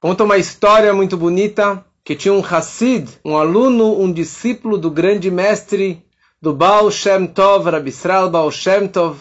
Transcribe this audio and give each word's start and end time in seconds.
Conta 0.00 0.24
uma 0.24 0.38
história 0.38 0.94
muito 0.94 1.14
bonita 1.14 1.84
que 2.02 2.16
tinha 2.16 2.32
um 2.32 2.42
Hassid, 2.42 3.06
um 3.22 3.36
aluno, 3.36 4.00
um 4.00 4.10
discípulo 4.10 4.78
do 4.78 4.90
grande 4.90 5.30
mestre 5.30 6.02
do 6.40 6.54
Baal 6.54 6.90
Shem 6.90 7.26
Tov, 7.26 7.68
Rabbi 7.68 7.90
Israel 7.90 8.30
Baal 8.30 8.50
Shem 8.50 8.88
Tov. 8.88 9.18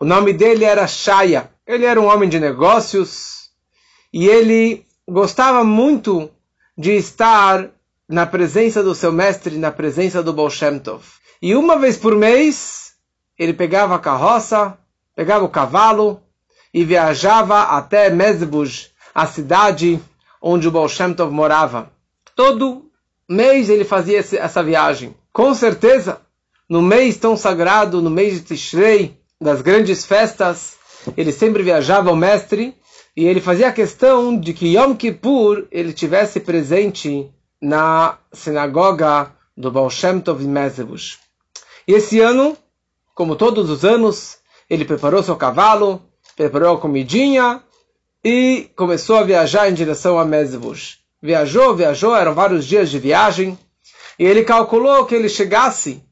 O 0.00 0.04
nome 0.04 0.32
dele 0.32 0.64
era 0.64 0.84
Shaya. 0.88 1.48
Ele 1.64 1.86
era 1.86 2.00
um 2.00 2.06
homem 2.06 2.28
de 2.28 2.40
negócios 2.40 3.50
e 4.12 4.26
ele 4.26 4.84
gostava 5.08 5.62
muito 5.62 6.28
de 6.76 6.96
estar 6.96 7.70
na 8.08 8.26
presença 8.26 8.82
do 8.82 8.96
seu 8.96 9.12
mestre, 9.12 9.56
na 9.58 9.70
presença 9.70 10.24
do 10.24 10.32
Baal 10.32 10.50
Shem 10.50 10.80
Tov. 10.80 11.04
E 11.40 11.54
uma 11.54 11.78
vez 11.78 11.96
por 11.96 12.16
mês, 12.16 12.94
ele 13.38 13.52
pegava 13.52 13.94
a 13.94 14.00
carroça, 14.00 14.76
pegava 15.14 15.44
o 15.44 15.48
cavalo 15.48 16.20
e 16.74 16.84
viajava 16.84 17.60
até 17.62 18.10
Mezbuj, 18.10 18.92
a 19.14 19.26
cidade 19.26 20.00
onde 20.42 20.66
o 20.66 20.70
Baal 20.70 20.88
Shem 20.88 21.14
Tov 21.14 21.32
morava. 21.32 21.90
Todo 22.34 22.90
mês 23.28 23.70
ele 23.70 23.84
fazia 23.84 24.18
essa 24.18 24.62
viagem. 24.62 25.14
Com 25.32 25.54
certeza, 25.54 26.20
no 26.68 26.82
mês 26.82 27.16
tão 27.16 27.36
sagrado, 27.36 28.02
no 28.02 28.10
mês 28.10 28.34
de 28.34 28.40
Tishrei, 28.40 29.16
das 29.40 29.62
grandes 29.62 30.04
festas, 30.04 30.76
ele 31.16 31.32
sempre 31.32 31.62
viajava 31.62 32.10
ao 32.10 32.16
mestre 32.16 32.74
e 33.16 33.24
ele 33.24 33.40
fazia 33.40 33.72
questão 33.72 34.38
de 34.38 34.52
que 34.52 34.74
Yom 34.76 34.94
Kippur 34.94 35.66
ele 35.70 35.92
tivesse 35.92 36.40
presente 36.40 37.30
na 37.60 38.18
sinagoga 38.32 39.32
do 39.56 39.70
Baal 39.70 39.90
Shem 39.90 40.20
Tov 40.20 40.42
em 40.42 40.48
Mezebush. 40.48 41.18
E 41.86 41.92
esse 41.92 42.20
ano, 42.20 42.56
como 43.14 43.36
todos 43.36 43.70
os 43.70 43.84
anos, 43.84 44.38
ele 44.68 44.84
preparou 44.84 45.22
seu 45.22 45.36
cavalo, 45.36 46.02
preparou 46.36 46.74
a 46.74 46.80
comidinha 46.80 47.62
e 48.24 48.70
começou 48.74 49.16
a 49.16 49.22
viajar 49.22 49.68
em 49.68 49.74
direção 49.74 50.18
a 50.18 50.24
Mezebush. 50.24 50.98
Viajou, 51.22 51.76
viajou, 51.76 52.16
eram 52.16 52.34
vários 52.34 52.64
dias 52.64 52.90
de 52.90 52.98
viagem, 52.98 53.58
e 54.18 54.24
ele 54.24 54.44
calculou 54.44 55.04
que 55.04 55.14
ele 55.14 55.28
chegasse 55.28 56.02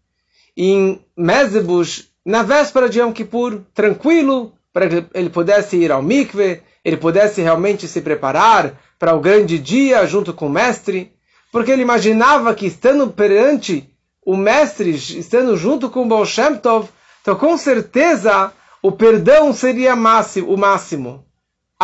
em 0.54 1.00
Mezebush 1.16 2.10
na 2.24 2.42
véspera 2.42 2.88
de 2.88 3.00
Yom 3.00 3.12
Kippur, 3.12 3.62
tranquilo, 3.72 4.52
para 4.72 4.88
que 4.88 5.04
ele 5.14 5.30
pudesse 5.30 5.76
ir 5.76 5.90
ao 5.90 6.02
mikve, 6.02 6.62
ele 6.84 6.96
pudesse 6.96 7.40
realmente 7.40 7.88
se 7.88 8.00
preparar 8.00 8.78
para 8.98 9.14
o 9.14 9.20
grande 9.20 9.58
dia 9.58 10.06
junto 10.06 10.34
com 10.34 10.46
o 10.46 10.50
mestre, 10.50 11.12
porque 11.50 11.70
ele 11.70 11.82
imaginava 11.82 12.54
que 12.54 12.66
estando 12.66 13.08
perante 13.08 13.88
o 14.24 14.36
mestre, 14.36 14.90
estando 14.90 15.56
junto 15.56 15.90
com 15.90 16.02
o 16.02 16.06
Baal 16.06 16.26
Shem 16.26 16.56
Tov, 16.56 16.88
então 17.22 17.34
com 17.36 17.56
certeza 17.56 18.52
o 18.82 18.92
perdão 18.92 19.52
seria 19.52 19.94
o 19.94 20.56
máximo. 20.56 21.24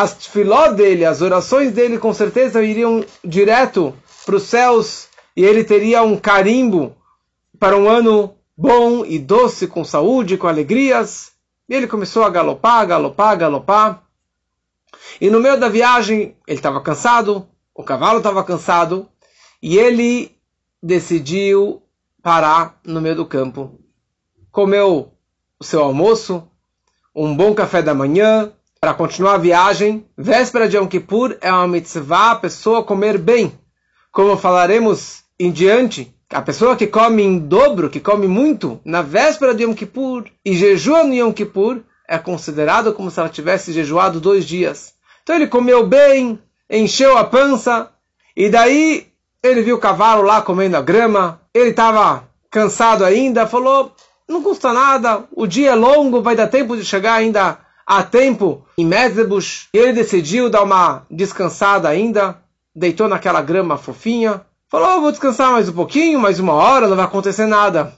As 0.00 0.28
filó 0.28 0.68
dele, 0.68 1.04
as 1.04 1.22
orações 1.22 1.72
dele, 1.72 1.98
com 1.98 2.14
certeza 2.14 2.62
iriam 2.62 3.04
direto 3.24 3.92
para 4.24 4.36
os 4.36 4.44
céus 4.44 5.08
e 5.36 5.44
ele 5.44 5.64
teria 5.64 6.04
um 6.04 6.16
carimbo 6.16 6.94
para 7.58 7.76
um 7.76 7.88
ano 7.88 8.36
bom 8.56 9.04
e 9.04 9.18
doce, 9.18 9.66
com 9.66 9.82
saúde, 9.82 10.38
com 10.38 10.46
alegrias. 10.46 11.32
E 11.68 11.74
ele 11.74 11.88
começou 11.88 12.22
a 12.22 12.30
galopar, 12.30 12.86
galopar, 12.86 13.36
galopar. 13.36 14.04
E 15.20 15.28
no 15.28 15.40
meio 15.40 15.58
da 15.58 15.68
viagem, 15.68 16.36
ele 16.46 16.60
estava 16.60 16.80
cansado, 16.80 17.48
o 17.74 17.82
cavalo 17.82 18.18
estava 18.18 18.44
cansado, 18.44 19.08
e 19.60 19.78
ele 19.78 20.30
decidiu 20.80 21.82
parar 22.22 22.78
no 22.84 23.00
meio 23.00 23.16
do 23.16 23.26
campo. 23.26 23.80
Comeu 24.52 25.12
o 25.58 25.64
seu 25.64 25.82
almoço, 25.82 26.48
um 27.12 27.36
bom 27.36 27.52
café 27.52 27.82
da 27.82 27.94
manhã, 27.94 28.52
para 28.80 28.94
continuar 28.94 29.34
a 29.34 29.38
viagem. 29.38 30.06
Véspera 30.16 30.68
de 30.68 30.76
Yom 30.76 30.86
Kippur 30.86 31.36
é 31.40 31.52
uma 31.52 31.66
mitzvah 31.66 32.32
a 32.32 32.36
pessoa 32.36 32.84
comer 32.84 33.18
bem. 33.18 33.52
Como 34.12 34.36
falaremos 34.36 35.22
em 35.38 35.50
diante, 35.50 36.14
a 36.30 36.40
pessoa 36.40 36.76
que 36.76 36.86
come 36.86 37.22
em 37.22 37.38
dobro, 37.38 37.90
que 37.90 38.00
come 38.00 38.26
muito, 38.28 38.80
na 38.84 39.02
véspera 39.02 39.54
de 39.54 39.64
Yom 39.64 39.74
Kippur 39.74 40.24
e 40.44 40.56
jejua 40.56 41.04
no 41.04 41.14
Yom 41.14 41.32
Kippur, 41.32 41.80
é 42.08 42.18
considerado 42.18 42.92
como 42.92 43.10
se 43.10 43.20
ela 43.20 43.28
tivesse 43.28 43.72
jejuado 43.72 44.20
dois 44.20 44.44
dias. 44.44 44.94
Então 45.22 45.36
ele 45.36 45.46
comeu 45.46 45.86
bem, 45.86 46.38
encheu 46.70 47.18
a 47.18 47.24
pança, 47.24 47.90
e 48.36 48.48
daí 48.48 49.08
ele 49.42 49.62
viu 49.62 49.76
o 49.76 49.80
cavalo 49.80 50.22
lá 50.22 50.40
comendo 50.40 50.76
a 50.76 50.82
grama, 50.82 51.40
ele 51.52 51.70
estava 51.70 52.28
cansado 52.50 53.04
ainda, 53.04 53.46
falou: 53.46 53.92
não 54.28 54.42
custa 54.42 54.72
nada, 54.72 55.24
o 55.32 55.46
dia 55.46 55.72
é 55.72 55.74
longo, 55.74 56.22
vai 56.22 56.34
dar 56.34 56.46
tempo 56.46 56.76
de 56.76 56.84
chegar 56.84 57.14
ainda 57.14 57.58
a 57.88 58.02
tempo 58.02 58.66
em 58.76 58.84
Mezebush. 58.84 59.68
Ele 59.72 59.94
decidiu 59.94 60.50
dar 60.50 60.62
uma 60.62 61.06
descansada 61.10 61.88
ainda, 61.88 62.38
deitou 62.76 63.08
naquela 63.08 63.40
grama 63.40 63.78
fofinha, 63.78 64.42
falou: 64.68 65.00
vou 65.00 65.10
descansar 65.10 65.52
mais 65.52 65.70
um 65.70 65.72
pouquinho, 65.72 66.20
mais 66.20 66.38
uma 66.38 66.52
hora, 66.52 66.86
não 66.86 66.96
vai 66.96 67.06
acontecer 67.06 67.46
nada. 67.46 67.96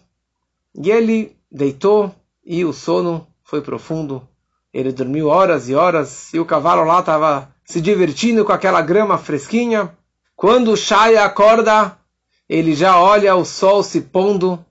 E 0.72 0.92
ele 0.92 1.36
deitou 1.50 2.14
e 2.46 2.64
o 2.64 2.72
sono 2.72 3.26
foi 3.42 3.60
profundo. 3.60 4.22
Ele 4.72 4.92
dormiu 4.92 5.26
horas 5.26 5.68
e 5.68 5.74
horas 5.74 6.32
e 6.32 6.38
o 6.38 6.44
cavalo 6.44 6.84
lá 6.84 7.00
estava 7.00 7.48
se 7.64 7.80
divertindo 7.80 8.44
com 8.44 8.52
aquela 8.52 8.80
grama 8.80 9.18
fresquinha. 9.18 9.90
Quando 10.36 10.76
Shai 10.76 11.16
acorda, 11.16 11.98
ele 12.48 12.76
já 12.76 13.00
olha 13.00 13.34
o 13.34 13.44
sol 13.44 13.82
se 13.82 14.00
pondo 14.02 14.64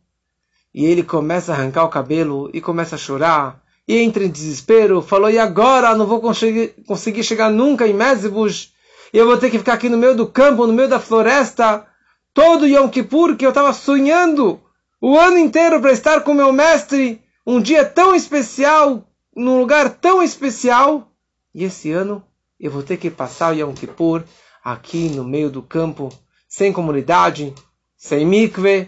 e 0.74 0.86
ele 0.86 1.04
começa 1.04 1.52
a 1.52 1.56
arrancar 1.56 1.84
o 1.84 1.90
cabelo 1.90 2.50
e 2.54 2.62
começa 2.62 2.96
a 2.96 2.98
chorar 2.98 3.62
e 3.90 3.98
entra 3.98 4.24
em 4.24 4.30
desespero. 4.30 5.02
Falou: 5.02 5.32
E 5.32 5.40
agora? 5.40 5.96
Não 5.96 6.06
vou 6.06 6.22
conseguir, 6.22 6.76
conseguir 6.86 7.24
chegar 7.24 7.50
nunca 7.50 7.88
em 7.88 7.94
Mezebus 7.94 8.72
e 9.12 9.18
eu 9.18 9.26
vou 9.26 9.38
ter 9.38 9.50
que 9.50 9.58
ficar 9.58 9.74
aqui 9.74 9.90
no 9.90 9.98
meio 9.98 10.16
do 10.16 10.28
campo, 10.28 10.68
no 10.68 10.74
meio 10.74 10.88
da 10.88 11.00
floresta, 11.00 11.88
todo 12.32 12.68
Yom 12.68 12.88
Kippur 12.88 13.36
que 13.36 13.44
eu 13.44 13.50
estava 13.50 13.74
sonhando 13.74 14.62
o 15.02 15.18
ano 15.18 15.40
inteiro 15.40 15.82
para 15.82 15.92
estar 15.92 16.22
com 16.22 16.34
meu 16.34 16.54
mestre, 16.54 17.20
um 17.48 17.60
dia 17.60 17.84
tão 17.84 18.14
especial, 18.14 19.04
num 19.36 19.60
lugar 19.60 19.90
tão 19.90 20.22
especial. 20.22 21.12
E 21.56 21.64
esse 21.64 21.92
ano 21.92 22.24
eu 22.60 22.70
vou 22.70 22.84
ter 22.84 22.98
que 22.98 23.10
passar 23.10 23.54
o 23.54 23.58
Yom 23.58 23.74
Kippur 23.74 24.24
aqui 24.64 25.10
no 25.10 25.24
meio 25.24 25.50
do 25.50 25.64
campo, 25.64 26.10
sem 26.48 26.72
comunidade, 26.72 27.56
sem 27.98 28.24
mikve, 28.28 28.88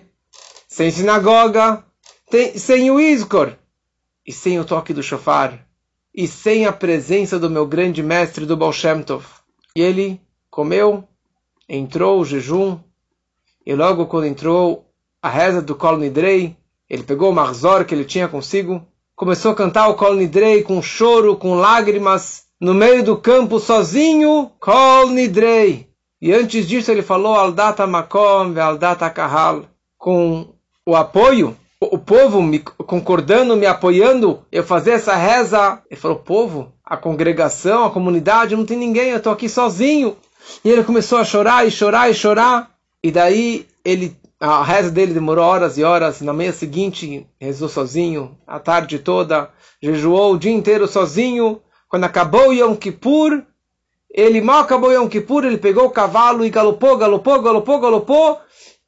sem 0.67 0.91
sinagoga, 0.91 1.83
sem 2.55 2.91
o 2.91 2.99
Izkor, 2.99 3.55
e 4.25 4.31
sem 4.31 4.59
o 4.59 4.65
toque 4.65 4.93
do 4.93 5.03
shofar, 5.03 5.65
e 6.13 6.27
sem 6.27 6.65
a 6.65 6.73
presença 6.73 7.39
do 7.39 7.49
meu 7.49 7.65
grande 7.65 8.03
mestre 8.03 8.45
do 8.45 8.57
Baal 8.57 8.73
Shem 8.73 9.01
Tov. 9.01 9.25
E 9.75 9.81
ele 9.81 10.21
comeu, 10.49 11.03
entrou 11.67 12.19
o 12.19 12.25
jejum, 12.25 12.77
e 13.65 13.73
logo 13.73 14.05
quando 14.07 14.25
entrou 14.25 14.85
a 15.21 15.29
reza 15.29 15.61
do 15.61 15.75
Kol 15.75 15.97
Nidrei, 15.97 16.55
ele 16.89 17.03
pegou 17.03 17.31
o 17.31 17.33
marzor 17.33 17.85
que 17.85 17.95
ele 17.95 18.03
tinha 18.03 18.27
consigo, 18.27 18.85
começou 19.15 19.51
a 19.51 19.55
cantar 19.55 19.87
o 19.87 19.95
Kol 19.95 20.15
Nidrei 20.15 20.63
com 20.63 20.81
choro, 20.81 21.37
com 21.37 21.55
lágrimas, 21.55 22.43
no 22.59 22.73
meio 22.73 23.03
do 23.03 23.17
campo 23.17 23.59
sozinho, 23.59 24.51
Kol 24.59 25.09
Nidrei. 25.09 25.87
E 26.21 26.33
antes 26.33 26.67
disso 26.67 26.91
ele 26.91 27.01
falou 27.01 27.33
Aldata 27.33 27.87
Makom 27.87 28.59
Aldata 28.59 29.09
Kahal, 29.09 29.65
com 29.97 30.53
o 30.85 30.95
apoio, 30.95 31.55
o 31.81 31.97
povo 31.97 32.43
me, 32.43 32.59
concordando, 32.59 33.57
me 33.57 33.65
apoiando, 33.65 34.45
eu 34.51 34.63
fazer 34.63 34.91
essa 34.91 35.15
reza. 35.15 35.81
Ele 35.89 35.99
falou, 35.99 36.17
povo, 36.17 36.71
a 36.85 36.95
congregação, 36.95 37.85
a 37.85 37.91
comunidade, 37.91 38.55
não 38.55 38.65
tem 38.65 38.77
ninguém, 38.77 39.09
eu 39.09 39.17
estou 39.17 39.33
aqui 39.33 39.49
sozinho. 39.49 40.15
E 40.63 40.69
ele 40.69 40.83
começou 40.83 41.17
a 41.17 41.25
chorar 41.25 41.67
e 41.67 41.71
chorar 41.71 42.09
e 42.09 42.13
chorar. 42.13 42.71
E 43.03 43.11
daí 43.11 43.65
ele 43.83 44.15
a 44.39 44.63
reza 44.63 44.89
dele 44.89 45.13
demorou 45.13 45.45
horas 45.45 45.77
e 45.77 45.83
horas. 45.83 46.21
Na 46.21 46.33
manhã 46.33 46.51
seguinte, 46.51 47.27
rezou 47.39 47.69
sozinho, 47.69 48.35
a 48.47 48.59
tarde 48.59 48.97
toda, 48.97 49.49
jejuou 49.81 50.33
o 50.33 50.37
dia 50.37 50.51
inteiro 50.51 50.87
sozinho. 50.87 51.61
Quando 51.87 52.05
acabou 52.05 52.53
Yom 52.53 52.75
Kippur, 52.75 53.43
ele 54.09 54.41
mal 54.41 54.61
acabou 54.61 54.91
Yom 54.91 55.07
Kippur, 55.07 55.45
ele 55.45 55.57
pegou 55.57 55.85
o 55.85 55.91
cavalo 55.91 56.43
e 56.43 56.49
galopou, 56.49 56.97
galopou, 56.97 57.41
galopou, 57.41 57.79
galopou 57.79 58.39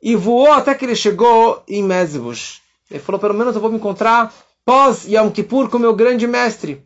e 0.02 0.16
voou 0.16 0.52
até 0.52 0.74
que 0.74 0.86
ele 0.86 0.96
chegou 0.96 1.62
em 1.68 1.84
Mezbush. 1.84 2.63
Ele 2.94 3.02
falou, 3.02 3.20
pelo 3.20 3.34
menos 3.34 3.56
eu 3.56 3.62
vou 3.62 3.72
me 3.72 3.78
encontrar 3.78 4.32
pós 4.64 5.06
Yom 5.08 5.32
Kippur 5.32 5.68
com 5.68 5.80
meu 5.80 5.96
grande 5.96 6.28
mestre. 6.28 6.86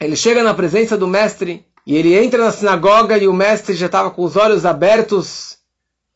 Ele 0.00 0.16
chega 0.16 0.42
na 0.42 0.52
presença 0.52 0.98
do 0.98 1.06
mestre 1.06 1.64
e 1.86 1.96
ele 1.96 2.14
entra 2.14 2.44
na 2.44 2.50
sinagoga 2.50 3.16
e 3.16 3.28
o 3.28 3.32
mestre 3.32 3.74
já 3.74 3.86
estava 3.86 4.10
com 4.10 4.24
os 4.24 4.36
olhos 4.36 4.66
abertos, 4.66 5.58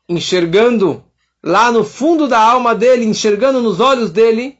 enxergando 0.08 1.04
lá 1.42 1.70
no 1.70 1.84
fundo 1.84 2.26
da 2.26 2.40
alma 2.40 2.74
dele, 2.74 3.04
enxergando 3.04 3.62
nos 3.62 3.78
olhos 3.78 4.10
dele, 4.10 4.58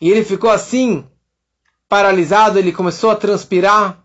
e 0.00 0.10
ele 0.10 0.24
ficou 0.24 0.50
assim, 0.50 1.04
paralisado, 1.88 2.58
ele 2.58 2.72
começou 2.72 3.10
a 3.10 3.16
transpirar, 3.16 4.02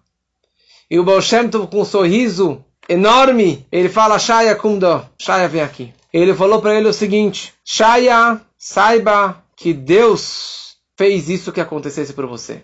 e 0.90 1.00
o 1.00 1.04
Baal 1.04 1.22
Shem 1.22 1.50
Tov, 1.50 1.68
com 1.68 1.82
um 1.82 1.86
sorriso 1.86 2.64
enorme, 2.88 3.66
ele 3.72 3.90
fala, 3.90 4.20
Shaya 4.20 4.56
Kumdo, 4.56 5.04
Shaya 5.18 5.48
vem 5.48 5.62
aqui. 5.62 5.94
Ele 6.14 6.36
falou 6.36 6.62
para 6.62 6.76
ele 6.76 6.88
o 6.88 6.94
seguinte, 6.94 7.54
Shaya, 7.64 8.40
saiba 8.58 9.42
que 9.62 9.76
Deus 9.76 10.78
fez 10.98 11.30
isso 11.30 11.52
que 11.52 11.62
acontecesse 11.62 12.14
para 12.14 12.26
você. 12.26 12.64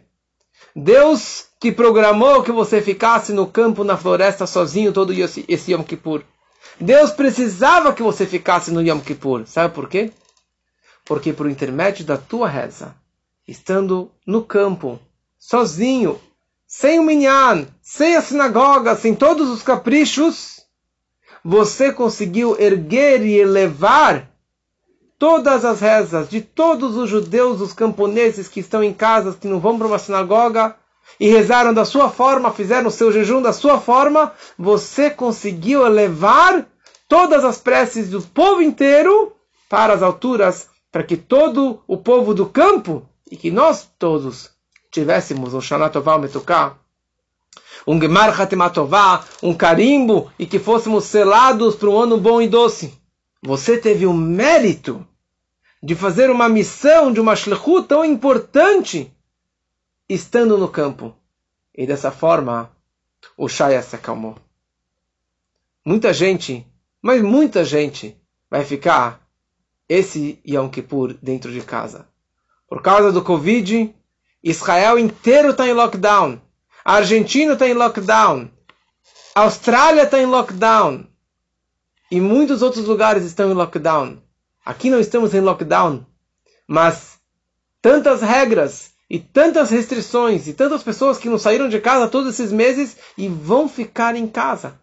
Deus 0.76 1.46
que 1.60 1.72
programou 1.72 2.42
que 2.42 2.52
você 2.52 2.82
ficasse 2.82 3.32
no 3.34 3.46
campo, 3.46 3.84
na 3.84 3.96
floresta, 3.96 4.48
sozinho 4.48 4.92
todo 4.92 5.14
esse, 5.14 5.72
Yom 5.72 5.84
Kippur. 5.84 6.24
Deus 6.82 7.12
precisava 7.12 7.94
que 7.94 8.02
você 8.02 8.26
ficasse 8.26 8.72
no 8.72 8.82
Yom 8.82 9.00
Kippur. 9.00 9.46
Sabe 9.46 9.76
por 9.76 9.88
quê? 9.88 10.12
Porque 11.06 11.32
por 11.32 11.48
intermédio 11.48 12.04
da 12.04 12.18
tua 12.18 12.50
reza, 12.50 12.96
estando 13.48 14.10
no 14.26 14.44
campo, 14.44 15.00
sozinho, 15.38 16.20
sem 16.66 16.98
o 16.98 17.04
minyan, 17.04 17.68
sem 17.80 18.16
a 18.16 18.24
sinagoga, 18.24 18.96
sem 18.96 19.14
todos 19.14 19.50
os 19.50 19.62
caprichos, 19.62 20.62
você 21.46 21.94
conseguiu 21.94 22.60
erguer 22.60 23.24
e 23.24 23.38
elevar 23.38 24.32
todas 25.20 25.66
as 25.66 25.80
rezas 25.80 26.30
de 26.30 26.42
todos 26.42 26.96
os 26.96 27.10
judeus, 27.10 27.62
os 27.62 27.74
camponeses 27.74 28.48
que 28.48 28.60
estão 28.60 28.84
em 28.84 28.94
casas, 28.94 29.36
que 29.36 29.48
não 29.48 29.60
vão 29.60 29.78
para 29.78 29.88
uma 29.88 30.00
sinagoga, 30.00 30.76
e 31.20 31.28
rezaram 31.30 31.74
da 31.74 31.86
sua 31.86 32.10
forma, 32.10 32.52
fizeram 32.52 32.88
o 32.88 32.92
seu 32.92 33.12
jejum 33.12 33.42
da 33.42 33.54
sua 33.54 33.80
forma, 33.80 34.34
você 34.58 35.10
conseguiu 35.10 35.86
elevar 35.86 36.66
todas 37.08 37.44
as 37.44 37.58
preces 37.58 38.10
do 38.10 38.22
povo 38.22 38.62
inteiro 38.62 39.34
para 39.70 39.94
as 39.94 40.04
alturas, 40.04 40.68
para 40.92 41.04
que 41.04 41.18
todo 41.18 41.82
o 41.88 41.98
povo 41.98 42.34
do 42.34 42.46
campo 42.46 43.08
e 43.30 43.36
que 43.36 43.50
nós 43.50 43.88
todos 43.98 44.52
tivéssemos 44.92 45.54
um 45.54 45.62
Shanatová 45.62 46.18
Metuká, 46.18 46.76
um 47.86 48.00
Gemar 48.00 48.40
Hatimatová, 48.40 49.24
um 49.42 49.54
carimbo 49.54 50.32
e 50.38 50.46
que 50.46 50.60
fôssemos 50.60 51.06
selados 51.06 51.76
para 51.76 51.90
um 51.90 51.98
ano 51.98 52.18
bom 52.18 52.42
e 52.42 52.48
doce. 52.48 52.97
Você 53.44 53.78
teve 53.78 54.06
o 54.06 54.14
mérito 54.14 55.06
de 55.82 55.96
fazer 55.96 56.30
uma 56.30 56.50
missão 56.50 57.12
de 57.12 57.20
uma 57.20 57.36
shlichut 57.36 57.88
tão 57.88 58.04
importante 58.04 59.12
estando 60.10 60.58
no 60.58 60.68
campo. 60.68 61.16
E 61.76 61.86
dessa 61.86 62.12
forma, 62.12 62.72
o 63.38 63.48
Shaya 63.48 63.82
se 63.82 63.96
acalmou. 63.96 64.36
Muita 65.86 66.12
gente, 66.14 66.66
mas 67.02 67.22
muita 67.22 67.64
gente, 67.64 68.20
vai 68.50 68.66
ficar 68.66 69.22
esse 69.88 70.42
Yom 70.46 70.70
Kippur 70.70 71.14
dentro 71.22 71.52
de 71.52 71.62
casa. 71.62 72.08
Por 72.68 72.82
causa 72.82 73.12
do 73.12 73.24
Covid, 73.24 73.96
Israel 74.44 75.00
inteiro 75.00 75.52
está 75.52 75.68
em 75.68 75.74
lockdown. 75.74 76.42
A 76.84 76.96
Argentina 76.96 77.54
está 77.54 77.68
em 77.68 77.74
lockdown. 77.74 78.50
A 79.36 79.42
Austrália 79.42 80.04
está 80.04 80.20
em 80.20 80.26
lockdown. 80.26 81.06
E 82.10 82.22
muitos 82.22 82.62
outros 82.62 82.86
lugares 82.86 83.26
estão 83.26 83.52
em 83.52 83.54
lockdown. 83.54 84.22
Aqui 84.66 84.90
não 84.90 85.00
estamos 85.00 85.34
em 85.34 85.42
lockdown. 85.42 86.06
Mas 86.68 87.20
tantas 87.82 88.22
regras 88.22 88.92
e 89.10 89.20
tantas 89.20 89.70
restrições 89.70 90.48
e 90.48 90.54
tantas 90.54 90.84
pessoas 90.84 91.18
que 91.18 91.30
não 91.30 91.38
saíram 91.38 91.70
de 91.70 91.80
casa 91.80 92.08
todos 92.08 92.34
esses 92.34 92.52
meses 92.52 92.98
e 93.18 93.28
vão 93.28 93.68
ficar 93.70 94.16
em 94.16 94.28
casa. 94.28 94.80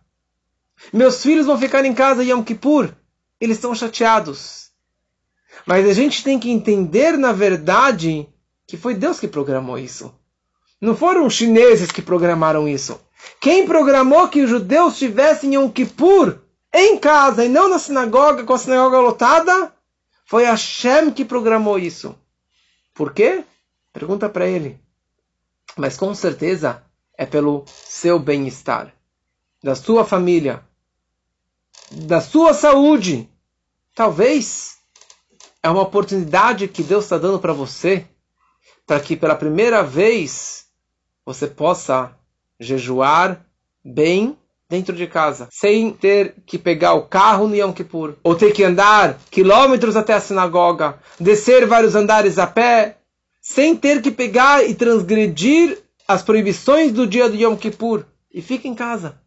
Meus 0.92 1.22
filhos 1.22 1.46
vão 1.46 1.58
ficar 1.58 1.84
em 1.84 1.94
casa 1.94 2.24
Yom 2.24 2.42
Kippur. 2.42 2.90
Eles 3.40 3.56
estão 3.56 3.74
chateados. 3.74 4.70
Mas 5.66 5.88
a 5.88 5.92
gente 5.92 6.22
tem 6.22 6.38
que 6.38 6.50
entender, 6.50 7.16
na 7.16 7.32
verdade, 7.32 8.28
que 8.66 8.76
foi 8.76 8.94
Deus 8.94 9.20
que 9.20 9.28
programou 9.28 9.78
isso. 9.78 10.14
Não 10.80 10.96
foram 10.96 11.26
os 11.26 11.34
chineses 11.34 11.90
que 11.90 12.02
programaram 12.02 12.68
isso. 12.68 13.00
Quem 13.40 13.66
programou 13.66 14.28
que 14.28 14.42
os 14.42 14.50
judeus 14.50 14.98
tivessem 14.98 15.54
Yom 15.54 15.70
Kippur 15.70 16.43
em 16.74 16.98
casa 16.98 17.44
e 17.44 17.48
não 17.48 17.68
na 17.68 17.78
sinagoga, 17.78 18.42
com 18.42 18.52
a 18.52 18.58
sinagoga 18.58 18.98
lotada, 18.98 19.72
foi 20.26 20.44
Hashem 20.44 21.12
que 21.12 21.24
programou 21.24 21.78
isso. 21.78 22.18
Por 22.92 23.14
quê? 23.14 23.44
Pergunta 23.92 24.28
para 24.28 24.48
ele. 24.48 24.80
Mas 25.76 25.96
com 25.96 26.12
certeza 26.14 26.82
é 27.16 27.24
pelo 27.24 27.64
seu 27.66 28.18
bem-estar, 28.18 28.92
da 29.62 29.76
sua 29.76 30.04
família, 30.04 30.64
da 31.92 32.20
sua 32.20 32.52
saúde. 32.52 33.30
Talvez 33.94 34.78
é 35.62 35.70
uma 35.70 35.82
oportunidade 35.82 36.66
que 36.66 36.82
Deus 36.82 37.04
está 37.04 37.18
dando 37.18 37.38
para 37.38 37.52
você, 37.52 38.04
para 38.84 38.98
que 38.98 39.16
pela 39.16 39.36
primeira 39.36 39.82
vez 39.84 40.66
você 41.24 41.46
possa 41.46 42.12
jejuar 42.58 43.46
bem 43.84 44.36
dentro 44.68 44.94
de 44.94 45.06
casa, 45.06 45.48
sem 45.50 45.90
ter 45.90 46.34
que 46.46 46.58
pegar 46.58 46.94
o 46.94 47.02
carro 47.06 47.46
no 47.46 47.54
Yom 47.54 47.72
Kippur, 47.72 48.14
ou 48.22 48.34
ter 48.34 48.52
que 48.52 48.64
andar 48.64 49.18
quilômetros 49.30 49.96
até 49.96 50.14
a 50.14 50.20
sinagoga, 50.20 50.98
descer 51.20 51.66
vários 51.66 51.94
andares 51.94 52.38
a 52.38 52.46
pé, 52.46 52.98
sem 53.40 53.76
ter 53.76 54.00
que 54.00 54.10
pegar 54.10 54.66
e 54.66 54.74
transgredir 54.74 55.78
as 56.08 56.22
proibições 56.22 56.92
do 56.92 57.06
dia 57.06 57.28
do 57.28 57.36
Yom 57.36 57.56
Kippur. 57.56 58.04
E 58.32 58.42
fica 58.42 58.66
em 58.66 58.74
casa. 58.74 59.20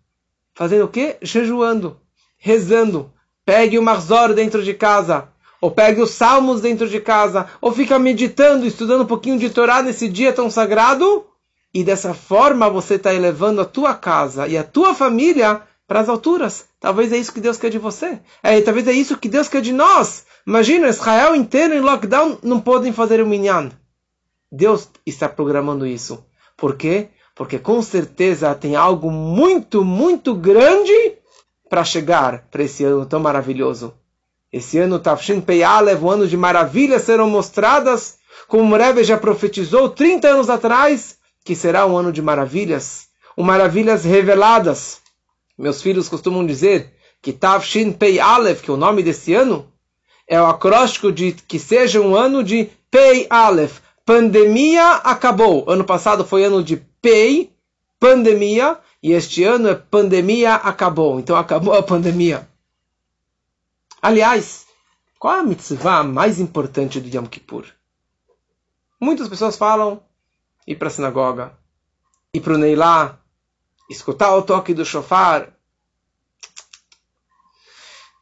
Fazendo 0.53 0.85
o 0.85 0.89
quê? 0.89 1.17
Jejuando, 1.21 1.97
rezando. 2.37 3.11
Pegue 3.45 3.77
o 3.79 3.83
Marzor 3.83 4.33
dentro 4.33 4.63
de 4.63 4.73
casa. 4.73 5.29
Ou 5.61 5.71
pegue 5.71 6.01
os 6.01 6.11
Salmos 6.11 6.61
dentro 6.61 6.89
de 6.89 6.99
casa. 6.99 7.47
Ou 7.61 7.71
fica 7.71 7.97
meditando, 7.97 8.65
estudando 8.65 9.03
um 9.03 9.07
pouquinho 9.07 9.39
de 9.39 9.49
Torá 9.49 9.81
nesse 9.81 10.09
dia 10.09 10.33
tão 10.33 10.49
sagrado. 10.49 11.25
E 11.73 11.83
dessa 11.83 12.13
forma 12.13 12.69
você 12.69 12.95
está 12.95 13.13
elevando 13.13 13.61
a 13.61 13.65
tua 13.65 13.93
casa 13.93 14.47
e 14.47 14.57
a 14.57 14.63
tua 14.63 14.93
família 14.93 15.61
para 15.87 16.01
as 16.01 16.09
alturas. 16.09 16.65
Talvez 16.79 17.11
é 17.11 17.17
isso 17.17 17.33
que 17.33 17.39
Deus 17.39 17.57
quer 17.57 17.69
de 17.69 17.79
você. 17.79 18.19
É, 18.43 18.59
talvez 18.61 18.87
é 18.87 18.91
isso 18.91 19.17
que 19.17 19.29
Deus 19.29 19.47
quer 19.47 19.61
de 19.61 19.71
nós. 19.71 20.25
Imagina, 20.45 20.87
Israel 20.87 21.35
inteiro 21.35 21.73
em 21.73 21.79
lockdown 21.79 22.39
não 22.43 22.59
podem 22.59 22.91
fazer 22.91 23.21
o 23.21 23.27
minyan. 23.27 23.71
Deus 24.51 24.89
está 25.05 25.27
programando 25.27 25.85
isso. 25.85 26.23
Por 26.55 26.75
quê? 26.75 27.09
Porque 27.35 27.59
com 27.59 27.81
certeza 27.81 28.53
tem 28.55 28.75
algo 28.75 29.11
muito, 29.11 29.83
muito 29.83 30.33
grande 30.33 31.17
para 31.69 31.83
chegar 31.83 32.47
para 32.49 32.63
esse 32.63 32.83
ano 32.83 33.05
tão 33.05 33.19
maravilhoso. 33.19 33.93
Esse 34.51 34.79
ano 34.79 34.99
Tafshin 34.99 35.41
Peyalev, 35.41 36.03
o 36.03 36.09
ano 36.09 36.27
de 36.27 36.37
maravilhas 36.37 37.03
serão 37.03 37.29
mostradas, 37.29 38.17
como 38.47 38.73
o 38.73 38.77
Rebbe 38.77 39.03
já 39.03 39.17
profetizou 39.17 39.89
30 39.89 40.29
anos 40.29 40.49
atrás, 40.49 41.16
que 41.47 41.55
será 41.55 41.85
um 41.85 41.97
ano 41.97 42.11
de 42.11 42.21
maravilhas, 42.21 43.07
um 43.37 43.41
maravilhas 43.41 44.03
reveladas. 44.03 44.99
Meus 45.57 45.81
filhos 45.81 46.09
costumam 46.09 46.45
dizer 46.45 46.93
que 47.21 47.31
Tafshin 47.31 47.93
Pei 47.93 48.19
Aleph, 48.19 48.61
que 48.61 48.69
é 48.69 48.73
o 48.73 48.77
nome 48.77 49.01
desse 49.01 49.33
ano, 49.33 49.71
é 50.27 50.41
o 50.41 50.45
acróstico 50.45 51.09
de 51.09 51.31
que 51.31 51.57
seja 51.57 52.01
um 52.01 52.17
ano 52.17 52.43
de 52.43 52.69
Pei 52.91 53.27
Aleph, 53.29 53.79
Pandemia 54.05 54.95
acabou. 54.95 55.63
Ano 55.69 55.85
passado 55.85 56.25
foi 56.25 56.43
ano 56.43 56.61
de 56.61 56.75
PEI, 57.01 57.49
pandemia, 57.97 58.77
e 59.01 59.13
este 59.13 59.45
ano 59.45 59.69
é 59.69 59.75
pandemia 59.75 60.55
acabou. 60.55 61.17
Então 61.17 61.37
acabou 61.37 61.73
a 61.73 61.81
pandemia. 61.81 62.45
Aliás, 64.01 64.65
qual 65.17 65.37
é 65.37 65.39
a 65.39 65.43
mitzvah 65.43 66.03
mais 66.03 66.41
importante 66.41 66.99
do 66.99 67.07
Yom 67.07 67.25
Kippur? 67.25 67.67
Muitas 68.99 69.29
pessoas 69.29 69.55
falam 69.55 70.01
ir 70.67 70.75
para 70.75 70.89
a 70.89 70.91
sinagoga, 70.91 71.53
ir 72.33 72.41
para 72.41 72.53
o 72.53 72.57
Neilá, 72.57 73.17
escutar 73.89 74.35
o 74.35 74.41
toque 74.41 74.73
do 74.73 74.85
shofar. 74.85 75.49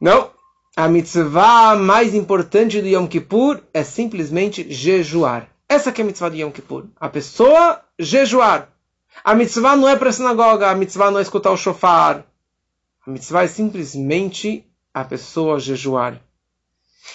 Não. 0.00 0.30
A 0.76 0.88
mitzvah 0.88 1.74
mais 1.74 2.14
importante 2.14 2.82
do 2.82 2.86
Yom 2.86 3.06
Kippur 3.06 3.62
é 3.72 3.82
simplesmente 3.82 4.70
jejuar. 4.70 5.48
Essa 5.66 5.90
que 5.90 6.02
é 6.02 6.04
a 6.04 6.06
mitzvah 6.06 6.28
de 6.28 6.42
Yom 6.42 6.52
Kippur. 6.52 6.84
A 7.00 7.08
pessoa 7.08 7.82
jejuar. 7.98 8.68
A 9.24 9.34
mitzvah 9.34 9.74
não 9.74 9.88
é 9.88 9.96
para 9.96 10.10
a 10.10 10.12
sinagoga, 10.12 10.70
a 10.70 10.74
mitzvah 10.74 11.10
não 11.10 11.18
é 11.18 11.22
escutar 11.22 11.50
o 11.50 11.56
shofar. 11.56 12.26
A 13.06 13.10
mitzvah 13.10 13.44
é 13.44 13.48
simplesmente 13.48 14.66
a 14.92 15.02
pessoa 15.02 15.58
jejuar. 15.58 16.20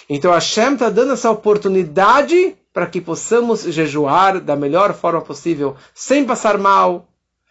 Então 0.08 0.32
Hashem 0.32 0.74
está 0.74 0.90
dando 0.90 1.12
essa 1.12 1.30
oportunidade 1.30 2.56
para 2.72 2.86
que 2.86 3.00
possamos 3.00 3.62
jejuar 3.62 4.40
da 4.40 4.56
melhor 4.56 4.94
forma 4.94 5.20
possível, 5.20 5.76
sem 5.94 6.24
passar 6.24 6.56
mal, 6.58 7.06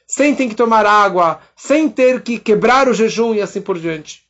sem 0.08 0.36
ter 0.36 0.48
que 0.50 0.56
tomar 0.56 0.86
água, 0.86 1.40
sem 1.56 1.88
ter 1.88 2.22
que 2.22 2.40
quebrar 2.40 2.90
o 2.90 2.94
jejum 2.94 3.34
e 3.34 3.42
assim 3.42 3.62
por 3.62 3.80
diante. 3.80 4.24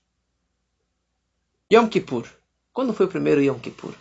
Yom 1.71 1.87
Kippur. 1.87 2.25
Quando 2.73 2.93
foi 2.93 3.05
o 3.05 3.09
primeiro 3.09 3.41
Yom 3.41 3.57
Kippur? 3.57 3.93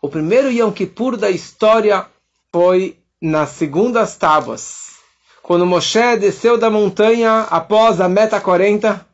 O 0.00 0.08
primeiro 0.08 0.50
Yom 0.50 0.72
Kippur 0.72 1.16
da 1.16 1.30
história 1.30 2.06
foi 2.50 2.98
nas 3.20 3.50
segundas 3.50 4.16
tábuas. 4.16 4.92
Quando 5.42 5.66
Moshe 5.66 6.16
desceu 6.16 6.56
da 6.56 6.70
montanha 6.70 7.42
após 7.50 8.00
a 8.00 8.08
meta 8.08 8.40
40, 8.40 9.06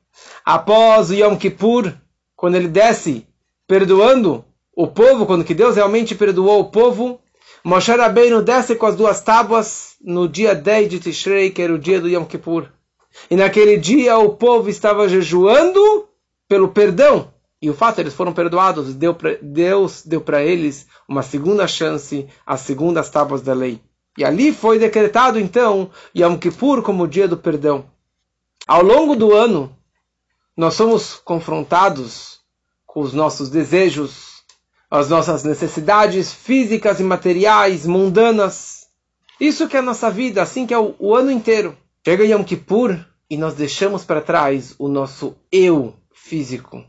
após 0.45 1.11
o 1.11 1.15
Yom 1.15 1.37
Kippur, 1.37 1.93
quando 2.37 2.55
ele 2.55 2.69
desce 2.69 3.27
perdoando 3.67 4.45
o 4.79 4.87
povo, 4.87 5.27
quando 5.27 5.43
que 5.43 5.55
Deus 5.55 5.75
realmente 5.75 6.15
perdoou 6.15 6.61
o 6.61 6.71
povo, 6.71 7.21
Moshe 7.65 7.91
Rabbeinu 7.91 8.41
desce 8.41 8.77
com 8.77 8.87
as 8.87 8.95
duas 8.95 9.21
tábuas 9.21 9.97
no 10.01 10.29
dia 10.29 10.55
10 10.55 10.89
de 10.89 11.01
Tishrei, 11.01 11.51
que 11.51 11.61
era 11.61 11.75
o 11.75 11.79
dia 11.81 12.01
do 12.01 12.09
Yom 12.09 12.25
Kippur. 12.25 12.69
E 13.29 13.35
naquele 13.35 13.77
dia 13.77 14.17
o 14.19 14.37
povo 14.37 14.71
estava 14.71 15.09
jejuando 15.09 16.09
pelo 16.49 16.69
perdão 16.69 17.33
e 17.61 17.69
o 17.69 17.75
fato 17.75 17.99
eles 17.99 18.15
foram 18.15 18.33
perdoados, 18.33 18.95
deu 18.95 19.13
pra, 19.13 19.37
Deus 19.43 20.05
deu 20.07 20.21
para 20.21 20.45
eles 20.45 20.87
uma 21.09 21.25
segunda 21.25 21.67
chance, 21.67 22.29
as 22.47 22.61
segundas 22.61 23.11
tábuas 23.11 23.43
da 23.43 23.55
lei. 23.55 23.81
E 24.17 24.25
ali 24.25 24.53
foi 24.53 24.79
decretado 24.79 25.41
então 25.41 25.91
Yom 26.17 26.39
Kippur 26.39 26.83
como 26.83 27.03
o 27.03 27.09
dia 27.09 27.27
do 27.27 27.37
perdão. 27.37 27.85
Ao 28.65 28.81
longo 28.81 29.17
do 29.17 29.35
ano, 29.35 29.77
nós 30.57 30.75
somos 30.75 31.17
confrontados 31.17 32.39
com 32.87 33.01
os 33.01 33.13
nossos 33.13 33.51
desejos, 33.51 34.28
as 34.90 35.09
nossas 35.09 35.45
necessidades 35.45 36.33
físicas 36.33 37.00
e 37.00 37.04
materiais, 37.04 37.87
mundanas. 37.87 38.87
Isso 39.40 39.68
que 39.68 39.76
é 39.76 39.80
a 39.80 39.83
nossa 39.83 40.11
vida, 40.11 40.42
assim 40.42 40.66
que 40.66 40.75
é 40.75 40.78
o, 40.78 40.95
o 40.99 41.14
ano 41.14 41.30
inteiro. 41.30 41.76
Chega 42.04 42.25
Yom 42.25 42.42
Kippur 42.42 42.99
e 43.28 43.37
nós 43.37 43.54
deixamos 43.54 44.04
para 44.04 44.21
trás 44.21 44.75
o 44.78 44.88
nosso 44.88 45.37
eu 45.52 45.95
físico. 46.12 46.83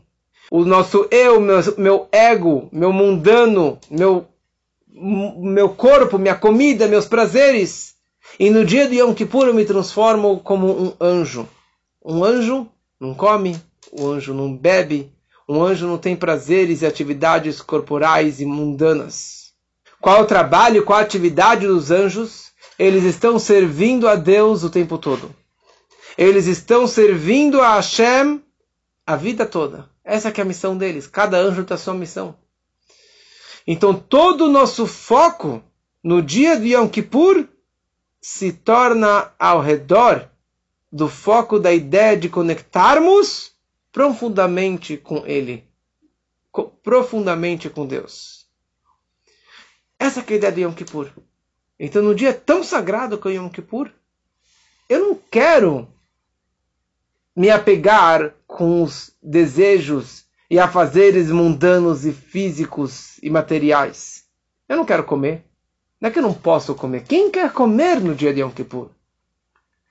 O 0.50 0.64
nosso 0.64 1.06
eu, 1.10 1.40
meu, 1.40 1.58
meu 1.76 2.08
ego, 2.10 2.68
meu 2.72 2.92
mundano, 2.92 3.78
meu 3.90 4.26
meu 4.92 5.68
corpo, 5.68 6.18
minha 6.18 6.34
comida, 6.34 6.88
meus 6.88 7.06
prazeres. 7.06 7.94
E 8.38 8.50
no 8.50 8.64
dia 8.64 8.88
de 8.88 8.96
Yom 8.96 9.14
Kippur 9.14 9.46
eu 9.46 9.54
me 9.54 9.64
transformo 9.64 10.40
como 10.40 10.68
um 10.68 10.92
anjo. 11.00 11.48
Um 12.04 12.24
anjo 12.24 12.66
não 12.98 13.14
come, 13.14 13.56
um 13.92 14.06
anjo 14.08 14.34
não 14.34 14.54
bebe, 14.54 15.12
um 15.50 15.64
anjo 15.64 15.84
não 15.84 15.98
tem 15.98 16.14
prazeres 16.14 16.80
e 16.80 16.86
atividades 16.86 17.60
corporais 17.60 18.40
e 18.40 18.46
mundanas. 18.46 19.52
Qual 20.00 20.18
é 20.18 20.20
o 20.20 20.26
trabalho, 20.26 20.84
qual 20.84 21.00
a 21.00 21.02
atividade 21.02 21.66
dos 21.66 21.90
anjos? 21.90 22.52
Eles 22.78 23.02
estão 23.02 23.36
servindo 23.36 24.06
a 24.06 24.14
Deus 24.14 24.62
o 24.62 24.70
tempo 24.70 24.96
todo. 24.96 25.34
Eles 26.16 26.46
estão 26.46 26.86
servindo 26.86 27.60
a 27.60 27.74
Hashem 27.74 28.40
a 29.04 29.16
vida 29.16 29.44
toda. 29.44 29.90
Essa 30.04 30.28
é 30.28 30.40
a 30.40 30.44
missão 30.44 30.78
deles. 30.78 31.08
Cada 31.08 31.36
anjo 31.36 31.64
tem 31.64 31.74
a 31.74 31.78
sua 31.78 31.94
missão. 31.94 32.36
Então 33.66 33.92
todo 33.92 34.44
o 34.44 34.50
nosso 34.50 34.86
foco 34.86 35.60
no 36.00 36.22
dia 36.22 36.60
de 36.60 36.74
Yom 36.74 36.86
Kippur 36.86 37.44
se 38.22 38.52
torna 38.52 39.32
ao 39.36 39.60
redor 39.60 40.30
do 40.92 41.08
foco 41.08 41.58
da 41.58 41.72
ideia 41.72 42.16
de 42.16 42.28
conectarmos 42.28 43.50
profundamente 43.92 44.96
com 44.96 45.26
Ele, 45.26 45.64
profundamente 46.82 47.68
com 47.68 47.86
Deus. 47.86 48.46
Essa 49.98 50.20
é 50.20 50.24
a 50.32 50.36
ideia 50.36 50.52
de 50.52 50.62
Yom 50.62 50.72
Kippur. 50.72 51.10
Então, 51.78 52.02
no 52.02 52.14
dia 52.14 52.32
tão 52.32 52.62
sagrado 52.62 53.18
que 53.18 53.28
é 53.28 53.32
Yom 53.32 53.48
Kippur, 53.48 53.90
eu 54.88 55.00
não 55.00 55.14
quero 55.30 55.88
me 57.36 57.50
apegar 57.50 58.34
com 58.46 58.82
os 58.82 59.14
desejos 59.22 60.24
e 60.50 60.58
a 60.58 60.66
fazeres 60.66 61.30
mundanos 61.30 62.04
e 62.04 62.12
físicos 62.12 63.18
e 63.22 63.30
materiais. 63.30 64.24
Eu 64.68 64.76
não 64.76 64.84
quero 64.84 65.04
comer. 65.04 65.44
Não 66.00 66.08
é 66.08 66.12
que 66.12 66.18
eu 66.18 66.22
não 66.22 66.34
posso 66.34 66.74
comer. 66.74 67.04
Quem 67.04 67.30
quer 67.30 67.52
comer 67.52 68.00
no 68.00 68.14
dia 68.14 68.32
de 68.32 68.40
Yom 68.40 68.50
Kippur? 68.50 68.90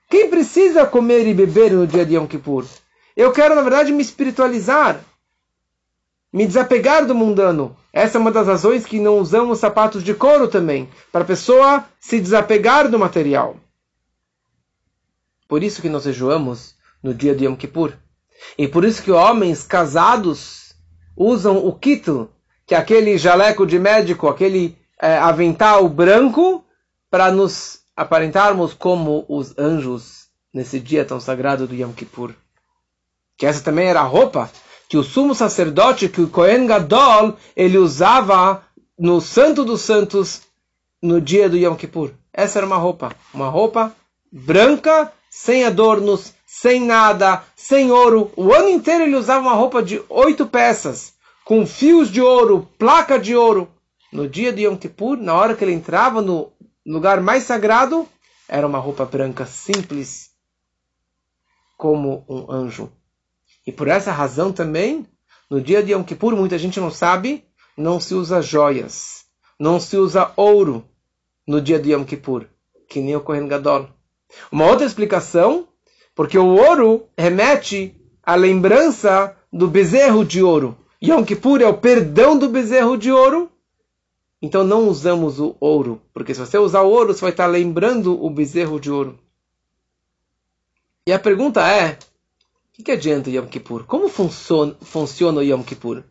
Quem 0.08 0.28
precisa 0.28 0.84
comer 0.86 1.26
e 1.26 1.32
beber 1.32 1.72
no 1.72 1.86
dia 1.86 2.04
de 2.04 2.16
Yom 2.16 2.26
Kippur? 2.26 2.66
Eu 3.20 3.32
quero, 3.32 3.54
na 3.54 3.60
verdade, 3.60 3.92
me 3.92 4.00
espiritualizar. 4.00 5.04
Me 6.32 6.46
desapegar 6.46 7.04
do 7.04 7.14
mundano. 7.14 7.76
Essa 7.92 8.16
é 8.16 8.18
uma 8.18 8.32
das 8.32 8.46
razões 8.46 8.86
que 8.86 8.98
não 8.98 9.18
usamos 9.18 9.58
sapatos 9.58 10.02
de 10.02 10.14
couro 10.14 10.48
também. 10.48 10.88
Para 11.12 11.20
a 11.20 11.26
pessoa 11.26 11.84
se 12.00 12.18
desapegar 12.18 12.88
do 12.88 12.98
material. 12.98 13.56
Por 15.46 15.62
isso 15.62 15.82
que 15.82 15.88
nós 15.90 16.04
jejuamos 16.04 16.74
no 17.02 17.12
dia 17.12 17.34
de 17.34 17.44
Yom 17.44 17.56
Kippur. 17.56 17.92
E 18.56 18.66
por 18.66 18.86
isso 18.86 19.02
que 19.02 19.10
homens 19.10 19.64
casados 19.64 20.74
usam 21.14 21.58
o 21.58 21.74
kittel, 21.74 22.30
que 22.64 22.74
é 22.74 22.78
aquele 22.78 23.18
jaleco 23.18 23.66
de 23.66 23.78
médico, 23.78 24.28
aquele 24.28 24.78
é, 24.98 25.18
avental 25.18 25.86
branco, 25.90 26.64
para 27.10 27.30
nos 27.30 27.80
aparentarmos 27.94 28.72
como 28.72 29.26
os 29.28 29.58
anjos 29.58 30.30
nesse 30.54 30.80
dia 30.80 31.04
tão 31.04 31.20
sagrado 31.20 31.66
do 31.66 31.74
Yom 31.74 31.92
Kippur. 31.92 32.34
Que 33.40 33.46
essa 33.46 33.64
também 33.64 33.86
era 33.86 34.00
a 34.00 34.04
roupa 34.04 34.50
que 34.86 34.98
o 34.98 35.02
sumo 35.02 35.34
sacerdote, 35.34 36.10
que 36.10 36.20
o 36.20 36.28
Kohen 36.28 36.66
Gadol, 36.66 37.38
ele 37.56 37.78
usava 37.78 38.62
no 38.98 39.18
Santo 39.18 39.64
dos 39.64 39.80
Santos 39.80 40.42
no 41.00 41.22
dia 41.22 41.48
do 41.48 41.56
Yom 41.56 41.74
Kippur. 41.74 42.10
Essa 42.34 42.58
era 42.58 42.66
uma 42.66 42.76
roupa, 42.76 43.16
uma 43.32 43.48
roupa 43.48 43.96
branca, 44.30 45.10
sem 45.30 45.64
adornos, 45.64 46.34
sem 46.46 46.84
nada, 46.84 47.42
sem 47.56 47.90
ouro. 47.90 48.30
O 48.36 48.52
ano 48.52 48.68
inteiro 48.68 49.04
ele 49.04 49.16
usava 49.16 49.40
uma 49.40 49.54
roupa 49.54 49.82
de 49.82 50.02
oito 50.10 50.44
peças, 50.46 51.14
com 51.42 51.66
fios 51.66 52.10
de 52.10 52.20
ouro, 52.20 52.68
placa 52.76 53.18
de 53.18 53.34
ouro. 53.34 53.70
No 54.12 54.28
dia 54.28 54.52
de 54.52 54.64
Yom 54.66 54.76
Kippur, 54.76 55.16
na 55.16 55.34
hora 55.34 55.54
que 55.54 55.64
ele 55.64 55.72
entrava 55.72 56.20
no 56.20 56.52
lugar 56.84 57.22
mais 57.22 57.44
sagrado, 57.44 58.06
era 58.46 58.66
uma 58.66 58.78
roupa 58.78 59.06
branca 59.06 59.46
simples, 59.46 60.28
como 61.78 62.22
um 62.28 62.52
anjo. 62.52 62.92
E 63.66 63.72
por 63.72 63.88
essa 63.88 64.12
razão 64.12 64.52
também, 64.52 65.06
no 65.50 65.60
dia 65.60 65.82
de 65.82 65.92
Yom 65.92 66.02
Kippur, 66.02 66.34
muita 66.34 66.58
gente 66.58 66.80
não 66.80 66.90
sabe, 66.90 67.44
não 67.76 68.00
se 68.00 68.14
usa 68.14 68.40
joias, 68.40 69.24
não 69.58 69.78
se 69.78 69.96
usa 69.96 70.32
ouro 70.36 70.84
no 71.46 71.60
dia 71.60 71.78
de 71.78 71.92
Yom 71.92 72.04
Kippur, 72.04 72.46
que 72.88 73.00
nem 73.00 73.16
o 73.16 73.20
Kohen 73.20 73.48
Gadol. 73.48 73.88
Uma 74.50 74.66
outra 74.66 74.86
explicação 74.86 75.68
porque 76.14 76.38
o 76.38 76.48
ouro 76.48 77.08
remete 77.16 77.94
à 78.22 78.34
lembrança 78.34 79.36
do 79.52 79.66
bezerro 79.66 80.24
de 80.24 80.42
ouro. 80.42 80.76
Yom 81.02 81.24
Kippur 81.24 81.62
é 81.62 81.66
o 81.66 81.78
perdão 81.78 82.38
do 82.38 82.48
bezerro 82.48 82.96
de 82.96 83.10
ouro. 83.10 83.50
Então 84.42 84.64
não 84.64 84.88
usamos 84.88 85.40
o 85.40 85.56
ouro, 85.60 86.00
porque 86.12 86.34
se 86.34 86.40
você 86.40 86.58
usar 86.58 86.82
o 86.82 86.90
ouro, 86.90 87.12
você 87.12 87.20
vai 87.20 87.30
estar 87.30 87.46
lembrando 87.46 88.22
o 88.22 88.30
bezerro 88.30 88.80
de 88.80 88.90
ouro. 88.90 89.18
E 91.06 91.12
a 91.12 91.18
pergunta 91.18 91.66
é: 91.66 91.98
que, 92.80 92.84
que 92.84 92.92
adianta 92.92 93.30
Yom 93.30 93.46
Kippur? 93.46 93.84
Como 93.84 94.08
funciona, 94.08 94.74
funciona 94.80 95.40
o 95.40 95.42
Yom 95.42 95.62
Kippur? 95.62 96.02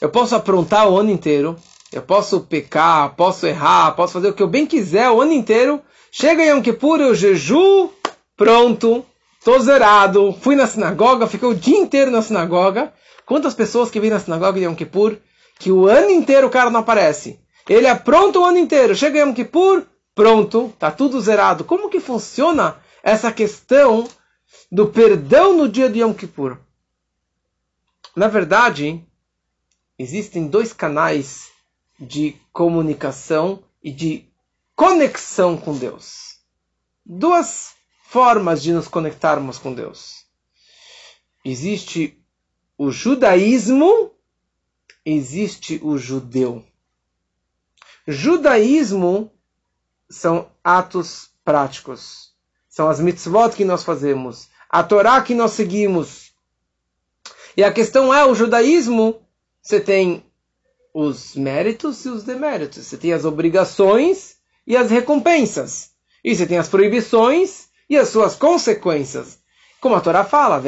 Eu 0.00 0.10
posso 0.10 0.34
aprontar 0.34 0.88
o 0.90 0.98
ano 0.98 1.10
inteiro, 1.10 1.56
eu 1.92 2.02
posso 2.02 2.40
pecar, 2.40 3.14
posso 3.14 3.46
errar, 3.46 3.92
posso 3.92 4.12
fazer 4.12 4.28
o 4.28 4.34
que 4.34 4.42
eu 4.42 4.48
bem 4.48 4.66
quiser 4.66 5.10
o 5.10 5.20
ano 5.20 5.32
inteiro. 5.32 5.80
Chega 6.10 6.44
Yom 6.44 6.60
Kippur, 6.60 7.00
eu 7.00 7.14
jejuo, 7.14 7.90
pronto, 8.36 9.04
Tô 9.46 9.60
zerado, 9.60 10.34
fui 10.40 10.56
na 10.56 10.66
sinagoga, 10.66 11.28
fiquei 11.28 11.48
o 11.48 11.54
dia 11.54 11.78
inteiro 11.78 12.10
na 12.10 12.20
sinagoga. 12.20 12.92
Quantas 13.24 13.54
pessoas 13.54 13.88
que 13.88 14.00
vêm 14.00 14.10
na 14.10 14.18
sinagoga 14.18 14.58
de 14.58 14.64
Yom 14.64 14.74
Kippur, 14.74 15.18
que 15.56 15.70
o 15.70 15.86
ano 15.86 16.10
inteiro 16.10 16.48
o 16.48 16.50
cara 16.50 16.68
não 16.68 16.80
aparece. 16.80 17.38
Ele 17.68 17.86
apronta 17.86 18.40
o 18.40 18.44
ano 18.44 18.58
inteiro, 18.58 18.96
chega 18.96 19.20
Yom 19.20 19.32
Kippur, 19.32 19.84
pronto, 20.16 20.72
tá 20.80 20.90
tudo 20.90 21.20
zerado. 21.20 21.62
Como 21.62 21.88
que 21.88 22.00
funciona 22.00 22.76
essa 23.04 23.30
questão 23.30 24.08
do 24.70 24.88
perdão 24.88 25.56
no 25.56 25.68
dia 25.68 25.88
de 25.88 26.00
Yom 26.00 26.12
Kippur? 26.12 26.58
Na 28.14 28.28
verdade, 28.28 29.04
existem 29.98 30.48
dois 30.48 30.72
canais 30.72 31.50
de 31.98 32.36
comunicação 32.52 33.62
e 33.82 33.90
de 33.90 34.26
conexão 34.74 35.56
com 35.56 35.76
Deus. 35.76 36.38
Duas 37.04 37.74
formas 38.04 38.62
de 38.62 38.72
nos 38.72 38.88
conectarmos 38.88 39.58
com 39.58 39.72
Deus. 39.72 40.24
Existe 41.44 42.18
o 42.76 42.90
judaísmo, 42.90 44.12
existe 45.04 45.80
o 45.82 45.96
judeu. 45.96 46.64
Judaísmo 48.06 49.32
são 50.08 50.50
atos 50.62 51.30
práticos. 51.44 52.34
São 52.68 52.88
as 52.88 53.00
mitzvot 53.00 53.56
que 53.56 53.64
nós 53.64 53.82
fazemos, 53.82 54.48
a 54.70 54.82
Torá 54.82 55.20
que 55.20 55.34
nós 55.34 55.52
seguimos. 55.52 56.32
E 57.56 57.64
a 57.64 57.72
questão 57.72 58.12
é, 58.12 58.24
o 58.24 58.34
judaísmo, 58.34 59.20
você 59.62 59.80
tem 59.80 60.22
os 60.92 61.34
méritos 61.34 62.04
e 62.04 62.08
os 62.08 62.22
deméritos. 62.22 62.86
Você 62.86 62.96
tem 62.96 63.12
as 63.12 63.24
obrigações 63.24 64.36
e 64.66 64.76
as 64.76 64.90
recompensas. 64.90 65.90
E 66.24 66.34
você 66.34 66.46
tem 66.46 66.58
as 66.58 66.68
proibições 66.68 67.66
e 67.88 67.96
as 67.96 68.08
suas 68.08 68.34
consequências. 68.34 69.38
Como 69.80 69.94
a 69.94 70.00
Torá 70.00 70.24
fala, 70.24 70.62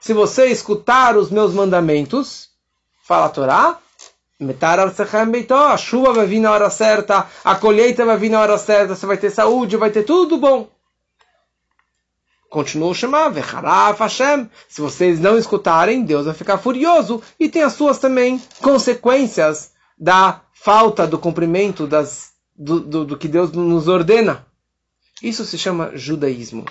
se 0.00 0.12
você 0.12 0.46
escutar 0.46 1.16
os 1.16 1.30
meus 1.30 1.52
mandamentos, 1.52 2.48
fala 3.02 3.26
a 3.26 3.30
Torá, 3.30 3.78
a 5.50 5.76
chuva 5.76 6.12
vai 6.12 6.26
vir 6.26 6.40
na 6.40 6.52
hora 6.52 6.68
certa, 6.68 7.26
a 7.44 7.54
colheita 7.54 8.04
vai 8.04 8.16
vir 8.16 8.30
na 8.30 8.40
hora 8.40 8.58
certa, 8.58 8.94
você 8.94 9.06
vai 9.06 9.16
ter 9.16 9.30
saúde, 9.30 9.76
vai 9.76 9.90
ter 9.90 10.02
tudo 10.02 10.36
bom. 10.36 10.68
Continua 12.48 12.88
o 12.88 12.94
Shema, 12.94 13.28
Hashem. 13.28 14.48
Se 14.68 14.80
vocês 14.80 15.20
não 15.20 15.36
escutarem, 15.36 16.02
Deus 16.02 16.24
vai 16.24 16.34
ficar 16.34 16.58
furioso. 16.58 17.22
E 17.38 17.48
tem 17.48 17.62
as 17.62 17.74
suas 17.74 17.98
também 17.98 18.40
consequências 18.62 19.72
da 19.98 20.40
falta 20.52 21.06
do 21.06 21.18
cumprimento 21.18 21.86
das, 21.86 22.32
do, 22.56 22.80
do, 22.80 23.04
do 23.04 23.18
que 23.18 23.28
Deus 23.28 23.52
nos 23.52 23.86
ordena. 23.86 24.46
Isso 25.22 25.44
se 25.44 25.58
chama 25.58 25.92
judaísmo. 25.94 26.64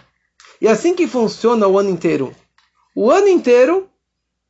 E 0.59 0.67
assim 0.67 0.95
que 0.95 1.07
funciona 1.07 1.67
o 1.67 1.77
ano 1.77 1.89
inteiro. 1.89 2.33
O 2.95 3.11
ano 3.11 3.27
inteiro 3.27 3.87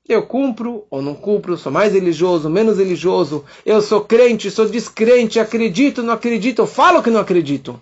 Eu 0.10 0.25
cumpro 0.25 0.86
ou 0.89 1.01
não 1.01 1.13
cumpro, 1.13 1.57
sou 1.57 1.69
mais 1.69 1.91
religioso, 1.91 2.50
menos 2.50 2.77
religioso, 2.77 3.43
eu 3.65 3.81
sou 3.81 4.05
crente, 4.05 4.50
sou 4.50 4.65
descrente, 4.69 5.38
acredito, 5.38 6.01
não 6.01 6.13
acredito, 6.13 6.62
eu 6.62 6.67
falo 6.67 7.03
que 7.03 7.10
não 7.10 7.19
acredito. 7.19 7.77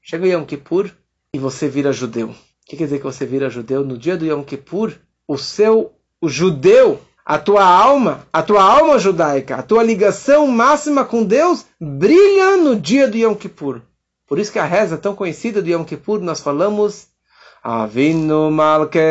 Chega 0.00 0.24
o 0.24 0.28
Yom 0.28 0.44
Kippur 0.44 0.92
e 1.34 1.38
você 1.40 1.68
vira 1.68 1.92
judeu. 1.92 2.32
Que 2.70 2.76
quer 2.76 2.84
dizer 2.84 2.98
que 2.98 3.04
você 3.04 3.26
vira 3.26 3.50
judeu? 3.50 3.84
No 3.84 3.98
dia 3.98 4.16
do 4.16 4.24
Yom 4.24 4.44
Kippur, 4.44 4.92
o 5.26 5.36
seu, 5.36 5.90
o 6.20 6.28
judeu, 6.28 7.00
a 7.26 7.36
tua 7.36 7.64
alma, 7.64 8.28
a 8.32 8.44
tua 8.44 8.62
alma 8.62 8.96
judaica, 8.96 9.56
a 9.56 9.62
tua 9.62 9.82
ligação 9.82 10.46
máxima 10.46 11.04
com 11.04 11.24
Deus 11.24 11.66
brilha 11.80 12.56
no 12.58 12.76
dia 12.76 13.08
do 13.08 13.16
Yom 13.16 13.34
Kippur. 13.34 13.82
Por 14.24 14.38
isso 14.38 14.52
que 14.52 14.60
a 14.60 14.64
reza 14.64 14.96
tão 14.96 15.16
conhecida 15.16 15.60
do 15.60 15.68
Yom 15.68 15.82
Kippur, 15.82 16.20
nós 16.20 16.38
falamos 16.38 17.08
Avinu 17.60 18.52
Malkeinu 18.52 19.02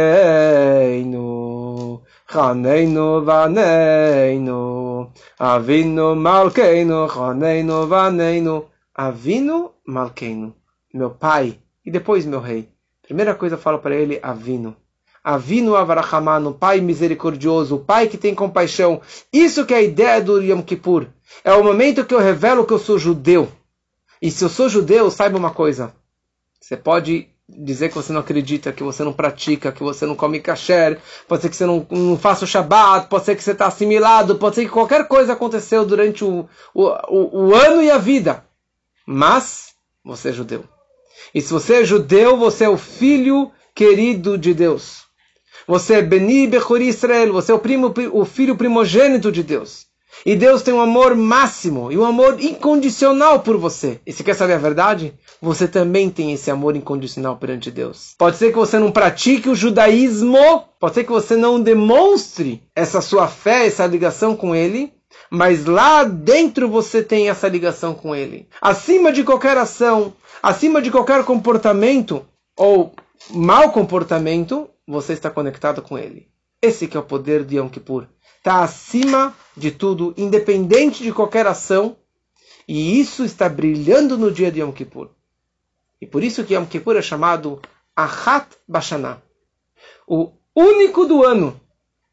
Chaneinu 2.31 3.25
Vaneinu 3.25 5.11
Avinu 5.37 6.15
Malkeinu 6.15 7.09
Chaneinu 7.09 7.87
Vaneinu 7.87 8.69
Avinu 8.95 9.71
Malkeinu 9.85 10.55
Meu 10.93 11.09
pai 11.09 11.59
e 11.85 11.91
depois 11.91 12.25
meu 12.25 12.39
rei. 12.39 12.69
Primeira 13.09 13.33
coisa 13.33 13.55
eu 13.55 13.59
falo 13.59 13.79
para 13.79 13.95
ele 13.95 14.19
Avinu. 14.21 14.75
Avinu 15.23 15.75
Avarachamanu, 15.75 16.53
Pai 16.53 16.79
misericordioso, 16.79 17.79
Pai 17.79 18.07
que 18.07 18.19
tem 18.19 18.35
compaixão. 18.35 19.01
Isso 19.33 19.65
que 19.65 19.73
é 19.73 19.77
a 19.77 19.81
ideia 19.81 20.21
do 20.21 20.39
Yom 20.39 20.61
Kippur. 20.61 21.07
É 21.43 21.51
o 21.51 21.63
momento 21.63 22.05
que 22.05 22.13
eu 22.13 22.19
revelo 22.19 22.67
que 22.67 22.71
eu 22.71 22.77
sou 22.77 22.99
judeu. 22.99 23.51
E 24.21 24.29
se 24.29 24.43
eu 24.43 24.47
sou 24.47 24.69
judeu, 24.69 25.09
saiba 25.09 25.39
uma 25.39 25.49
coisa. 25.49 25.91
Você 26.61 26.77
pode 26.77 27.27
dizer 27.49 27.89
que 27.89 27.95
você 27.95 28.13
não 28.13 28.21
acredita, 28.21 28.71
que 28.71 28.83
você 28.83 29.03
não 29.03 29.11
pratica, 29.11 29.71
que 29.71 29.81
você 29.81 30.05
não 30.05 30.15
come 30.15 30.39
kasher, 30.39 30.99
pode 31.27 31.41
ser 31.41 31.49
que 31.49 31.55
você 31.55 31.65
não, 31.65 31.87
não 31.89 32.15
faça 32.15 32.45
o 32.45 32.47
Shabbat, 32.47 33.07
pode 33.07 33.25
ser 33.25 33.35
que 33.35 33.43
você 33.43 33.53
está 33.53 33.65
assimilado, 33.65 34.35
pode 34.35 34.53
ser 34.53 34.65
que 34.65 34.71
qualquer 34.71 35.07
coisa 35.07 35.33
aconteceu 35.33 35.83
durante 35.83 36.23
o, 36.23 36.47
o, 36.75 36.83
o, 36.83 37.47
o 37.47 37.55
ano 37.55 37.81
e 37.81 37.89
a 37.89 37.97
vida. 37.97 38.45
Mas 39.03 39.73
você 40.05 40.29
é 40.29 40.33
judeu. 40.33 40.63
E 41.33 41.41
se 41.41 41.51
você 41.51 41.81
é 41.81 41.85
judeu, 41.85 42.37
você 42.37 42.65
é 42.65 42.69
o 42.69 42.77
filho 42.77 43.51
querido 43.75 44.37
de 44.37 44.53
Deus. 44.53 45.03
Você 45.67 45.95
é 45.95 46.01
Beni 46.01 46.47
Bechori 46.47 46.87
Israel, 46.87 47.33
você 47.33 47.51
é 47.51 47.55
o, 47.55 47.59
primo, 47.59 47.93
o 48.11 48.25
filho 48.25 48.55
primogênito 48.55 49.31
de 49.31 49.43
Deus. 49.43 49.89
E 50.25 50.35
Deus 50.35 50.61
tem 50.61 50.73
um 50.73 50.81
amor 50.81 51.15
máximo 51.15 51.91
e 51.91 51.97
um 51.97 52.03
amor 52.03 52.41
incondicional 52.41 53.39
por 53.39 53.57
você. 53.57 54.01
E 54.05 54.11
se 54.11 54.23
quer 54.23 54.33
saber 54.35 54.53
a 54.53 54.57
verdade? 54.57 55.13
Você 55.41 55.67
também 55.67 56.09
tem 56.09 56.33
esse 56.33 56.51
amor 56.51 56.75
incondicional 56.75 57.37
perante 57.37 57.71
Deus. 57.71 58.15
Pode 58.17 58.37
ser 58.37 58.49
que 58.49 58.57
você 58.57 58.77
não 58.77 58.91
pratique 58.91 59.47
o 59.47 59.55
judaísmo, 59.55 60.65
pode 60.79 60.95
ser 60.95 61.03
que 61.05 61.11
você 61.11 61.37
não 61.37 61.61
demonstre 61.61 62.61
essa 62.75 62.99
sua 62.99 63.27
fé, 63.27 63.65
essa 63.65 63.85
ligação 63.85 64.35
com 64.35 64.53
Ele, 64.53 64.91
mas 65.29 65.65
lá 65.65 66.03
dentro 66.03 66.67
você 66.67 67.03
tem 67.03 67.29
essa 67.29 67.47
ligação 67.47 67.93
com 67.93 68.15
Ele. 68.15 68.47
Acima 68.61 69.11
de 69.11 69.23
qualquer 69.23 69.57
ação, 69.57 70.13
acima 70.41 70.81
de 70.81 70.89
qualquer 70.89 71.23
comportamento 71.23 72.25
ou 72.55 72.93
mau 73.29 73.71
comportamento, 73.71 74.69
você 74.87 75.13
está 75.13 75.29
conectado 75.29 75.81
com 75.81 75.97
Ele. 75.97 76.27
Esse 76.61 76.87
que 76.87 76.97
é 76.97 76.99
o 76.99 77.03
poder 77.03 77.45
de 77.45 77.57
Yom 77.57 77.69
Kippur 77.69 78.07
está 78.37 78.63
acima 78.63 79.35
de 79.55 79.71
tudo, 79.71 80.13
independente 80.17 81.03
de 81.03 81.13
qualquer 81.13 81.45
ação, 81.45 81.95
e 82.67 82.99
isso 82.99 83.23
está 83.23 83.47
brilhando 83.47 84.17
no 84.17 84.31
dia 84.31 84.51
de 84.51 84.61
Yom 84.61 84.71
Kippur. 84.71 85.09
E 86.01 86.07
por 86.07 86.23
isso 86.23 86.43
que 86.43 86.53
Yom 86.53 86.65
Kippur 86.65 86.95
é 86.95 87.01
chamado 87.01 87.61
Ahat 87.95 88.47
Bashanah. 88.67 89.21
O 90.07 90.31
único 90.55 91.05
do 91.05 91.23
ano. 91.23 91.59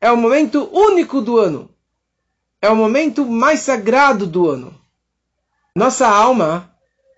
É 0.01 0.11
o 0.11 0.17
momento 0.17 0.69
único 0.73 1.21
do 1.21 1.39
ano. 1.39 1.71
É 2.67 2.69
o 2.69 2.75
momento 2.75 3.25
mais 3.25 3.61
sagrado 3.61 4.27
do 4.27 4.51
ano. 4.51 4.75
Nossa 5.73 6.09
alma 6.09 6.69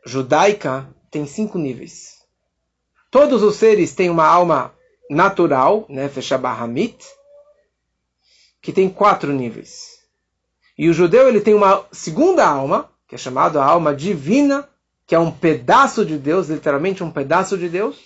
judaica 0.05 0.87
tem 1.11 1.27
cinco 1.27 1.57
níveis. 1.57 2.19
Todos 3.11 3.43
os 3.43 3.57
seres 3.57 3.95
têm 3.95 4.11
uma 4.11 4.27
alma 4.27 4.75
natural, 5.09 5.87
né, 5.89 6.07
Feshabahamit, 6.11 7.03
que 8.61 8.75
tem 8.75 8.91
quatro 8.91 9.33
níveis. 9.33 10.01
E 10.77 10.91
o 10.91 10.93
judeu 10.93 11.27
ele 11.27 11.41
tem 11.41 11.55
uma 11.55 11.87
segunda 11.93 12.47
alma, 12.47 12.93
que 13.09 13.15
é 13.15 13.19
chamada 13.19 13.63
a 13.63 13.65
alma 13.65 13.95
divina, 13.95 14.69
que 15.07 15.15
é 15.15 15.19
um 15.19 15.33
pedaço 15.33 16.05
de 16.05 16.19
Deus, 16.19 16.51
literalmente 16.51 17.03
um 17.03 17.11
pedaço 17.11 17.57
de 17.57 17.71
Deus. 17.71 17.97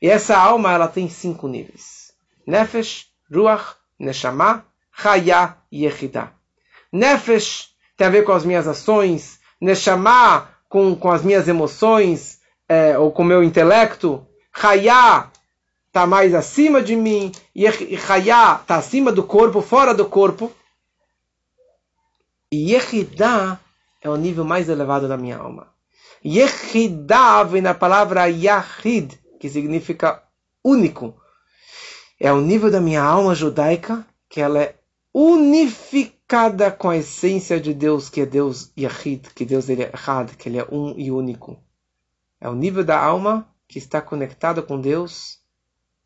E 0.00 0.08
essa 0.08 0.38
alma 0.38 0.72
ela 0.72 0.88
tem 0.88 1.06
cinco 1.10 1.46
níveis: 1.48 2.14
Nefesh, 2.46 3.08
Ruach, 3.30 3.76
Neshama, 4.00 4.64
Chaya 4.90 5.58
e 5.70 5.84
Yehidah. 5.84 6.40
Nefesh 6.92 7.70
tem 7.96 8.06
a 8.06 8.10
ver 8.10 8.24
com 8.24 8.32
as 8.32 8.44
minhas 8.44 8.68
ações, 8.68 9.40
Neshama 9.60 10.48
com, 10.68 10.94
com 10.96 11.10
as 11.10 11.22
minhas 11.22 11.48
emoções, 11.48 12.40
é, 12.68 12.98
ou 12.98 13.12
com 13.12 13.22
o 13.22 13.26
meu 13.26 13.42
intelecto, 13.42 14.26
Chaya 14.54 15.30
está 15.86 16.06
mais 16.06 16.34
acima 16.34 16.82
de 16.82 16.96
mim, 16.96 17.30
e 17.54 17.70
Chayá 17.98 18.58
está 18.60 18.76
acima 18.76 19.12
do 19.12 19.22
corpo, 19.22 19.60
fora 19.60 19.94
do 19.94 20.06
corpo. 20.06 20.50
E 22.50 22.72
Yehidá 22.72 23.58
é 24.00 24.08
o 24.08 24.16
nível 24.16 24.44
mais 24.44 24.68
elevado 24.68 25.06
da 25.06 25.16
minha 25.16 25.36
alma. 25.36 25.68
Yehidá 26.24 27.42
vem 27.42 27.62
da 27.62 27.74
palavra 27.74 28.26
Yahid, 28.26 29.18
que 29.38 29.48
significa 29.48 30.22
único. 30.64 31.14
É 32.18 32.32
o 32.32 32.40
nível 32.40 32.70
da 32.70 32.80
minha 32.80 33.02
alma 33.02 33.34
judaica, 33.34 34.06
que 34.28 34.40
ela 34.40 34.62
é 34.62 34.74
unificada 35.12 36.21
com 36.78 36.90
a 36.90 36.96
essência 36.96 37.60
de 37.60 37.74
Deus, 37.74 38.08
que 38.08 38.20
é 38.20 38.26
Deus 38.26 38.72
Yahid, 38.78 39.30
que 39.34 39.44
Deus 39.44 39.68
ele 39.68 39.82
é 39.82 39.92
Had, 39.92 40.36
que 40.36 40.48
ele 40.48 40.58
é 40.58 40.66
um 40.70 40.94
e 40.98 41.10
único. 41.10 41.58
É 42.40 42.48
o 42.48 42.54
nível 42.54 42.84
da 42.84 42.98
alma 42.98 43.48
que 43.68 43.78
está 43.78 44.00
conectada 44.00 44.62
com 44.62 44.80
Deus 44.80 45.42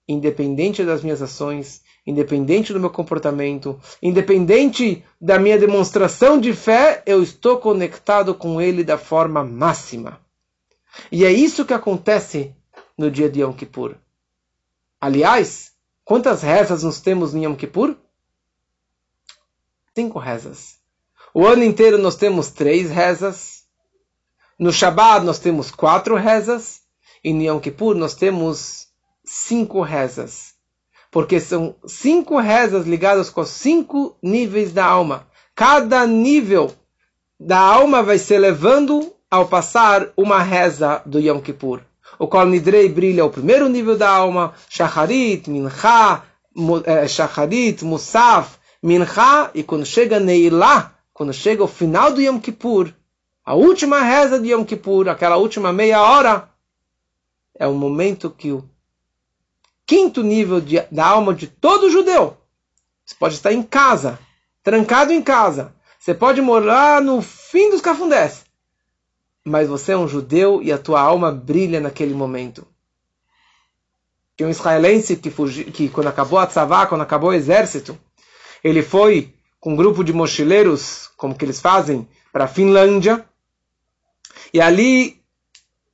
independente 0.08 0.84
das 0.84 1.02
minhas 1.02 1.20
ações, 1.20 1.82
independente 2.06 2.72
do 2.72 2.80
meu 2.80 2.90
comportamento, 2.90 3.78
independente 4.00 5.04
da 5.20 5.38
minha 5.38 5.58
demonstração 5.58 6.40
de 6.40 6.52
fé, 6.52 7.02
eu 7.06 7.22
estou 7.22 7.58
conectado 7.58 8.34
com 8.34 8.60
Ele 8.60 8.84
da 8.84 8.96
forma 8.96 9.42
máxima. 9.42 10.20
E 11.10 11.24
é 11.24 11.32
isso 11.32 11.64
que 11.64 11.74
acontece 11.74 12.54
no 12.96 13.10
dia 13.10 13.28
de 13.28 13.40
Yom 13.42 13.52
Kippur. 13.52 13.96
Aliás, 15.00 15.72
quantas 16.04 16.42
rezas 16.42 16.84
nós 16.84 17.00
temos 17.00 17.34
em 17.34 17.44
Yom 17.44 17.54
Kippur? 17.54 17.96
Cinco 19.96 20.18
rezas. 20.18 20.74
O 21.32 21.46
ano 21.46 21.64
inteiro 21.64 21.96
nós 21.96 22.16
temos 22.16 22.50
três 22.50 22.90
rezas. 22.90 23.62
No 24.58 24.70
Shabbat 24.70 25.24
nós 25.24 25.38
temos 25.38 25.70
quatro 25.70 26.16
rezas. 26.16 26.82
E 27.24 27.32
no 27.32 27.40
Yom 27.40 27.58
Kippur 27.58 27.94
nós 27.94 28.14
temos 28.14 28.88
cinco 29.24 29.80
rezas. 29.80 30.52
Porque 31.10 31.40
são 31.40 31.76
cinco 31.86 32.38
rezas 32.38 32.86
ligadas 32.86 33.30
com 33.30 33.42
cinco 33.46 34.18
níveis 34.22 34.70
da 34.70 34.84
alma. 34.84 35.26
Cada 35.54 36.06
nível 36.06 36.74
da 37.40 37.58
alma 37.58 38.02
vai 38.02 38.18
se 38.18 38.34
elevando 38.34 39.14
ao 39.30 39.48
passar 39.48 40.12
uma 40.14 40.42
reza 40.42 41.00
do 41.06 41.18
Yom 41.18 41.40
Kippur. 41.40 41.80
O 42.18 42.28
Kol 42.28 42.44
Nidrei 42.44 42.90
brilha 42.90 43.24
o 43.24 43.30
primeiro 43.30 43.66
nível 43.66 43.96
da 43.96 44.10
alma, 44.10 44.52
Shacharit, 44.68 45.48
Mincha, 45.48 46.22
eh, 46.84 47.08
Shacharit, 47.08 47.82
Musaf, 47.82 48.55
Mincha, 48.86 49.50
e 49.52 49.64
quando 49.64 49.84
chega 49.84 50.20
Neilá, 50.20 50.94
quando 51.12 51.32
chega 51.32 51.64
o 51.64 51.66
final 51.66 52.12
do 52.12 52.22
Yom 52.22 52.38
Kippur, 52.38 52.94
a 53.44 53.52
última 53.52 54.00
reza 54.00 54.38
de 54.38 54.52
Yom 54.52 54.64
Kippur, 54.64 55.08
aquela 55.08 55.36
última 55.36 55.72
meia 55.72 56.00
hora, 56.00 56.48
é 57.58 57.66
o 57.66 57.74
momento 57.74 58.30
que 58.30 58.52
o 58.52 58.64
quinto 59.84 60.22
nível 60.22 60.60
de, 60.60 60.80
da 60.82 61.04
alma 61.04 61.34
de 61.34 61.48
todo 61.48 61.90
judeu. 61.90 62.36
Você 63.04 63.16
pode 63.18 63.34
estar 63.34 63.52
em 63.52 63.60
casa, 63.60 64.20
trancado 64.62 65.12
em 65.12 65.20
casa. 65.20 65.74
Você 65.98 66.14
pode 66.14 66.40
morar 66.40 67.02
no 67.02 67.20
fim 67.20 67.72
dos 67.72 67.80
cafundés. 67.80 68.44
Mas 69.44 69.68
você 69.68 69.92
é 69.92 69.96
um 69.96 70.06
judeu 70.06 70.62
e 70.62 70.70
a 70.70 70.78
tua 70.78 71.00
alma 71.00 71.32
brilha 71.32 71.80
naquele 71.80 72.14
momento. 72.14 72.64
Tinha 74.36 74.46
um 74.46 74.50
israelense 74.50 75.16
que, 75.16 75.30
que 75.72 75.88
quando 75.88 76.06
acabou 76.06 76.38
a 76.38 76.46
tzavá, 76.46 76.86
quando 76.86 77.00
acabou 77.00 77.30
o 77.30 77.34
exército, 77.34 77.98
ele 78.68 78.82
foi 78.82 79.32
com 79.60 79.72
um 79.72 79.76
grupo 79.76 80.02
de 80.02 80.12
mochileiros, 80.12 81.08
como 81.16 81.34
que 81.34 81.44
eles 81.44 81.60
fazem, 81.60 82.08
para 82.32 82.44
a 82.44 82.48
Finlândia. 82.48 83.24
E 84.52 84.60
ali 84.60 85.22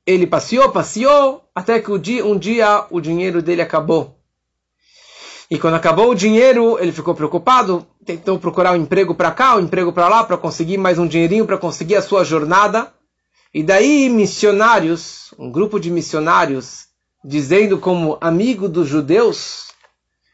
ele 0.05 0.25
passeou, 0.25 0.69
passeou, 0.71 1.43
até 1.53 1.79
que 1.79 1.91
um 1.91 2.37
dia 2.37 2.85
o 2.89 2.99
dinheiro 2.99 3.41
dele 3.41 3.61
acabou. 3.61 4.19
E 5.49 5.59
quando 5.59 5.75
acabou 5.75 6.09
o 6.09 6.15
dinheiro, 6.15 6.79
ele 6.79 6.91
ficou 6.91 7.13
preocupado, 7.13 7.85
tentou 8.03 8.39
procurar 8.39 8.73
um 8.73 8.81
emprego 8.81 9.13
para 9.13 9.31
cá, 9.31 9.55
um 9.55 9.61
emprego 9.61 9.93
para 9.93 10.09
lá, 10.09 10.23
para 10.23 10.37
conseguir 10.37 10.77
mais 10.77 10.97
um 10.97 11.07
dinheirinho, 11.07 11.45
para 11.45 11.59
conseguir 11.59 11.95
a 11.95 12.01
sua 12.01 12.23
jornada. 12.23 12.91
E 13.53 13.61
daí 13.61 14.09
missionários, 14.09 15.31
um 15.37 15.51
grupo 15.51 15.79
de 15.79 15.91
missionários, 15.91 16.87
dizendo 17.23 17.77
como 17.77 18.17
amigo 18.19 18.67
dos 18.67 18.87
judeus, 18.87 19.67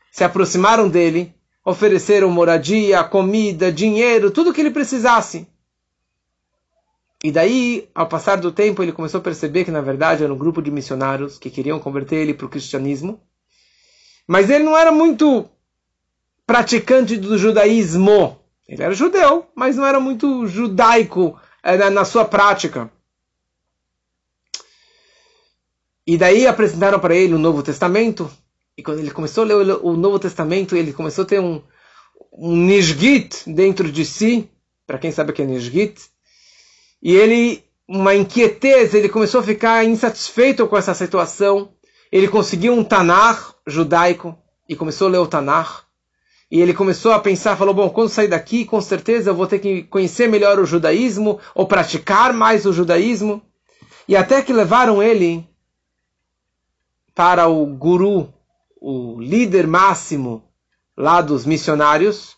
se 0.10 0.24
aproximaram 0.24 0.88
dele 0.88 1.36
ofereceram 1.64 2.30
moradia, 2.30 3.04
comida, 3.04 3.72
dinheiro, 3.72 4.32
tudo 4.32 4.50
o 4.50 4.54
que 4.54 4.62
ele 4.62 4.72
precisasse. 4.72 5.48
E 7.24 7.32
daí, 7.32 7.90
ao 7.94 8.08
passar 8.08 8.38
do 8.38 8.52
tempo, 8.52 8.82
ele 8.82 8.94
começou 8.94 9.20
a 9.20 9.24
perceber 9.24 9.66
que 9.66 9.72
na 9.72 9.82
verdade 9.82 10.24
era 10.24 10.34
um 10.34 10.38
grupo 10.38 10.62
de 10.62 10.72
missionários 10.72 11.38
que 11.38 11.50
queriam 11.50 11.80
converter 11.80 12.16
ele 12.16 12.34
para 12.34 12.46
o 12.46 12.50
cristianismo. 12.50 13.22
Mas 14.26 14.50
ele 14.50 14.64
não 14.64 14.78
era 14.78 14.92
muito 14.92 15.50
praticante 16.46 17.18
do 17.18 17.38
judaísmo. 17.38 18.40
Ele 18.68 18.84
era 18.84 18.94
judeu, 18.94 19.48
mas 19.54 19.76
não 19.76 19.86
era 19.86 20.00
muito 20.00 20.48
judaico 20.48 21.38
eh, 21.62 21.90
na 21.90 22.06
sua 22.06 22.24
prática. 22.24 22.90
E 26.08 26.18
daí 26.18 26.48
apresentaram 26.48 27.00
para 27.00 27.16
ele 27.16 27.34
o 27.34 27.40
Novo 27.40 27.62
Testamento. 27.62 28.32
E 28.80 28.82
quando 28.82 29.00
ele 29.00 29.12
começou 29.12 29.44
a 29.44 29.48
ler 29.48 29.78
o 29.82 29.98
Novo 29.98 30.18
Testamento, 30.18 30.74
ele 30.74 30.94
começou 30.94 31.26
a 31.26 31.28
ter 31.28 31.42
um, 31.42 31.62
um 32.32 32.56
nisgit 32.56 33.44
dentro 33.46 33.92
de 33.92 34.06
si. 34.06 34.50
Para 34.88 34.98
quem 34.98 35.12
sabe 35.12 35.32
o 35.32 35.34
que 35.34 35.42
é 35.42 35.46
nisgit. 35.46 36.02
E 37.04 37.14
ele, 37.14 37.62
uma 37.86 38.16
inquietez, 38.16 38.94
ele 38.94 39.10
começou 39.10 39.42
a 39.42 39.44
ficar 39.44 39.84
insatisfeito 39.84 40.66
com 40.66 40.78
essa 40.78 40.94
situação. 40.94 41.74
Ele 42.10 42.30
conseguiu 42.30 42.72
um 42.72 42.82
Tanar 42.82 43.54
judaico 43.68 44.34
e 44.70 44.78
começou 44.78 45.10
a 45.10 45.12
ler 45.12 45.18
o 45.18 45.28
Tanar. 45.28 45.86
E 46.50 46.62
ele 46.62 46.74
começou 46.74 47.12
a 47.12 47.20
pensar, 47.20 47.58
falou, 47.58 47.74
bom, 47.74 47.90
quando 47.90 48.08
sair 48.08 48.30
daqui, 48.30 48.64
com 48.64 48.80
certeza 48.80 49.32
eu 49.32 49.36
vou 49.36 49.46
ter 49.46 49.60
que 49.60 49.84
conhecer 49.84 50.30
melhor 50.30 50.58
o 50.58 50.66
judaísmo, 50.66 51.38
ou 51.54 51.68
praticar 51.68 52.32
mais 52.32 52.66
o 52.66 52.72
judaísmo. 52.72 53.42
E 54.08 54.16
até 54.16 54.42
que 54.42 54.54
levaram 54.54 55.04
ele 55.04 55.46
para 57.14 57.50
o 57.50 57.66
guru, 57.66 58.34
o 58.80 59.20
líder 59.20 59.68
máximo 59.68 60.44
lá 60.96 61.22
dos 61.22 61.46
missionários. 61.46 62.38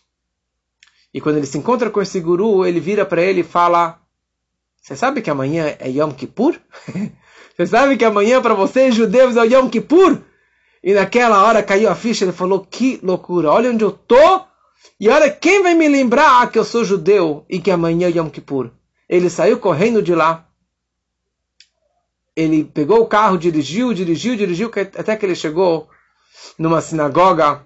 E 1.12 1.20
quando 1.20 1.36
ele 1.36 1.46
se 1.46 1.58
encontra 1.58 1.90
com 1.90 2.00
esse 2.00 2.20
guru, 2.20 2.64
ele 2.64 2.80
vira 2.80 3.04
para 3.04 3.22
ele 3.22 3.40
e 3.40 3.44
fala: 3.44 4.00
Você 4.80 4.96
sabe 4.96 5.22
que 5.22 5.30
amanhã 5.30 5.76
é 5.78 5.88
Yom 5.88 6.12
Kippur? 6.12 6.56
Você 7.56 7.66
sabe 7.66 7.98
que 7.98 8.04
amanhã 8.04 8.40
para 8.40 8.54
vocês 8.54 8.94
judeus 8.94 9.36
é 9.36 9.44
Yom 9.44 9.68
Kippur? 9.68 10.18
E 10.82 10.94
naquela 10.94 11.44
hora 11.44 11.62
caiu 11.62 11.90
a 11.90 11.94
ficha, 11.94 12.24
ele 12.24 12.32
falou: 12.32 12.60
Que 12.60 12.98
loucura, 13.02 13.50
olha 13.50 13.70
onde 13.70 13.84
eu 13.84 13.92
tô. 13.92 14.40
E 14.98 15.08
olha 15.08 15.30
quem 15.30 15.62
vai 15.62 15.74
me 15.74 15.86
lembrar 15.86 16.50
que 16.50 16.58
eu 16.58 16.64
sou 16.64 16.84
judeu 16.84 17.44
e 17.48 17.60
que 17.60 17.70
amanhã 17.70 18.08
é 18.08 18.10
Yom 18.10 18.30
Kippur. 18.30 18.70
Ele 19.08 19.28
saiu 19.28 19.58
correndo 19.58 20.02
de 20.02 20.14
lá 20.14 20.48
ele 22.34 22.64
pegou 22.64 23.00
o 23.00 23.06
carro, 23.06 23.38
dirigiu, 23.38 23.92
dirigiu, 23.92 24.36
dirigiu, 24.36 24.70
até 24.98 25.16
que 25.16 25.24
ele 25.24 25.34
chegou 25.34 25.88
numa 26.58 26.80
sinagoga 26.80 27.62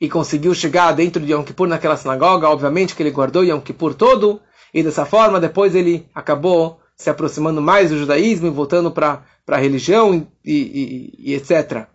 e 0.00 0.08
conseguiu 0.08 0.54
chegar 0.54 0.92
dentro 0.92 1.24
de 1.24 1.32
Yom 1.32 1.42
Kippur 1.42 1.68
naquela 1.68 1.96
sinagoga. 1.96 2.48
Obviamente 2.48 2.94
que 2.94 3.02
ele 3.02 3.10
guardou 3.10 3.44
Yom 3.44 3.60
Kippur 3.60 3.94
todo, 3.94 4.40
e 4.72 4.82
dessa 4.82 5.04
forma 5.04 5.40
depois 5.40 5.74
ele 5.74 6.08
acabou 6.14 6.80
se 6.96 7.10
aproximando 7.10 7.60
mais 7.60 7.90
do 7.90 7.98
judaísmo 7.98 8.46
e 8.46 8.50
voltando 8.50 8.90
para 8.90 9.22
a 9.46 9.56
religião 9.56 10.26
e, 10.44 10.52
e, 10.52 11.14
e 11.18 11.34
etc. 11.34 11.86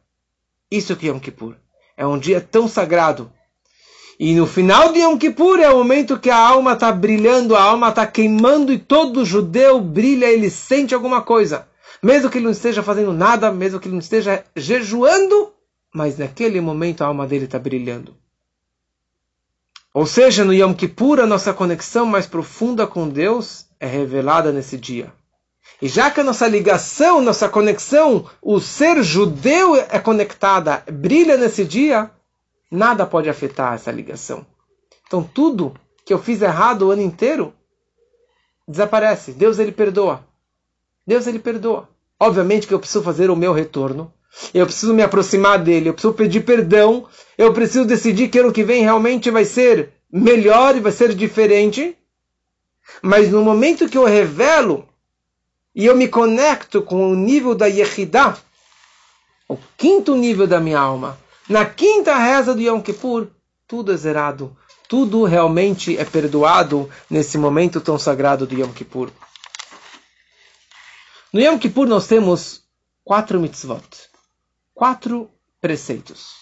Isso 0.70 0.96
que 0.96 1.08
é 1.08 1.10
Yom 1.10 1.20
Kippur. 1.20 1.56
É 1.98 2.06
um 2.06 2.18
dia 2.18 2.42
tão 2.42 2.68
sagrado 2.68 3.32
e 4.18 4.34
no 4.34 4.48
final 4.48 4.94
de 4.94 5.00
Yom 5.00 5.18
Kippur 5.18 5.60
é 5.60 5.70
o 5.70 5.78
momento 5.78 6.18
que 6.18 6.30
a 6.30 6.38
alma 6.38 6.74
está 6.74 6.90
brilhando, 6.92 7.56
a 7.56 7.62
alma 7.62 7.90
está 7.90 8.08
queimando 8.08 8.72
e 8.72 8.80
todo 8.80 9.26
judeu 9.26 9.82
brilha, 9.82 10.26
ele 10.26 10.50
sente 10.50 10.96
alguma 10.96 11.22
coisa. 11.22 11.68
Mesmo 12.02 12.30
que 12.30 12.38
ele 12.38 12.46
não 12.46 12.52
esteja 12.52 12.82
fazendo 12.82 13.12
nada, 13.12 13.52
mesmo 13.52 13.80
que 13.80 13.88
ele 13.88 13.96
não 13.96 14.00
esteja 14.00 14.44
jejuando, 14.56 15.52
mas 15.96 16.18
naquele 16.18 16.62
momento 16.62 17.02
a 17.02 17.08
alma 17.08 17.26
dele 17.26 17.46
está 17.46 17.58
brilhando. 17.58 18.16
Ou 19.94 20.06
seja, 20.06 20.44
no 20.44 20.54
Yom 20.54 20.74
Kippur 20.74 21.20
a 21.20 21.26
nossa 21.26 21.54
conexão 21.54 22.06
mais 22.06 22.28
profunda 22.28 22.86
com 22.86 23.08
Deus 23.08 23.66
é 23.80 23.88
revelada 23.88 24.52
nesse 24.52 24.78
dia. 24.78 25.12
E 25.82 25.88
já 25.88 26.12
que 26.12 26.20
a 26.20 26.24
nossa 26.24 26.48
ligação, 26.48 27.22
nossa 27.22 27.50
conexão, 27.50 28.30
o 28.42 28.60
ser 28.60 29.02
judeu 29.04 29.76
é 29.76 30.00
conectada, 30.00 30.84
brilha 30.92 31.38
nesse 31.38 31.66
dia, 31.66 32.12
Nada 32.76 33.06
pode 33.06 33.30
afetar 33.30 33.74
essa 33.74 33.92
ligação. 33.92 34.46
Então 35.08 35.24
tudo 35.24 35.74
que 36.06 36.14
eu 36.14 36.20
fiz 36.20 36.42
errado 36.42 36.84
o 36.84 36.92
ano 36.92 37.02
inteiro 37.02 37.54
desaparece. 38.68 39.32
Deus 39.32 39.60
ele 39.60 39.72
perdoa. 39.72 40.26
Deus 41.06 41.28
ele 41.28 41.40
perdoa. 41.40 41.88
Obviamente 42.20 42.68
que 42.68 42.74
eu 42.74 42.80
preciso 42.80 43.04
fazer 43.04 43.30
o 43.30 43.36
meu 43.36 43.54
retorno. 43.54 44.12
Eu 44.54 44.66
preciso 44.66 44.94
me 44.94 45.04
aproximar 45.04 45.60
dele. 45.60 45.90
Eu 45.90 45.94
preciso 45.94 46.14
pedir 46.14 46.42
perdão. 46.42 47.08
Eu 47.38 47.54
preciso 47.54 47.86
decidir 47.86 48.30
que 48.30 48.40
ano 48.40 48.52
que 48.52 48.64
vem 48.64 48.84
realmente 48.84 49.30
vai 49.32 49.46
ser 49.46 49.94
melhor 50.12 50.76
e 50.76 50.80
vai 50.80 50.92
ser 50.92 51.14
diferente. 51.14 51.98
Mas 53.02 53.30
no 53.30 53.42
momento 53.42 53.90
que 53.90 53.98
eu 53.98 54.06
revelo 54.06 54.88
e 55.74 55.86
eu 55.86 55.96
me 55.96 56.08
conecto 56.08 56.82
com 56.82 57.12
o 57.12 57.16
nível 57.16 57.54
da 57.54 57.66
Yehidah, 57.66 58.38
o 59.48 59.58
quinto 59.78 60.16
nível 60.16 60.48
da 60.48 60.60
minha 60.60 60.80
alma, 60.80 61.20
na 61.50 61.66
quinta 61.66 62.16
reza 62.16 62.54
do 62.56 62.62
Yom 62.62 62.82
Kippur, 62.82 63.28
tudo 63.68 63.92
é 63.92 63.98
zerado. 63.98 64.56
Tudo 64.88 65.24
realmente 65.24 65.98
é 65.98 66.06
perdoado 66.06 66.90
nesse 67.10 67.38
momento 67.38 67.82
tão 67.82 67.98
sagrado 67.98 68.46
do 68.46 68.56
Yom 68.56 68.72
Kippur. 68.72 69.10
No 71.34 71.42
Yom 71.42 71.58
Kippur 71.58 71.88
nós 71.88 72.08
temos 72.08 72.62
quatro 73.04 73.40
mitzvot, 73.40 74.10
quatro 74.76 75.32
preceitos 75.60 76.36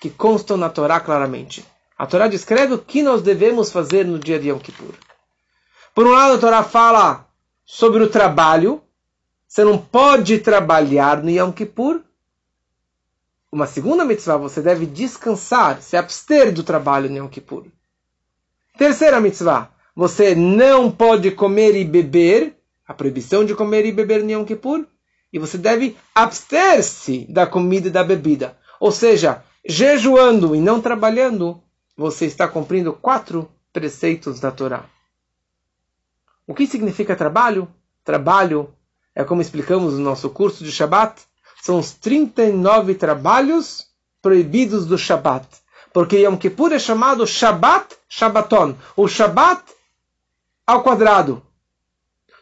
que 0.00 0.10
constam 0.10 0.56
na 0.56 0.68
Torá 0.68 0.98
claramente. 0.98 1.64
A 1.96 2.06
Torá 2.06 2.26
descreve 2.26 2.74
o 2.74 2.78
que 2.78 3.02
nós 3.02 3.22
devemos 3.22 3.70
fazer 3.70 4.04
no 4.04 4.18
dia 4.18 4.40
de 4.40 4.48
Yom 4.48 4.58
Kippur. 4.58 4.94
Por 5.94 6.06
um 6.06 6.10
lado, 6.10 6.34
a 6.34 6.38
Torá 6.38 6.64
fala 6.64 7.28
sobre 7.64 8.02
o 8.02 8.08
trabalho. 8.08 8.82
Você 9.46 9.62
não 9.62 9.78
pode 9.78 10.38
trabalhar 10.38 11.22
no 11.22 11.30
Yom 11.30 11.52
Kippur 11.52 12.02
uma 13.52 13.66
segunda 13.66 14.02
mitzvah, 14.02 14.38
você 14.38 14.62
deve 14.62 14.86
descansar, 14.86 15.82
se 15.82 15.94
abster 15.94 16.50
do 16.54 16.64
trabalho 16.64 17.10
no 17.10 17.18
Yom 17.18 17.28
Kippur. 17.28 17.66
Terceira 18.78 19.20
mitzvah, 19.20 19.70
você 19.94 20.34
não 20.34 20.90
pode 20.90 21.30
comer 21.32 21.76
e 21.76 21.84
beber, 21.84 22.56
a 22.88 22.94
proibição 22.94 23.44
de 23.44 23.54
comer 23.54 23.84
e 23.84 23.92
beber 23.92 24.24
no 24.24 24.30
Yom 24.30 24.44
Kippur, 24.46 24.86
e 25.32 25.38
você 25.38 25.56
deve 25.56 25.96
abster-se 26.14 27.26
da 27.28 27.46
comida 27.46 27.88
e 27.88 27.90
da 27.90 28.04
bebida. 28.04 28.56
Ou 28.78 28.92
seja, 28.92 29.42
jejuando 29.66 30.54
e 30.54 30.60
não 30.60 30.80
trabalhando, 30.80 31.62
você 31.96 32.26
está 32.26 32.46
cumprindo 32.46 32.92
quatro 32.92 33.50
preceitos 33.72 34.40
da 34.40 34.50
Torá. 34.50 34.84
O 36.46 36.54
que 36.54 36.66
significa 36.66 37.16
trabalho? 37.16 37.68
Trabalho 38.04 38.74
é 39.14 39.24
como 39.24 39.40
explicamos 39.40 39.94
no 39.94 40.00
nosso 40.00 40.28
curso 40.30 40.64
de 40.64 40.72
Shabbat, 40.72 41.22
são 41.62 41.78
os 41.78 41.92
39 41.92 42.94
trabalhos 42.94 43.86
proibidos 44.20 44.84
do 44.84 44.98
Shabat. 44.98 45.46
Porque 45.92 46.18
Yom 46.18 46.36
Kippur 46.36 46.72
é 46.72 46.78
chamado 46.78 47.26
Shabat 47.26 47.94
Shabbaton. 48.08 48.74
O 48.96 49.06
Shabat 49.06 49.62
ao 50.66 50.82
quadrado. 50.82 51.42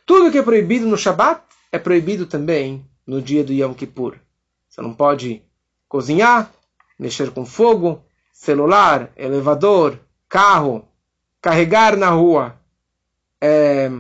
Tudo 0.07 0.31
que 0.31 0.39
é 0.39 0.43
proibido 0.43 0.87
no 0.87 0.97
Shabat 0.97 1.43
é 1.73 1.79
proibido 1.79 2.27
também 2.27 2.85
no 3.07 3.21
dia 3.21 3.45
do 3.45 3.53
Yom 3.53 3.75
Kippur. 3.75 4.19
Você 4.69 4.81
não 4.81 4.95
pode 4.95 5.43
cozinhar, 5.89 6.53
mexer 6.99 7.31
com 7.31 7.45
fogo, 7.45 8.05
celular, 8.33 9.13
elevador, 9.17 9.99
carro, 10.29 10.89
carregar 11.41 11.97
na 11.97 12.11
rua, 12.11 12.59
é, 13.41 13.91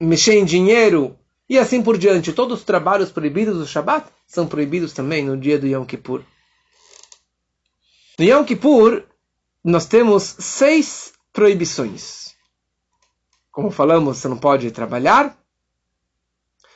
mexer 0.00 0.38
em 0.38 0.44
dinheiro, 0.44 1.18
e 1.48 1.58
assim 1.58 1.82
por 1.82 1.96
diante. 1.96 2.32
Todos 2.32 2.60
os 2.60 2.64
trabalhos 2.64 3.10
proibidos 3.10 3.56
do 3.56 3.66
Shabat 3.66 4.08
são 4.26 4.46
proibidos 4.46 4.92
também 4.92 5.24
no 5.24 5.36
dia 5.36 5.58
do 5.58 5.66
Yom 5.66 5.84
Kippur. 5.84 6.22
No 8.18 8.24
Yom 8.24 8.44
Kippur, 8.44 9.04
nós 9.64 9.86
temos 9.86 10.22
seis 10.22 11.12
proibições. 11.32 12.34
Como 13.50 13.70
falamos, 13.70 14.18
você 14.18 14.28
não 14.28 14.36
pode 14.36 14.70
trabalhar, 14.70 15.36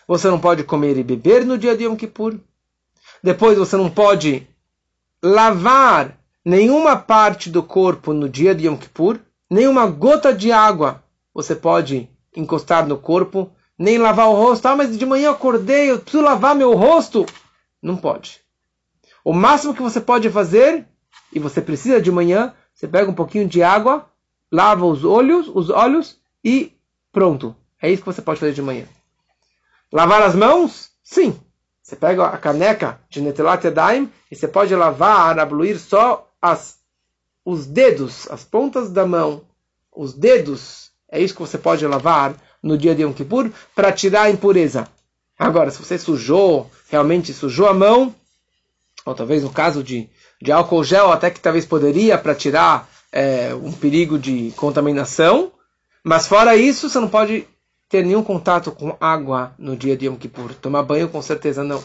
você 0.06 0.28
não 0.28 0.38
pode 0.38 0.64
comer 0.64 0.96
e 0.96 1.02
beber 1.02 1.44
no 1.44 1.58
dia 1.58 1.76
de 1.76 1.84
Yom 1.84 1.96
Kippur, 1.96 2.38
depois 3.22 3.58
você 3.58 3.76
não 3.76 3.90
pode 3.90 4.46
lavar 5.22 6.18
nenhuma 6.44 6.96
parte 6.96 7.48
do 7.48 7.62
corpo 7.62 8.12
no 8.12 8.28
dia 8.28 8.54
de 8.54 8.66
Yom 8.66 8.76
Kippur, 8.76 9.20
nenhuma 9.50 9.86
gota 9.86 10.34
de 10.34 10.50
água 10.50 11.02
você 11.34 11.54
pode 11.54 12.08
encostar 12.36 12.86
no 12.86 12.98
corpo 12.98 13.50
nem 13.78 13.98
lavar 13.98 14.28
o 14.28 14.34
rosto. 14.34 14.66
Ah, 14.66 14.76
mas 14.76 14.96
de 14.96 15.04
manhã 15.04 15.26
eu 15.26 15.32
acordei, 15.32 15.90
eu 15.90 15.98
preciso 15.98 16.22
lavar 16.22 16.54
meu 16.54 16.74
rosto. 16.74 17.26
Não 17.82 17.96
pode. 17.96 18.40
O 19.24 19.32
máximo 19.32 19.74
que 19.74 19.82
você 19.82 20.00
pode 20.00 20.30
fazer, 20.30 20.86
e 21.32 21.38
você 21.38 21.60
precisa 21.60 22.00
de 22.00 22.10
manhã, 22.10 22.54
você 22.74 22.86
pega 22.86 23.10
um 23.10 23.14
pouquinho 23.14 23.48
de 23.48 23.62
água, 23.62 24.08
lava 24.50 24.84
os 24.86 25.04
olhos, 25.04 25.48
os 25.48 25.70
olhos 25.70 26.18
e 26.44 26.72
pronto. 27.10 27.56
É 27.80 27.90
isso 27.90 28.02
que 28.02 28.12
você 28.12 28.22
pode 28.22 28.38
fazer 28.38 28.52
de 28.52 28.62
manhã. 28.62 28.84
Lavar 29.92 30.22
as 30.22 30.34
mãos? 30.34 30.90
Sim. 31.04 31.38
Você 31.82 31.96
pega 31.96 32.26
a 32.26 32.38
caneca 32.38 32.98
de 33.10 33.20
Netelat 33.20 33.62
Yadayim 33.64 34.10
e 34.30 34.36
você 34.36 34.48
pode 34.48 34.74
lavar, 34.74 35.38
abluir 35.38 35.78
só 35.78 36.30
as, 36.40 36.78
os 37.44 37.66
dedos, 37.66 38.26
as 38.30 38.42
pontas 38.42 38.90
da 38.90 39.04
mão, 39.04 39.42
os 39.94 40.14
dedos. 40.14 40.90
É 41.10 41.20
isso 41.20 41.34
que 41.34 41.40
você 41.40 41.58
pode 41.58 41.86
lavar 41.86 42.34
no 42.62 42.78
dia 42.78 42.94
de 42.94 43.02
Yom 43.02 43.12
Kippur 43.12 43.50
para 43.74 43.92
tirar 43.92 44.22
a 44.22 44.30
impureza. 44.30 44.88
Agora, 45.38 45.70
se 45.70 45.78
você 45.78 45.98
sujou, 45.98 46.70
realmente 46.88 47.34
sujou 47.34 47.66
a 47.66 47.74
mão, 47.74 48.14
ou 49.04 49.14
talvez 49.14 49.42
no 49.42 49.50
caso 49.50 49.82
de, 49.82 50.08
de 50.40 50.52
álcool 50.52 50.84
gel, 50.84 51.12
até 51.12 51.30
que 51.30 51.40
talvez 51.40 51.66
poderia 51.66 52.16
para 52.16 52.34
tirar 52.34 52.88
é, 53.10 53.54
um 53.54 53.72
perigo 53.72 54.18
de 54.18 54.52
contaminação, 54.56 55.52
mas 56.04 56.26
fora 56.26 56.56
isso, 56.56 56.88
você 56.88 56.98
não 56.98 57.08
pode 57.08 57.46
ter 57.92 58.06
nenhum 58.06 58.24
contato 58.24 58.72
com 58.72 58.96
água 58.98 59.54
no 59.58 59.76
dia 59.76 59.94
de 59.94 60.06
Yom 60.06 60.16
Kippur. 60.16 60.54
Tomar 60.54 60.82
banho, 60.82 61.10
com 61.10 61.20
certeza 61.20 61.62
não. 61.62 61.84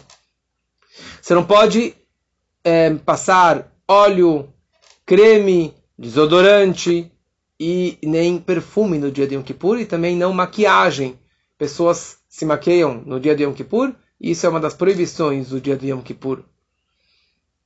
Você 1.21 1.35
não 1.35 1.45
pode 1.45 1.93
é, 2.63 2.93
passar 2.93 3.69
óleo, 3.85 4.47
creme, 5.05 5.73
desodorante 5.99 7.11
e 7.59 7.97
nem 8.01 8.39
perfume 8.39 8.97
no 8.97 9.11
dia 9.11 9.27
de 9.27 9.35
Yom 9.35 9.43
Kippur 9.43 9.81
e 9.81 9.85
também 9.85 10.15
não 10.15 10.31
maquiagem. 10.31 11.19
Pessoas 11.57 12.19
se 12.29 12.45
maqueiam 12.45 13.03
no 13.05 13.19
dia 13.19 13.35
de 13.35 13.43
Yom 13.43 13.51
Kippur 13.51 13.93
e 14.17 14.31
isso 14.31 14.45
é 14.45 14.49
uma 14.49 14.61
das 14.61 14.73
proibições 14.73 15.49
do 15.49 15.59
dia 15.59 15.75
de 15.75 15.89
Yom 15.89 16.01
Kippur. 16.01 16.41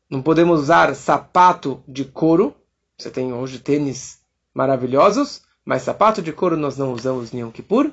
Não 0.10 0.20
podemos 0.20 0.62
usar 0.62 0.96
sapato 0.96 1.84
de 1.88 2.06
couro. 2.06 2.56
Você 2.98 3.12
tem 3.12 3.32
hoje 3.34 3.60
tênis 3.60 4.18
maravilhosos, 4.52 5.44
mas 5.64 5.84
sapato 5.84 6.24
de 6.24 6.34
couro 6.34 6.58
nós 6.58 6.76
não 6.76 6.92
usamos 6.92 7.32
em 7.32 7.42
Yom 7.42 7.52
Kippur. 7.52 7.92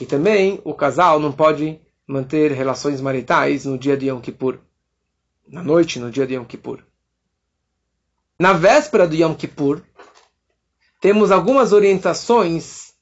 E 0.00 0.06
também 0.06 0.60
o 0.64 0.74
casal 0.74 1.20
não 1.20 1.32
pode 1.32 1.80
manter 2.06 2.52
relações 2.52 3.00
maritais 3.00 3.64
no 3.64 3.78
dia 3.78 3.96
de 3.96 4.08
Yom 4.08 4.20
Kippur. 4.20 4.58
Na 5.48 5.62
noite, 5.62 5.98
no 5.98 6.10
dia 6.10 6.26
de 6.26 6.34
Yom 6.34 6.44
Kippur. 6.44 6.82
Na 8.38 8.52
véspera 8.52 9.06
do 9.06 9.14
Yom 9.14 9.34
Kippur, 9.34 9.82
temos 11.00 11.30
algumas 11.30 11.72
orientações, 11.72 12.92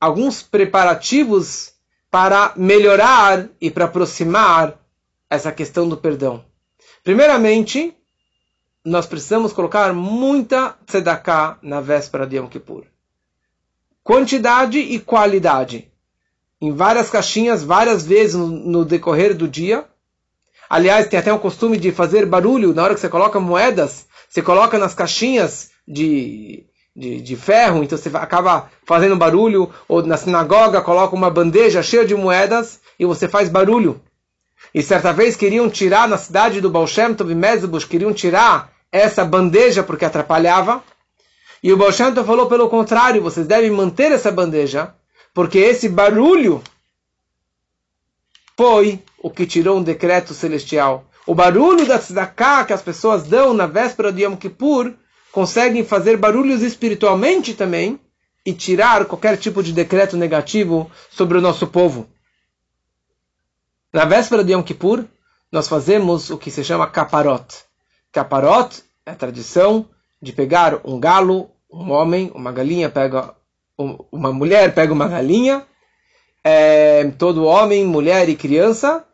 alguns 0.00 0.42
preparativos 0.42 1.72
para 2.10 2.52
melhorar 2.56 3.48
e 3.60 3.70
para 3.70 3.84
aproximar 3.84 4.78
essa 5.30 5.52
questão 5.52 5.88
do 5.88 5.96
perdão. 5.96 6.44
Primeiramente, 7.04 7.94
nós 8.84 9.06
precisamos 9.06 9.52
colocar 9.52 9.92
muita 9.92 10.76
tzedakah 10.86 11.58
na 11.62 11.80
véspera 11.80 12.26
de 12.26 12.36
Yom 12.36 12.48
Kippur. 12.48 12.84
Quantidade 14.02 14.78
e 14.78 14.98
qualidade. 14.98 15.87
Em 16.60 16.72
várias 16.72 17.08
caixinhas, 17.08 17.62
várias 17.62 18.04
vezes 18.04 18.34
no, 18.34 18.46
no 18.46 18.84
decorrer 18.84 19.34
do 19.34 19.46
dia. 19.46 19.84
Aliás, 20.68 21.06
tem 21.06 21.18
até 21.18 21.32
o 21.32 21.38
costume 21.38 21.78
de 21.78 21.92
fazer 21.92 22.26
barulho 22.26 22.74
na 22.74 22.82
hora 22.82 22.94
que 22.94 23.00
você 23.00 23.08
coloca 23.08 23.40
moedas. 23.40 24.06
Você 24.28 24.42
coloca 24.42 24.78
nas 24.78 24.92
caixinhas 24.92 25.70
de, 25.86 26.66
de, 26.94 27.20
de 27.22 27.36
ferro, 27.36 27.82
então 27.82 27.96
você 27.96 28.10
acaba 28.14 28.70
fazendo 28.84 29.16
barulho. 29.16 29.70
Ou 29.88 30.02
na 30.02 30.16
sinagoga 30.16 30.82
coloca 30.82 31.14
uma 31.14 31.30
bandeja 31.30 31.82
cheia 31.82 32.04
de 32.04 32.14
moedas 32.14 32.80
e 32.98 33.06
você 33.06 33.28
faz 33.28 33.48
barulho. 33.48 34.00
E 34.74 34.82
certa 34.82 35.12
vez 35.12 35.36
queriam 35.36 35.70
tirar 35.70 36.08
na 36.08 36.18
cidade 36.18 36.60
do 36.60 36.68
Baal 36.68 36.86
Shem 36.86 37.14
Tov 37.14 37.34
Mezbush, 37.34 37.84
queriam 37.84 38.12
tirar 38.12 38.70
essa 38.92 39.24
bandeja 39.24 39.82
porque 39.82 40.04
atrapalhava. 40.04 40.82
E 41.62 41.72
o 41.72 41.76
Baal 41.76 41.92
Shem 41.92 42.12
Tov 42.12 42.26
falou 42.26 42.46
pelo 42.46 42.68
contrário, 42.68 43.22
vocês 43.22 43.46
devem 43.46 43.70
manter 43.70 44.12
essa 44.12 44.30
bandeja, 44.30 44.92
porque 45.38 45.58
esse 45.58 45.88
barulho 45.88 46.60
foi 48.56 49.04
o 49.22 49.30
que 49.30 49.46
tirou 49.46 49.78
um 49.78 49.82
decreto 49.84 50.34
celestial. 50.34 51.04
O 51.24 51.32
barulho 51.32 51.86
da 51.86 51.96
tzedakah 51.96 52.64
que 52.64 52.72
as 52.72 52.82
pessoas 52.82 53.22
dão 53.22 53.54
na 53.54 53.64
véspera 53.64 54.12
de 54.12 54.24
Yom 54.24 54.34
Kippur 54.34 54.94
conseguem 55.30 55.84
fazer 55.84 56.16
barulhos 56.16 56.60
espiritualmente 56.60 57.54
também 57.54 58.00
e 58.44 58.52
tirar 58.52 59.04
qualquer 59.04 59.36
tipo 59.36 59.62
de 59.62 59.72
decreto 59.72 60.16
negativo 60.16 60.90
sobre 61.08 61.38
o 61.38 61.40
nosso 61.40 61.68
povo. 61.68 62.08
Na 63.92 64.04
véspera 64.04 64.42
de 64.42 64.54
Yom 64.54 64.62
Kippur, 64.64 65.04
nós 65.52 65.68
fazemos 65.68 66.30
o 66.30 66.36
que 66.36 66.50
se 66.50 66.64
chama 66.64 66.90
caparot. 66.90 67.46
Caparot 68.10 68.82
é 69.06 69.12
a 69.12 69.14
tradição 69.14 69.88
de 70.20 70.32
pegar 70.32 70.80
um 70.84 70.98
galo, 70.98 71.48
um 71.70 71.92
homem, 71.92 72.28
uma 72.34 72.50
galinha 72.50 72.90
pega 72.90 73.37
uma 73.78 74.32
mulher 74.32 74.74
pega 74.74 74.92
uma 74.92 75.06
galinha, 75.06 75.64
é, 76.42 77.04
todo 77.16 77.44
homem, 77.44 77.86
mulher 77.86 78.28
e 78.28 78.34
criança, 78.34 79.04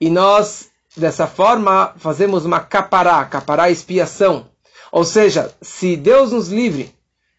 e 0.00 0.10
nós 0.10 0.70
dessa 0.96 1.26
forma 1.26 1.94
fazemos 1.96 2.44
uma 2.44 2.60
capará, 2.60 3.24
capará 3.24 3.70
expiação. 3.70 4.48
Ou 4.92 5.04
seja, 5.04 5.54
se 5.62 5.96
Deus 5.96 6.32
nos 6.32 6.48
livre, 6.48 6.94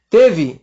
teve 0.09 0.61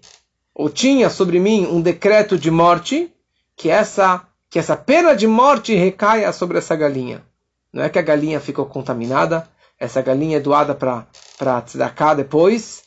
ou 0.55 0.69
tinha 0.69 1.09
sobre 1.09 1.39
mim 1.39 1.67
um 1.71 1.81
decreto 1.81 2.37
de 2.37 2.51
morte, 2.51 3.13
que 3.57 3.71
essa 3.71 4.25
que 4.51 4.59
essa 4.59 4.75
pena 4.77 5.15
de 5.15 5.27
morte 5.27 5.75
recaia 5.75 6.33
sobre 6.33 6.57
essa 6.57 6.75
galinha. 6.75 7.23
Não 7.71 7.85
é 7.85 7.91
que 7.91 7.99
a 7.99 8.03
galinha 8.03 8.41
ficou 8.41 8.65
contaminada, 8.65 9.47
essa 9.79 10.01
galinha 10.01 10.39
é 10.39 10.41
doada 10.41 10.75
para 10.75 11.63
tzedakah 11.63 12.15
depois, 12.15 12.83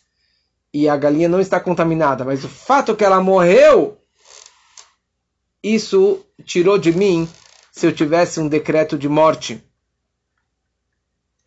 e 0.73 0.87
a 0.87 0.95
galinha 0.95 1.27
não 1.27 1.39
está 1.39 1.59
contaminada, 1.59 2.23
mas 2.23 2.43
o 2.43 2.49
fato 2.49 2.95
que 2.95 3.03
ela 3.03 3.21
morreu, 3.21 3.97
isso 5.61 6.25
tirou 6.45 6.77
de 6.77 6.91
mim 6.91 7.27
se 7.71 7.85
eu 7.85 7.93
tivesse 7.93 8.39
um 8.39 8.47
decreto 8.47 8.97
de 8.97 9.07
morte. 9.07 9.63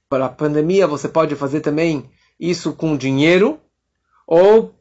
Para 0.09 0.27
a 0.27 0.31
pandemia, 0.31 0.87
você 0.87 1.09
pode 1.09 1.35
fazer 1.35 1.61
também 1.61 2.11
isso 2.39 2.73
com 2.73 2.97
dinheiro, 2.97 3.61
ou 4.27 4.75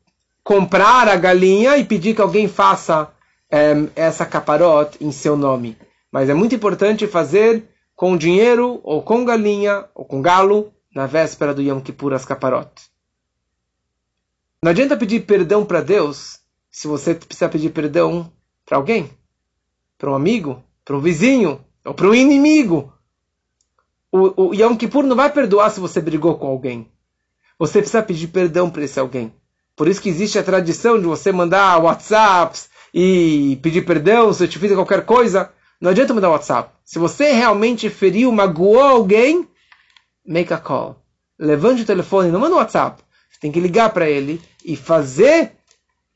comprar 0.43 1.07
a 1.07 1.15
galinha 1.15 1.77
e 1.77 1.85
pedir 1.85 2.15
que 2.15 2.21
alguém 2.21 2.47
faça 2.47 3.11
um, 3.51 3.89
essa 3.95 4.25
caparote 4.25 5.03
em 5.03 5.11
seu 5.11 5.37
nome. 5.37 5.77
Mas 6.11 6.29
é 6.29 6.33
muito 6.33 6.53
importante 6.53 7.07
fazer 7.07 7.67
com 7.95 8.17
dinheiro, 8.17 8.79
ou 8.83 9.01
com 9.01 9.23
galinha, 9.23 9.85
ou 9.95 10.05
com 10.05 10.21
galo, 10.21 10.73
na 10.93 11.07
véspera 11.07 11.53
do 11.53 11.61
Yom 11.61 11.79
Kippur 11.79 12.13
as 12.13 12.25
caparotes. 12.25 12.92
Não 14.63 14.71
adianta 14.71 14.95
pedir 14.95 15.25
perdão 15.25 15.65
para 15.65 15.81
Deus 15.81 16.39
se 16.71 16.87
você 16.87 17.13
precisa 17.13 17.49
pedir 17.49 17.71
perdão 17.71 18.31
para 18.65 18.77
alguém, 18.77 19.09
para 19.97 20.09
um 20.09 20.15
amigo, 20.15 20.63
para 20.85 20.95
um 20.95 21.01
vizinho, 21.01 21.59
ou 21.83 21.93
para 21.93 22.07
um 22.07 22.15
inimigo. 22.15 22.93
O, 24.09 24.51
o 24.51 24.53
Yom 24.53 24.77
Kippur 24.77 25.03
não 25.03 25.17
vai 25.17 25.29
perdoar 25.29 25.69
se 25.69 25.81
você 25.81 25.99
brigou 25.99 26.37
com 26.37 26.47
alguém. 26.47 26.89
Você 27.59 27.79
precisa 27.79 28.01
pedir 28.01 28.29
perdão 28.29 28.69
para 28.69 28.85
esse 28.85 28.97
alguém. 28.97 29.33
Por 29.75 29.89
isso 29.89 30.01
que 30.01 30.07
existe 30.07 30.39
a 30.39 30.43
tradição 30.43 30.97
de 30.97 31.07
você 31.07 31.29
mandar 31.29 31.83
WhatsApps, 31.83 32.69
e 32.93 33.59
pedir 33.61 33.81
perdão 33.81 34.31
se 34.31 34.45
eu 34.45 34.47
te 34.47 34.59
fiz 34.59 34.71
qualquer 34.71 35.03
coisa, 35.03 35.51
não 35.81 35.91
adianta 35.91 36.13
mandar 36.13 36.29
WhatsApp. 36.29 36.71
Se 36.85 36.99
você 36.99 37.33
realmente 37.33 37.89
feriu, 37.89 38.31
magoou 38.31 38.79
alguém, 38.79 39.45
make 40.25 40.53
a 40.53 40.57
call. 40.57 41.03
Levante 41.37 41.81
o 41.81 41.85
telefone, 41.85 42.31
não 42.31 42.39
manda 42.39 42.55
um 42.55 42.59
WhatsApp. 42.59 43.03
Você 43.29 43.41
tem 43.41 43.51
que 43.51 43.59
ligar 43.59 43.89
para 43.89 44.09
ele 44.09 44.41
e 44.63 44.75
fazer 44.75 45.53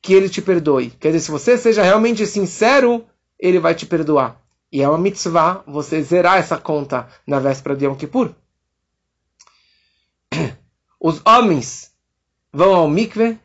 que 0.02 0.14
ele 0.14 0.30
te 0.30 0.42
perdoe. 0.42 0.90
Quer 0.92 1.10
dizer, 1.10 1.26
se 1.26 1.32
você 1.32 1.58
seja 1.58 1.84
realmente 1.84 2.26
sincero, 2.26 3.06
ele 3.40 3.60
vai 3.60 3.76
te 3.76 3.86
perdoar. 3.86 4.42
E 4.72 4.82
é 4.82 4.88
uma 4.90 4.98
mitzvah 4.98 5.64
você 5.66 6.02
zerar 6.02 6.38
essa 6.38 6.58
conta 6.58 7.08
na 7.26 7.40
véspera 7.40 7.76
de 7.76 7.86
Yom 7.86 7.96
Kippur. 7.96 8.32
Os 11.00 11.22
homens 11.26 11.92
vão 12.52 12.76
ao 12.76 12.90
mikve 12.90 13.40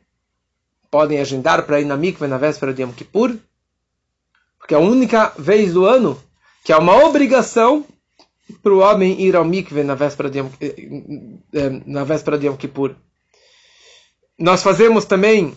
podem 0.92 1.20
agendar 1.20 1.64
para 1.64 1.80
ir 1.80 1.86
na 1.86 1.96
mikve 1.96 2.26
na 2.26 2.36
véspera 2.36 2.74
de 2.74 2.82
Yom 2.82 2.92
Kippur, 2.92 3.34
porque 4.58 4.74
é 4.74 4.76
a 4.76 4.80
única 4.80 5.32
vez 5.38 5.72
do 5.72 5.86
ano 5.86 6.22
que 6.62 6.70
é 6.70 6.76
uma 6.76 6.94
obrigação 7.06 7.86
para 8.62 8.74
o 8.74 8.80
homem 8.80 9.18
ir 9.18 9.34
ao 9.34 9.44
mikve 9.44 9.82
na 9.82 9.94
véspera 9.94 10.28
de 10.28 10.40
Yom, 10.40 10.50
eh, 10.60 11.80
na 11.86 12.04
véspera 12.04 12.36
de 12.38 12.46
Yom 12.46 12.56
Kippur. 12.56 12.94
Nós 14.42 14.60
fazemos 14.60 15.04
também 15.04 15.54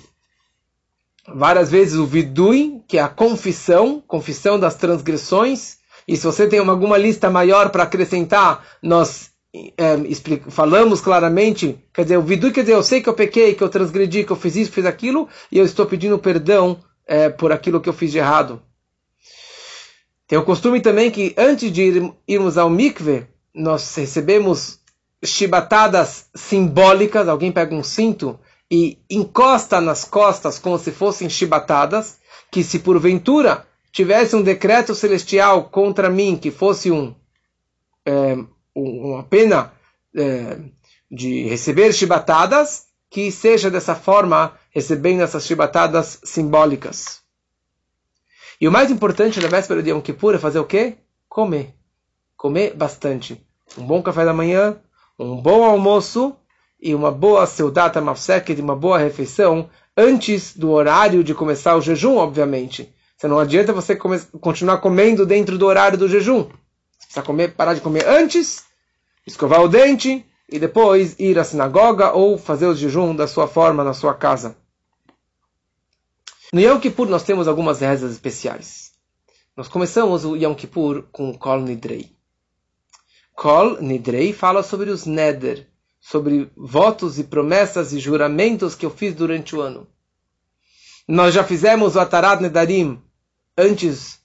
várias 1.28 1.72
vezes 1.72 1.96
o 1.96 2.06
vidui, 2.06 2.84
que 2.88 3.00
é 3.00 3.02
a 3.02 3.08
confissão, 3.08 4.00
confissão 4.08 4.60
das 4.60 4.76
transgressões. 4.76 5.78
E 6.08 6.16
se 6.16 6.24
você 6.24 6.48
tem 6.48 6.60
alguma 6.60 6.96
lista 6.96 7.28
maior 7.28 7.72
para 7.72 7.82
acrescentar, 7.82 8.64
nós 8.84 9.32
é, 9.76 9.98
falamos 10.52 11.02
claramente, 11.02 11.80
quer 11.92 12.04
dizer, 12.04 12.18
o 12.18 12.22
vidu 12.22 12.52
quer 12.52 12.62
dizer, 12.62 12.74
eu 12.74 12.84
sei 12.84 13.02
que 13.02 13.10
eu 13.10 13.16
pequei, 13.16 13.56
que 13.56 13.64
eu 13.64 13.70
transgredi, 13.70 14.24
que 14.24 14.32
eu 14.32 14.36
fiz 14.36 14.56
isso, 14.56 14.72
fiz 14.72 14.86
aquilo, 14.86 15.28
e 15.52 15.58
eu 15.58 15.66
estou 15.66 15.88
pedindo 15.88 16.20
perdão 16.20 16.80
é, 17.08 17.28
por 17.28 17.52
aquilo 17.52 17.82
que 17.82 17.90
eu 17.90 17.94
fiz 17.94 18.12
de 18.12 18.20
errado. 18.20 18.62
Tem 20.28 20.38
o 20.38 20.46
costume 20.46 20.80
também 20.80 21.10
que 21.10 21.34
antes 21.36 21.72
de 21.72 21.82
ir, 21.82 22.14
irmos 22.28 22.56
ao 22.56 22.70
mikve, 22.70 23.26
nós 23.52 23.96
recebemos 23.96 24.80
chibatadas 25.24 26.28
simbólicas, 26.36 27.28
alguém 27.28 27.52
pega 27.52 27.74
um 27.74 27.82
cinto 27.84 28.40
e 28.76 29.00
encosta 29.10 29.80
nas 29.80 30.04
costas 30.04 30.60
como 30.60 30.78
se 30.78 30.92
fossem 30.92 31.30
chibatadas, 31.30 32.18
que 32.52 32.62
se 32.62 32.80
porventura 32.80 33.66
tivesse 33.90 34.36
um 34.36 34.42
decreto 34.42 34.94
celestial 34.94 35.70
contra 35.70 36.10
mim, 36.10 36.36
que 36.36 36.52
fosse 36.52 36.92
um 36.92 37.16
é, 38.06 38.38
uma 38.76 39.24
pena 39.24 39.72
é, 40.14 40.60
de 41.10 41.48
receber 41.48 41.94
chibatadas, 41.94 42.88
que 43.10 43.32
seja 43.32 43.72
dessa 43.72 43.96
forma, 43.96 44.54
recebendo 44.72 45.22
essas 45.22 45.46
chibatadas 45.46 46.20
simbólicas. 46.26 47.22
E 48.60 48.68
o 48.68 48.72
mais 48.72 48.92
importante 48.92 49.40
da 49.40 49.48
véspera 49.48 49.82
de 49.82 49.90
Yom 49.90 50.02
Kippur 50.02 50.36
é 50.36 50.40
fazer 50.40 50.60
o 50.60 50.66
quê? 50.66 50.98
Comer. 51.30 51.74
Comer 52.36 52.76
bastante. 52.76 53.42
Um 53.78 53.86
bom 53.86 54.04
café 54.04 54.26
da 54.26 54.34
manhã, 54.34 54.78
um 55.18 55.42
bom 55.42 55.64
almoço 55.64 56.36
e 56.86 56.94
uma 56.94 57.10
boa 57.10 57.48
seudata 57.48 58.00
mafseket, 58.00 58.62
uma 58.62 58.76
boa 58.76 59.00
refeição 59.00 59.68
antes 59.98 60.56
do 60.56 60.70
horário 60.70 61.24
de 61.24 61.34
começar 61.34 61.76
o 61.76 61.82
jejum, 61.82 62.18
obviamente. 62.18 62.94
Você 63.18 63.28
não 63.28 63.40
adianta 63.40 63.74
você 63.74 63.96
come, 63.96 64.20
continuar 64.40 64.78
comendo 64.78 65.26
dentro 65.26 65.58
do 65.58 65.66
horário 65.66 65.98
do 65.98 66.08
jejum. 66.08 66.44
Você 66.44 67.06
precisa 67.08 67.24
comer, 67.24 67.56
parar 67.56 67.74
de 67.74 67.82
comer 67.82 68.08
antes, 68.08 68.66
escovar 69.26 69.64
o 69.64 69.68
dente 69.68 70.24
e 70.48 70.60
depois 70.60 71.16
ir 71.18 71.40
à 71.40 71.44
sinagoga 71.44 72.12
ou 72.12 72.38
fazer 72.38 72.68
o 72.68 72.76
jejum 72.76 73.16
da 73.16 73.26
sua 73.26 73.48
forma 73.48 73.84
na 73.84 73.96
sua 73.96 74.14
casa. 74.14 74.56
No 76.54 76.62
Yom 76.62 76.80
Kippur 76.80 77.10
nós 77.10 77.24
temos 77.24 77.48
algumas 77.48 77.80
rezas 77.80 78.12
especiais. 78.12 78.92
Nós 79.58 79.68
começamos 79.68 80.24
o 80.24 80.36
Yom 80.36 80.54
Kippur 80.54 81.06
com 81.12 81.36
Kol 81.36 81.62
Nidrei. 81.62 82.12
Kol 83.34 83.82
Nidrei 83.82 84.34
fala 84.34 84.62
sobre 84.62 84.92
os 84.92 85.08
Neder, 85.08 85.68
sobre 86.08 86.52
votos 86.56 87.18
e 87.18 87.24
promessas 87.24 87.92
e 87.92 87.98
juramentos 87.98 88.76
que 88.76 88.86
eu 88.86 88.92
fiz 88.92 89.16
durante 89.16 89.56
o 89.56 89.62
ano. 89.62 89.88
Nós 91.08 91.34
já 91.34 91.44
fizemos 91.44 91.96
o 91.96 92.00
Atarat 92.00 92.40
Nedarim 92.40 93.02
antes 93.58 94.20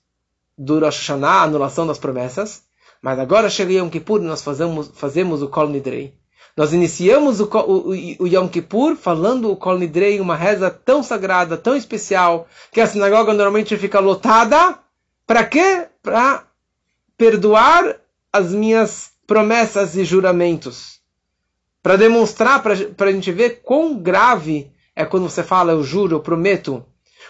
do 0.59 0.79
Rosh 0.79 0.99
Hashanah, 0.99 1.40
a 1.40 1.43
anulação 1.45 1.87
das 1.87 1.99
promessas, 1.99 2.62
mas 3.01 3.19
agora 3.19 3.49
chega 3.49 3.73
Yom 3.73 3.88
Kippur 3.88 4.21
e 4.21 4.27
nós 4.27 4.43
fazemos, 4.43 4.90
fazemos 4.93 5.40
o 5.40 5.49
Kol 5.49 5.71
Nidrei. 5.71 6.12
Nós 6.55 6.75
iniciamos 6.75 7.40
o, 7.40 7.45
o, 7.45 7.88
o, 8.25 8.27
Yom 8.27 8.47
Kippur 8.47 8.95
falando 8.95 9.51
o 9.51 9.57
Kol 9.57 9.79
Nidrei, 9.79 10.21
uma 10.21 10.37
reza 10.37 10.71
tão 10.71 11.03
sagrada, 11.03 11.57
tão 11.57 11.75
especial, 11.75 12.47
que 12.71 12.83
a 12.83 12.87
sinagoga 12.87 13.33
normalmente 13.33 13.75
fica 13.79 14.01
lotada. 14.01 14.79
Para 15.27 15.45
quê? 15.45 15.88
Para 16.03 16.45
perdoar 17.16 17.97
as 18.31 18.53
minhas 18.53 19.12
promessas 19.27 19.97
e 19.97 20.05
juramentos 20.05 20.99
para 21.83 21.97
demonstrar, 21.97 22.62
para 22.62 23.09
a 23.09 23.12
gente 23.12 23.33
ver 23.33 23.62
quão 23.62 23.97
grave 23.97 24.71
é 24.95 25.05
quando 25.05 25.29
você 25.29 25.43
fala 25.43 25.73
eu 25.73 25.83
juro, 25.83 26.16
eu 26.16 26.21
prometo. 26.21 26.85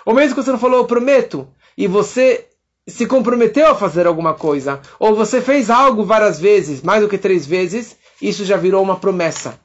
Ou 0.05 0.15
mesmo 0.15 0.35
que 0.35 0.43
você 0.43 0.51
não 0.51 0.59
falou 0.59 0.79
eu 0.79 0.87
prometo, 0.87 1.49
e 1.77 1.87
você 1.87 2.49
se 2.87 3.07
comprometeu 3.07 3.69
a 3.69 3.75
fazer 3.75 4.07
alguma 4.07 4.35
coisa, 4.35 4.81
ou 4.99 5.15
você 5.15 5.41
fez 5.41 5.71
algo 5.71 6.05
várias 6.05 6.41
vezes, 6.41 6.83
mais 6.83 7.03
do 7.03 7.09
que 7.09 7.19
três 7.19 7.47
vezes, 7.47 7.97
isso 8.21 8.45
já 8.45 8.57
virou 8.57 8.83
uma 8.83 8.99
promessa. 8.99 9.61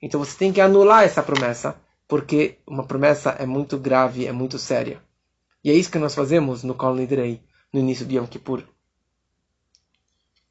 Então 0.00 0.22
você 0.22 0.36
tem 0.36 0.52
que 0.52 0.60
anular 0.60 1.04
essa 1.04 1.22
promessa, 1.22 1.76
porque 2.06 2.58
uma 2.66 2.84
promessa 2.84 3.30
é 3.30 3.46
muito 3.46 3.78
grave, 3.78 4.26
é 4.26 4.32
muito 4.32 4.58
séria. 4.58 5.00
E 5.64 5.70
é 5.70 5.74
isso 5.74 5.90
que 5.90 5.98
nós 5.98 6.14
fazemos 6.14 6.62
no 6.62 6.74
Kol 6.74 6.94
Nidrei, 6.94 7.40
no 7.72 7.80
início 7.80 8.06
de 8.06 8.16
Yom 8.16 8.26
Kippur. 8.26 8.62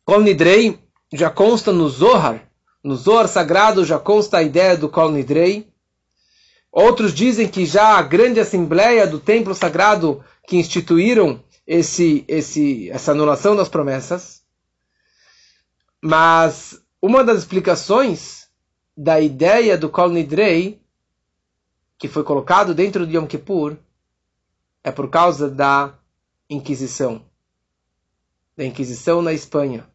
Kol 0.04 0.22
Nidrei 0.22 0.80
já 1.14 1.30
consta 1.30 1.72
no 1.72 1.88
Zohar, 1.88 2.45
no 2.86 2.96
Zohar 2.96 3.28
sagrado 3.28 3.84
já 3.84 3.98
consta 3.98 4.38
a 4.38 4.44
ideia 4.44 4.78
do 4.78 4.88
Kol 4.88 5.10
Nidrei. 5.10 5.68
Outros 6.72 7.16
dizem 7.16 7.48
que 7.48 7.66
já 7.66 7.98
a 7.98 8.02
grande 8.04 8.40
assembleia 8.40 9.08
do 9.08 9.20
templo 9.20 9.56
sagrado 9.56 10.24
que 10.48 10.56
instituíram 10.56 11.44
esse, 11.66 12.24
esse, 12.28 12.88
essa 12.92 13.12
anulação 13.12 13.56
das 13.56 13.68
promessas. 13.68 14.44
Mas 16.00 16.80
uma 17.02 17.24
das 17.24 17.40
explicações 17.40 18.50
da 18.96 19.20
ideia 19.20 19.76
do 19.76 19.90
Kol 19.90 20.10
Nidrei, 20.10 20.80
que 21.98 22.08
foi 22.08 22.24
colocado 22.24 22.76
dentro 22.76 23.08
de 23.08 23.18
Yom 23.18 23.26
Kippur, 23.26 23.78
é 24.84 24.92
por 24.92 25.10
causa 25.10 25.50
da 25.50 25.92
Inquisição. 26.48 27.26
Da 28.56 28.64
Inquisição 28.64 29.24
na 29.24 29.34
Espanha. 29.34 29.88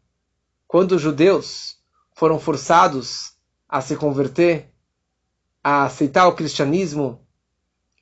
Quando 0.67 0.97
os 0.97 1.01
judeus 1.01 1.80
foram 2.21 2.39
forçados 2.39 3.31
a 3.67 3.81
se 3.81 3.95
converter, 3.95 4.69
a 5.63 5.85
aceitar 5.85 6.27
o 6.27 6.35
cristianismo, 6.35 7.25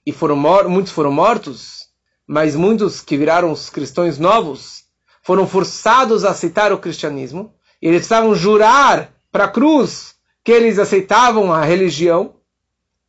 e 0.06 0.12
foram 0.12 0.36
muitos 0.36 0.92
foram 0.92 1.10
mortos, 1.10 1.88
mas 2.28 2.54
muitos 2.54 3.00
que 3.00 3.18
viraram 3.18 3.50
os 3.50 3.70
cristãos 3.70 4.20
novos 4.20 4.84
foram 5.24 5.48
forçados 5.48 6.26
a 6.26 6.32
aceitar 6.32 6.74
o 6.74 6.80
cristianismo, 6.80 7.56
e 7.82 7.88
eles 7.88 8.00
precisavam 8.00 8.36
jurar 8.36 9.10
para 9.32 9.46
a 9.46 9.50
cruz 9.50 10.16
que 10.44 10.52
eles 10.52 10.80
aceitavam 10.80 11.54
a 11.54 11.64
religião. 11.64 12.36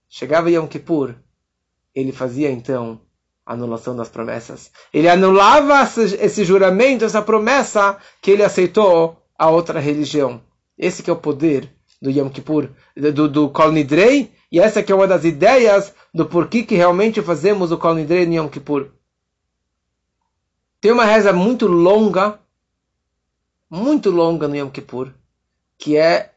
Chegava 0.08 0.48
Yom 0.48 0.68
Kippur, 0.68 1.16
ele 1.92 2.12
fazia 2.12 2.52
então 2.52 3.00
anulação 3.44 3.96
das 3.96 4.08
promessas. 4.08 4.70
Ele 4.94 5.08
anulava 5.08 5.82
esse 6.20 6.44
juramento, 6.44 7.04
essa 7.04 7.20
promessa 7.20 7.98
que 8.22 8.30
ele 8.30 8.44
aceitou 8.44 9.20
a 9.36 9.50
outra 9.50 9.80
religião. 9.80 10.48
Esse 10.80 11.02
que 11.02 11.10
é 11.10 11.12
o 11.12 11.16
poder 11.16 11.70
do 12.00 12.10
Yom 12.10 12.30
Kippur, 12.30 12.70
do, 12.96 13.28
do 13.28 13.50
Kol 13.50 13.70
Nidrei, 13.70 14.32
e 14.50 14.58
essa 14.58 14.82
que 14.82 14.90
é 14.90 14.94
uma 14.94 15.06
das 15.06 15.26
ideias 15.26 15.94
do 16.12 16.24
porquê 16.24 16.62
que 16.62 16.74
realmente 16.74 17.20
fazemos 17.20 17.70
o 17.70 17.76
Kol 17.76 17.94
Nidrei 17.94 18.24
no 18.24 18.32
Yom 18.32 18.48
Kippur. 18.48 18.88
Tem 20.80 20.90
uma 20.90 21.04
reza 21.04 21.34
muito 21.34 21.66
longa, 21.66 22.40
muito 23.68 24.10
longa 24.10 24.48
no 24.48 24.56
Yom 24.56 24.70
Kippur, 24.70 25.12
que 25.76 25.98
é 25.98 26.32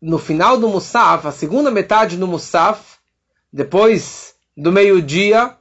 no 0.00 0.18
final 0.18 0.58
do 0.58 0.66
Musaf, 0.66 1.26
a 1.26 1.30
segunda 1.30 1.70
metade 1.70 2.16
do 2.16 2.26
Musaf, 2.26 2.96
depois 3.52 4.34
do 4.56 4.72
meio-dia, 4.72 5.54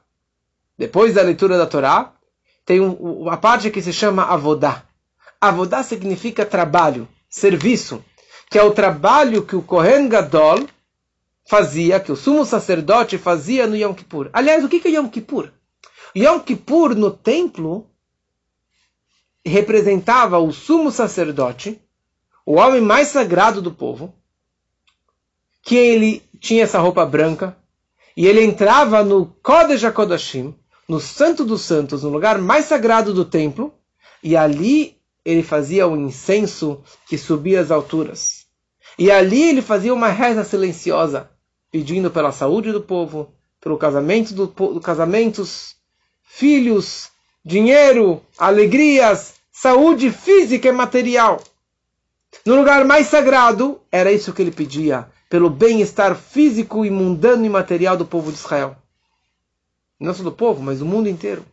depois 0.78 1.16
da 1.16 1.22
leitura 1.22 1.58
da 1.58 1.68
Torá, 1.68 2.14
tem 2.66 2.80
uma 2.80 3.36
parte 3.36 3.70
que 3.70 3.82
se 3.82 3.92
chama 3.92 4.24
Avodá. 4.24 4.84
Avodá 5.42 5.84
significa 5.84 6.46
trabalho 6.46 7.06
serviço, 7.30 8.04
que 8.50 8.58
é 8.58 8.64
o 8.64 8.72
trabalho 8.72 9.46
que 9.46 9.56
o 9.56 9.62
Kohen 9.62 10.10
Gadol 10.10 10.68
fazia, 11.46 12.00
que 12.00 12.12
o 12.12 12.16
sumo 12.16 12.46
sacerdote 12.46 13.18
fazia 13.18 13.68
no 13.68 13.76
Yom 13.76 13.94
Kippur. 13.94 14.30
Aliás, 14.34 14.64
o 14.64 14.70
que 14.70 14.88
é 14.88 14.92
Yom 14.92 15.08
Kippur? 15.08 15.52
Yom 16.16 16.40
Kippur 16.40 16.96
no 16.96 17.12
templo 17.12 17.90
representava 19.46 20.40
o 20.40 20.52
sumo 20.52 20.92
sacerdote, 20.92 21.80
o 22.46 22.56
homem 22.56 22.82
mais 22.82 23.10
sagrado 23.10 23.62
do 23.62 23.72
povo, 23.72 24.14
que 25.62 25.76
ele 25.76 26.24
tinha 26.40 26.64
essa 26.64 26.80
roupa 26.80 27.06
branca, 27.06 27.58
e 28.18 28.26
ele 28.28 28.44
entrava 28.44 29.04
no 29.04 29.28
Kodesh 29.42 29.84
HaKodashim, 29.84 30.56
no 30.88 31.00
Santo 31.00 31.46
dos 31.46 31.62
Santos, 31.62 32.04
no 32.04 32.10
lugar 32.10 32.40
mais 32.40 32.66
sagrado 32.66 33.14
do 33.14 33.24
templo, 33.24 33.74
e 34.24 34.36
ali 34.36 34.99
ele 35.30 35.44
fazia 35.44 35.88
o 35.88 35.96
incenso 35.96 36.82
que 37.08 37.18
subia 37.18 37.62
às 37.62 37.72
alturas. 37.72 38.46
E 38.98 39.12
ali 39.12 39.44
ele 39.50 39.62
fazia 39.62 39.94
uma 39.94 40.10
reza 40.10 40.44
silenciosa, 40.44 41.30
pedindo 41.72 42.10
pela 42.10 42.32
saúde 42.32 42.72
do 42.72 42.82
povo, 42.82 43.34
pelo 43.62 43.78
casamento 43.78 44.34
do, 44.34 44.80
casamentos, 44.80 45.76
filhos, 46.24 47.10
dinheiro, 47.44 48.22
alegrias, 48.38 49.36
saúde 49.52 50.12
física 50.12 50.68
e 50.68 50.72
material. 50.72 51.42
No 52.46 52.56
lugar 52.56 52.86
mais 52.86 53.08
sagrado, 53.08 53.80
era 53.92 54.12
isso 54.12 54.34
que 54.34 54.42
ele 54.42 54.52
pedia, 54.52 55.08
pelo 55.30 55.50
bem-estar 55.50 56.16
físico 56.16 56.86
e 56.86 56.90
mundano 56.90 57.46
e 57.46 57.50
material 57.50 57.98
do 57.98 58.06
povo 58.06 58.32
de 58.32 58.38
Israel. 58.38 58.76
Não 60.00 60.14
só 60.14 60.24
do 60.24 60.32
povo, 60.32 60.62
mas 60.62 60.80
do 60.80 60.86
mundo 60.86 61.10
inteiro. 61.10 61.46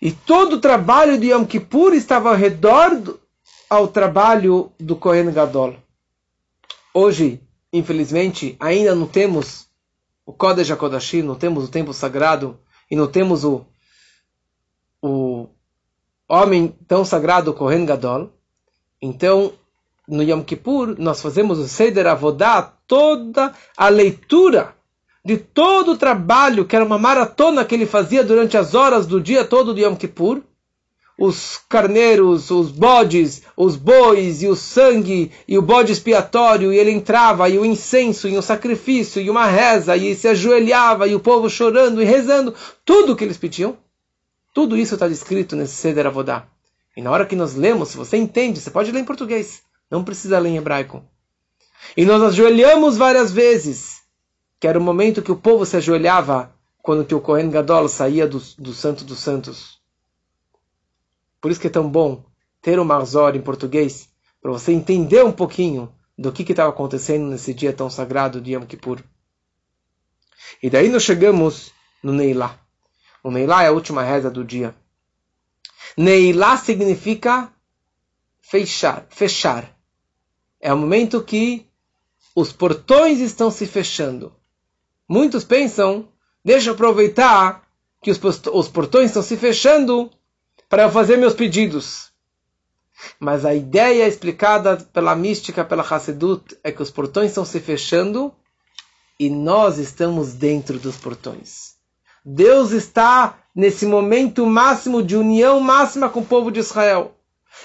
E 0.00 0.12
todo 0.12 0.54
o 0.54 0.60
trabalho 0.60 1.18
de 1.18 1.32
Yom 1.32 1.44
Kippur 1.44 1.92
estava 1.92 2.30
ao 2.30 2.36
redor 2.36 2.96
do, 2.96 3.20
ao 3.68 3.88
trabalho 3.88 4.70
do 4.78 4.94
Kohen 4.94 5.32
Gadol. 5.32 5.74
Hoje, 6.94 7.40
infelizmente, 7.72 8.56
ainda 8.60 8.94
não 8.94 9.06
temos 9.06 9.66
o 10.24 10.32
Kodesh 10.32 10.70
HaKodashim, 10.70 11.22
não 11.22 11.34
temos 11.34 11.64
o 11.64 11.68
templo 11.68 11.92
sagrado 11.92 12.58
e 12.90 12.94
não 12.94 13.08
temos 13.08 13.44
o, 13.44 13.66
o 15.02 15.48
homem 16.28 16.68
tão 16.86 17.04
sagrado, 17.04 17.52
Kohen 17.52 17.84
Gadol. 17.84 18.30
Então, 19.02 19.52
no 20.06 20.22
Yom 20.22 20.42
Kippur, 20.42 20.94
nós 20.98 21.20
fazemos 21.20 21.58
o 21.58 21.66
Seder 21.66 22.06
Avodá, 22.06 22.62
toda 22.86 23.52
a 23.76 23.88
leitura 23.88 24.77
de 25.24 25.36
todo 25.36 25.92
o 25.92 25.96
trabalho, 25.96 26.64
que 26.64 26.76
era 26.76 26.84
uma 26.84 26.98
maratona 26.98 27.64
que 27.64 27.74
ele 27.74 27.86
fazia 27.86 28.24
durante 28.24 28.56
as 28.56 28.74
horas 28.74 29.06
do 29.06 29.20
dia 29.20 29.44
todo 29.44 29.74
de 29.74 29.82
Yom 29.82 29.94
Kippur, 29.96 30.42
os 31.18 31.60
carneiros, 31.68 32.48
os 32.52 32.70
bodes, 32.70 33.42
os 33.56 33.74
bois 33.74 34.40
e 34.40 34.46
o 34.46 34.54
sangue 34.54 35.32
e 35.48 35.58
o 35.58 35.62
bode 35.62 35.90
expiatório, 35.90 36.72
e 36.72 36.78
ele 36.78 36.92
entrava, 36.92 37.48
e 37.48 37.58
o 37.58 37.66
incenso, 37.66 38.28
e 38.28 38.38
o 38.38 38.42
sacrifício, 38.42 39.20
e 39.20 39.28
uma 39.28 39.46
reza, 39.46 39.96
e 39.96 40.14
se 40.14 40.28
ajoelhava, 40.28 41.08
e 41.08 41.16
o 41.16 41.20
povo 41.20 41.50
chorando 41.50 42.00
e 42.00 42.04
rezando, 42.04 42.54
tudo 42.84 43.12
o 43.12 43.16
que 43.16 43.24
eles 43.24 43.36
pediam, 43.36 43.76
tudo 44.54 44.76
isso 44.76 44.94
está 44.94 45.08
descrito 45.08 45.56
nesse 45.56 45.74
Seder 45.74 46.06
Avodá. 46.06 46.46
E 46.96 47.02
na 47.02 47.10
hora 47.10 47.26
que 47.26 47.34
nós 47.34 47.54
lemos, 47.54 47.88
se 47.88 47.96
você 47.96 48.16
entende, 48.16 48.60
você 48.60 48.70
pode 48.70 48.92
ler 48.92 49.00
em 49.00 49.04
português, 49.04 49.62
não 49.90 50.04
precisa 50.04 50.38
ler 50.38 50.50
em 50.50 50.56
hebraico. 50.56 51.04
E 51.96 52.04
nós 52.04 52.22
ajoelhamos 52.22 52.96
várias 52.96 53.32
vezes, 53.32 53.97
que 54.60 54.66
era 54.66 54.78
o 54.78 54.82
momento 54.82 55.22
que 55.22 55.32
o 55.32 55.36
povo 55.36 55.64
se 55.64 55.76
ajoelhava 55.76 56.54
quando 56.82 57.04
que 57.04 57.14
o 57.14 57.20
Kohen 57.20 57.50
Gadol 57.50 57.88
saía 57.88 58.26
do, 58.26 58.38
do 58.58 58.72
Santo 58.72 59.04
dos 59.04 59.18
Santos. 59.18 59.78
Por 61.40 61.50
isso 61.50 61.60
que 61.60 61.66
é 61.66 61.70
tão 61.70 61.88
bom 61.88 62.24
ter 62.60 62.78
o 62.78 62.84
Marzor 62.84 63.36
em 63.36 63.42
português, 63.42 64.08
para 64.40 64.50
você 64.50 64.72
entender 64.72 65.24
um 65.24 65.32
pouquinho 65.32 65.92
do 66.16 66.32
que 66.32 66.42
estava 66.42 66.70
acontecendo 66.70 67.26
nesse 67.26 67.54
dia 67.54 67.72
tão 67.72 67.88
sagrado 67.88 68.40
de 68.40 68.54
Yom 68.54 68.64
Kippur. 68.64 69.02
E 70.62 70.68
daí 70.68 70.88
nós 70.88 71.02
chegamos 71.02 71.72
no 72.02 72.12
Neilá. 72.12 72.58
O 73.22 73.30
Neilá 73.30 73.62
é 73.62 73.68
a 73.68 73.72
última 73.72 74.02
reza 74.02 74.30
do 74.30 74.44
dia. 74.44 74.74
Neilá 75.96 76.56
significa 76.56 77.52
fechar, 78.40 79.06
fechar. 79.10 79.76
É 80.60 80.72
o 80.72 80.78
momento 80.78 81.22
que 81.22 81.68
os 82.34 82.52
portões 82.52 83.20
estão 83.20 83.50
se 83.50 83.66
fechando. 83.66 84.37
Muitos 85.08 85.42
pensam, 85.42 86.08
deixa 86.44 86.70
eu 86.70 86.74
aproveitar 86.74 87.62
que 88.02 88.10
os, 88.10 88.20
os 88.52 88.68
portões 88.68 89.06
estão 89.06 89.22
se 89.22 89.36
fechando 89.36 90.10
para 90.68 90.82
eu 90.82 90.90
fazer 90.90 91.16
meus 91.16 91.34
pedidos. 91.34 92.08
Mas 93.18 93.44
a 93.44 93.54
ideia 93.54 94.06
explicada 94.06 94.76
pela 94.92 95.16
mística, 95.16 95.64
pela 95.64 95.82
Hassedut, 95.82 96.58
é 96.62 96.70
que 96.70 96.82
os 96.82 96.90
portões 96.90 97.30
estão 97.30 97.44
se 97.44 97.60
fechando 97.60 98.32
e 99.18 99.30
nós 99.30 99.78
estamos 99.78 100.34
dentro 100.34 100.78
dos 100.78 100.96
portões. 100.96 101.76
Deus 102.24 102.72
está 102.72 103.38
nesse 103.54 103.86
momento 103.86 104.44
máximo 104.46 105.02
de 105.02 105.16
união 105.16 105.58
máxima 105.60 106.08
com 106.08 106.20
o 106.20 106.26
povo 106.26 106.50
de 106.50 106.60
Israel. 106.60 107.14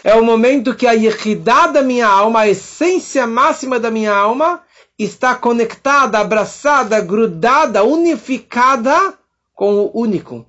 É 0.03 0.15
o 0.15 0.23
momento 0.23 0.75
que 0.75 0.87
a 0.87 0.93
Yehidá 0.93 1.67
da 1.67 1.81
minha 1.81 2.07
alma, 2.07 2.41
a 2.41 2.47
essência 2.47 3.27
máxima 3.27 3.79
da 3.79 3.91
minha 3.91 4.13
alma, 4.13 4.61
está 4.97 5.35
conectada, 5.35 6.19
abraçada, 6.19 6.99
grudada, 7.01 7.83
unificada 7.83 9.17
com 9.53 9.79
o 9.79 9.91
único, 9.99 10.45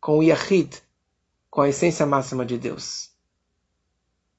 com 0.00 0.18
o 0.18 0.22
Yahid, 0.22 0.82
com 1.50 1.60
a 1.60 1.68
essência 1.68 2.06
máxima 2.06 2.44
de 2.44 2.58
Deus. 2.58 3.10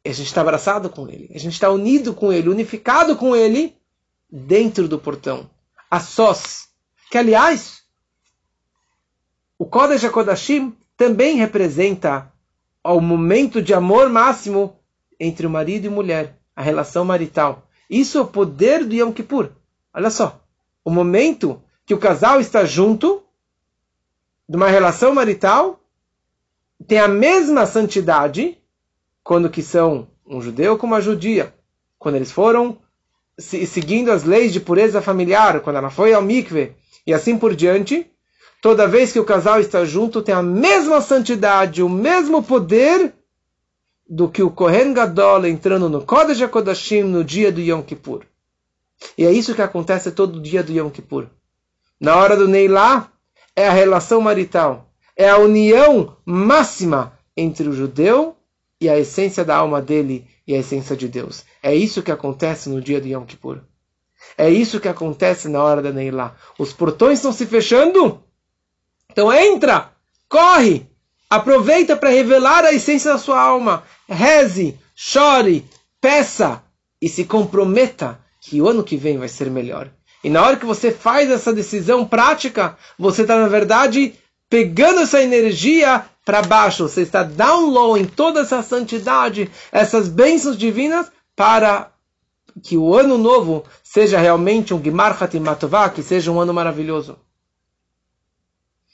A 0.05 0.09
gente 0.09 0.27
está 0.27 0.41
abraçado 0.41 0.89
com 0.89 1.09
Ele, 1.09 1.31
a 1.33 1.39
gente 1.39 1.53
está 1.53 1.69
unido 1.69 2.13
com 2.13 2.31
Ele, 2.31 2.49
unificado 2.49 3.15
com 3.15 3.35
Ele, 3.35 3.75
dentro 4.29 4.87
do 4.87 4.99
portão, 4.99 5.49
a 5.89 5.99
sós. 5.99 6.69
Que, 7.09 7.17
aliás, 7.17 7.83
o 9.57 9.65
Kodesh 9.65 10.03
HaKodashim 10.03 10.75
também 10.97 11.37
representa 11.37 12.31
o 12.83 13.01
momento 13.01 13.61
de 13.61 13.73
amor 13.73 14.09
máximo 14.09 14.77
entre 15.19 15.47
o 15.47 15.49
marido 15.49 15.85
e 15.85 15.89
mulher, 15.89 16.37
a 16.55 16.61
relação 16.61 17.03
marital. 17.03 17.67
Isso 17.89 18.17
é 18.17 18.21
o 18.21 18.27
poder 18.27 18.83
do 18.83 18.93
Yom 18.93 19.11
Kippur. 19.11 19.49
Olha 19.93 20.09
só, 20.09 20.41
o 20.83 20.89
momento 20.89 21.61
que 21.85 21.93
o 21.93 21.99
casal 21.99 22.39
está 22.39 22.65
junto, 22.65 23.23
de 24.47 24.57
uma 24.57 24.67
relação 24.67 25.13
marital, 25.13 25.79
tem 26.87 26.99
a 26.99 27.07
mesma 27.07 27.65
santidade 27.65 28.57
quando 29.23 29.49
que 29.49 29.61
são 29.61 30.07
um 30.25 30.41
judeu 30.41 30.77
com 30.77 30.87
uma 30.87 31.01
judia. 31.01 31.53
Quando 31.97 32.15
eles 32.15 32.31
foram 32.31 32.77
seguindo 33.37 34.11
as 34.11 34.23
leis 34.23 34.53
de 34.53 34.59
pureza 34.59 35.01
familiar, 35.01 35.59
quando 35.61 35.77
ela 35.77 35.89
foi 35.89 36.13
ao 36.13 36.21
mikve 36.21 36.75
e 37.05 37.13
assim 37.13 37.37
por 37.37 37.55
diante, 37.55 38.09
toda 38.61 38.87
vez 38.87 39.11
que 39.11 39.19
o 39.19 39.25
casal 39.25 39.59
está 39.59 39.83
junto, 39.83 40.21
tem 40.21 40.33
a 40.33 40.41
mesma 40.41 41.01
santidade, 41.01 41.83
o 41.83 41.89
mesmo 41.89 42.41
poder 42.41 43.13
do 44.07 44.29
que 44.29 44.43
o 44.43 44.51
Kohen 44.51 44.93
Gadol 44.93 45.45
entrando 45.45 45.89
no 45.89 46.01
Kodesh 46.01 46.41
HaKodashim 46.41 47.03
no 47.03 47.23
dia 47.23 47.51
do 47.51 47.61
Yom 47.61 47.81
Kippur. 47.81 48.25
E 49.17 49.25
é 49.25 49.31
isso 49.31 49.55
que 49.55 49.61
acontece 49.61 50.11
todo 50.11 50.41
dia 50.41 50.63
do 50.63 50.71
Yom 50.71 50.89
Kippur. 50.89 51.27
Na 51.99 52.15
hora 52.15 52.37
do 52.37 52.47
Neilá, 52.47 53.11
é 53.55 53.67
a 53.67 53.71
relação 53.71 54.21
marital. 54.21 54.91
É 55.15 55.29
a 55.29 55.37
união 55.37 56.17
máxima 56.25 57.17
entre 57.35 57.67
o 57.67 57.73
judeu 57.73 58.35
e 58.79 58.89
a 58.89 58.99
essência 58.99 59.43
da 59.43 59.55
alma 59.55 59.81
dele 59.81 60.27
e 60.45 60.53
a 60.53 60.59
essência 60.59 60.95
de 60.95 61.07
Deus. 61.07 61.45
É 61.63 61.73
isso 61.73 62.03
que 62.03 62.11
acontece 62.11 62.69
no 62.69 62.81
dia 62.81 63.01
do 63.01 63.07
Yom 63.07 63.25
Kippur. 63.25 63.61
É 64.37 64.49
isso 64.49 64.79
que 64.79 64.87
acontece 64.87 65.47
na 65.47 65.63
hora 65.63 65.81
da 65.81 65.91
Neilá. 65.91 66.35
Os 66.59 66.73
portões 66.73 67.19
estão 67.19 67.31
se 67.31 67.45
fechando. 67.45 68.23
Então 69.09 69.31
entra, 69.31 69.91
corre, 70.27 70.89
aproveita 71.35 71.95
para 71.95 72.09
revelar 72.09 72.65
a 72.65 72.73
essência 72.73 73.13
da 73.13 73.17
sua 73.17 73.39
alma. 73.39 73.83
Reze, 74.07 74.79
chore, 74.95 75.65
peça 76.01 76.61
e 77.01 77.09
se 77.09 77.25
comprometa 77.25 78.19
que 78.41 78.61
o 78.61 78.67
ano 78.67 78.83
que 78.83 78.97
vem 78.97 79.17
vai 79.17 79.27
ser 79.27 79.49
melhor. 79.49 79.89
E 80.23 80.29
na 80.29 80.41
hora 80.41 80.57
que 80.57 80.65
você 80.65 80.91
faz 80.91 81.29
essa 81.29 81.53
decisão 81.53 82.05
prática, 82.05 82.77
você 82.97 83.21
está, 83.21 83.39
na 83.39 83.47
verdade, 83.47 84.15
pegando 84.49 85.01
essa 85.01 85.21
energia 85.21 86.05
para 86.25 86.41
baixo. 86.41 86.87
Você 86.87 87.01
está 87.01 87.23
down 87.23 87.69
low 87.69 87.97
em 87.97 88.05
toda 88.05 88.41
essa 88.41 88.63
santidade, 88.63 89.49
essas 89.71 90.09
bênçãos 90.09 90.57
divinas, 90.57 91.11
para 91.35 91.91
que 92.63 92.77
o 92.77 92.95
ano 92.95 93.17
novo 93.17 93.65
seja 93.83 94.17
realmente 94.17 94.73
um 94.73 94.83
Gimar 94.83 95.21
Hatimatová, 95.21 95.89
que 95.89 96.01
seja 96.01 96.31
um 96.31 96.39
ano 96.39 96.53
maravilhoso. 96.53 97.17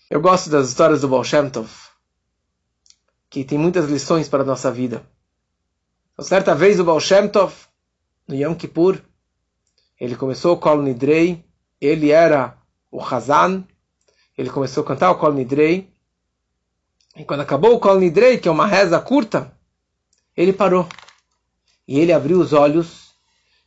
Eu 0.09 0.19
gosto 0.19 0.49
das 0.49 0.67
histórias 0.67 1.01
do 1.01 1.07
Baal 1.07 1.23
Shem 1.23 1.49
Tov, 1.49 1.69
que 3.31 3.45
tem 3.45 3.57
muitas 3.57 3.89
lições 3.89 4.27
para 4.27 4.43
a 4.43 4.45
nossa 4.45 4.69
vida. 4.69 5.03
Então, 6.11 6.25
certa 6.25 6.53
vez 6.53 6.81
o 6.81 6.83
Baal 6.83 6.99
Shem 6.99 7.29
Tov, 7.29 7.53
no 8.27 8.35
Yom 8.35 8.53
Kippur, 8.53 9.01
ele 9.97 10.17
começou 10.17 10.53
o 10.53 10.57
Kol 10.57 10.81
Nidrei, 10.81 11.41
ele 11.79 12.11
era 12.11 12.57
o 12.91 13.01
Hazan, 13.01 13.63
ele 14.37 14.49
começou 14.49 14.83
a 14.83 14.85
cantar 14.85 15.11
o 15.11 15.15
Kol 15.15 15.31
Nidrei, 15.31 15.89
e 17.15 17.23
quando 17.23 17.39
acabou 17.39 17.73
o 17.73 17.79
Kol 17.79 17.97
Nidrei, 17.97 18.37
que 18.37 18.49
é 18.49 18.51
uma 18.51 18.67
reza 18.67 18.99
curta, 18.99 19.57
ele 20.35 20.51
parou. 20.51 20.85
E 21.87 21.99
ele 21.99 22.11
abriu 22.11 22.37
os 22.37 22.51
olhos, 22.51 23.11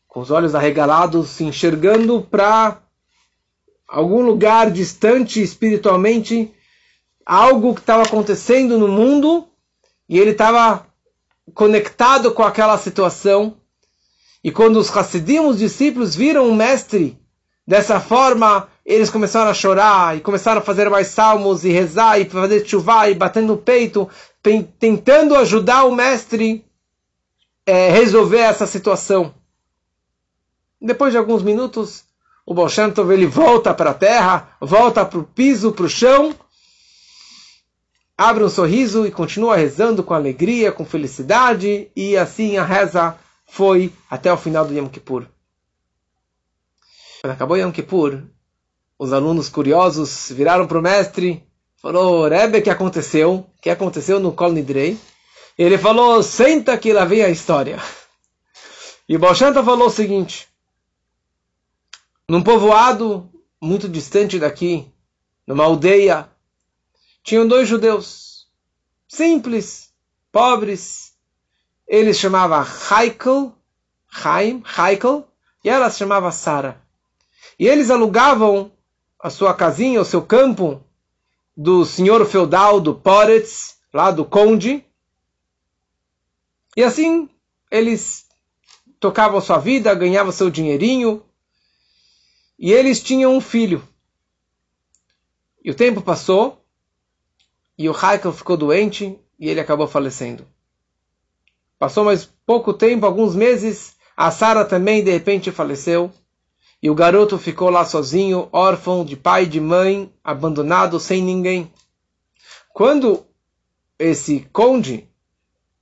com 0.06 0.20
os 0.20 0.30
olhos 0.30 0.54
arregalados, 0.54 1.30
se 1.30 1.42
enxergando 1.42 2.20
para 2.20 2.82
algum 3.88 4.20
lugar 4.20 4.70
distante 4.70 5.42
espiritualmente, 5.42 6.52
algo 7.24 7.74
que 7.74 7.80
estava 7.80 8.02
acontecendo 8.02 8.78
no 8.78 8.88
mundo, 8.88 9.48
e 10.08 10.18
ele 10.18 10.30
estava 10.30 10.86
conectado 11.52 12.32
com 12.32 12.42
aquela 12.42 12.78
situação. 12.78 13.56
E 14.42 14.50
quando 14.50 14.76
os 14.76 14.94
Hassidim, 14.94 15.40
os 15.40 15.58
discípulos, 15.58 16.14
viram 16.14 16.48
o 16.48 16.54
mestre 16.54 17.18
dessa 17.66 17.98
forma, 17.98 18.68
eles 18.84 19.08
começaram 19.08 19.50
a 19.50 19.54
chorar 19.54 20.16
e 20.16 20.20
começaram 20.20 20.60
a 20.60 20.64
fazer 20.64 20.88
mais 20.90 21.08
salmos 21.08 21.64
e 21.64 21.70
rezar 21.70 22.20
e 22.20 22.28
fazer 22.28 22.66
chuvá 22.66 23.08
e 23.08 23.14
batendo 23.14 23.48
no 23.48 23.56
peito, 23.56 24.08
tentando 24.78 25.34
ajudar 25.34 25.84
o 25.84 25.94
mestre 25.94 26.64
é, 27.66 27.88
resolver 27.90 28.40
essa 28.40 28.66
situação. 28.66 29.34
Depois 30.80 31.12
de 31.12 31.18
alguns 31.18 31.42
minutos, 31.42 32.04
o 32.44 32.52
Baal 32.52 32.68
ele 33.10 33.26
volta 33.26 33.72
para 33.72 33.90
a 33.90 33.94
terra, 33.94 34.50
volta 34.60 35.02
para 35.04 35.18
o 35.18 35.24
piso, 35.24 35.72
para 35.72 35.86
o 35.86 35.88
chão, 35.88 36.34
abre 38.16 38.44
um 38.44 38.48
sorriso 38.48 39.06
e 39.06 39.10
continua 39.10 39.56
rezando 39.56 40.02
com 40.02 40.14
alegria, 40.14 40.72
com 40.72 40.84
felicidade, 40.84 41.90
e 41.94 42.16
assim 42.16 42.56
a 42.56 42.64
reza 42.64 43.16
foi 43.46 43.92
até 44.08 44.32
o 44.32 44.36
final 44.36 44.64
do 44.64 44.74
Yom 44.74 44.88
Kippur. 44.88 45.26
Quando 47.20 47.32
acabou 47.32 47.56
Yom 47.56 47.72
Kippur, 47.72 48.22
os 48.98 49.12
alunos 49.12 49.48
curiosos 49.48 50.30
viraram 50.30 50.66
para 50.66 50.78
o 50.78 50.82
mestre, 50.82 51.42
falou, 51.80 52.28
Rebbe, 52.28 52.62
que 52.62 52.70
aconteceu? 52.70 53.46
Que 53.60 53.70
aconteceu 53.70 54.20
no 54.20 54.32
Kol 54.32 54.52
Nidrei? 54.52 54.98
Ele 55.58 55.78
falou, 55.78 56.22
senta 56.22 56.76
que 56.78 56.92
lá 56.92 57.04
vem 57.04 57.22
a 57.22 57.30
história. 57.30 57.78
E 59.08 59.18
Baal 59.18 59.34
falou 59.34 59.88
o 59.88 59.90
seguinte, 59.90 60.48
num 62.28 62.42
povoado 62.42 63.30
muito 63.60 63.88
distante 63.88 64.38
daqui, 64.38 64.90
numa 65.46 65.64
aldeia, 65.64 66.28
tinham 67.24 67.48
dois 67.48 67.66
judeus, 67.66 68.46
simples, 69.08 69.90
pobres. 70.30 71.14
Ele 71.88 72.12
chamava 72.12 72.62
Heikel, 72.62 73.52
Chaim, 74.08 74.62
Heikel, 74.78 75.26
e 75.64 75.70
ela 75.70 75.90
se 75.90 75.98
chamava 75.98 76.30
Sara. 76.30 76.80
E 77.58 77.66
eles 77.66 77.90
alugavam 77.90 78.70
a 79.18 79.30
sua 79.30 79.54
casinha, 79.54 80.00
o 80.00 80.04
seu 80.04 80.22
campo, 80.22 80.84
do 81.56 81.84
senhor 81.84 82.24
feudal 82.26 82.80
do 82.80 82.94
Poretz, 82.94 83.78
lá 83.92 84.10
do 84.10 84.24
conde. 84.24 84.84
E 86.76 86.82
assim 86.82 87.28
eles 87.70 88.26
tocavam 89.00 89.40
sua 89.40 89.58
vida, 89.58 89.94
ganhavam 89.94 90.32
seu 90.32 90.50
dinheirinho. 90.50 91.24
E 92.58 92.72
eles 92.72 93.02
tinham 93.02 93.34
um 93.34 93.40
filho. 93.40 93.82
E 95.62 95.70
o 95.70 95.74
tempo 95.74 96.02
passou, 96.02 96.63
e 97.76 97.88
o 97.88 97.92
Heikel 97.92 98.32
ficou 98.32 98.56
doente, 98.56 99.18
e 99.38 99.48
ele 99.48 99.60
acabou 99.60 99.86
falecendo. 99.86 100.46
Passou 101.78 102.04
mais 102.04 102.24
pouco 102.46 102.72
tempo, 102.72 103.04
alguns 103.04 103.34
meses, 103.34 103.94
a 104.16 104.30
Sara 104.30 104.64
também 104.64 105.02
de 105.02 105.10
repente 105.10 105.50
faleceu. 105.50 106.10
E 106.82 106.90
o 106.90 106.94
garoto 106.94 107.38
ficou 107.38 107.70
lá 107.70 107.84
sozinho, 107.84 108.48
órfão 108.52 109.04
de 109.04 109.16
pai 109.16 109.44
e 109.44 109.48
de 109.48 109.60
mãe, 109.60 110.12
abandonado, 110.22 111.00
sem 111.00 111.22
ninguém. 111.22 111.72
Quando 112.72 113.26
esse 113.98 114.48
conde 114.52 115.08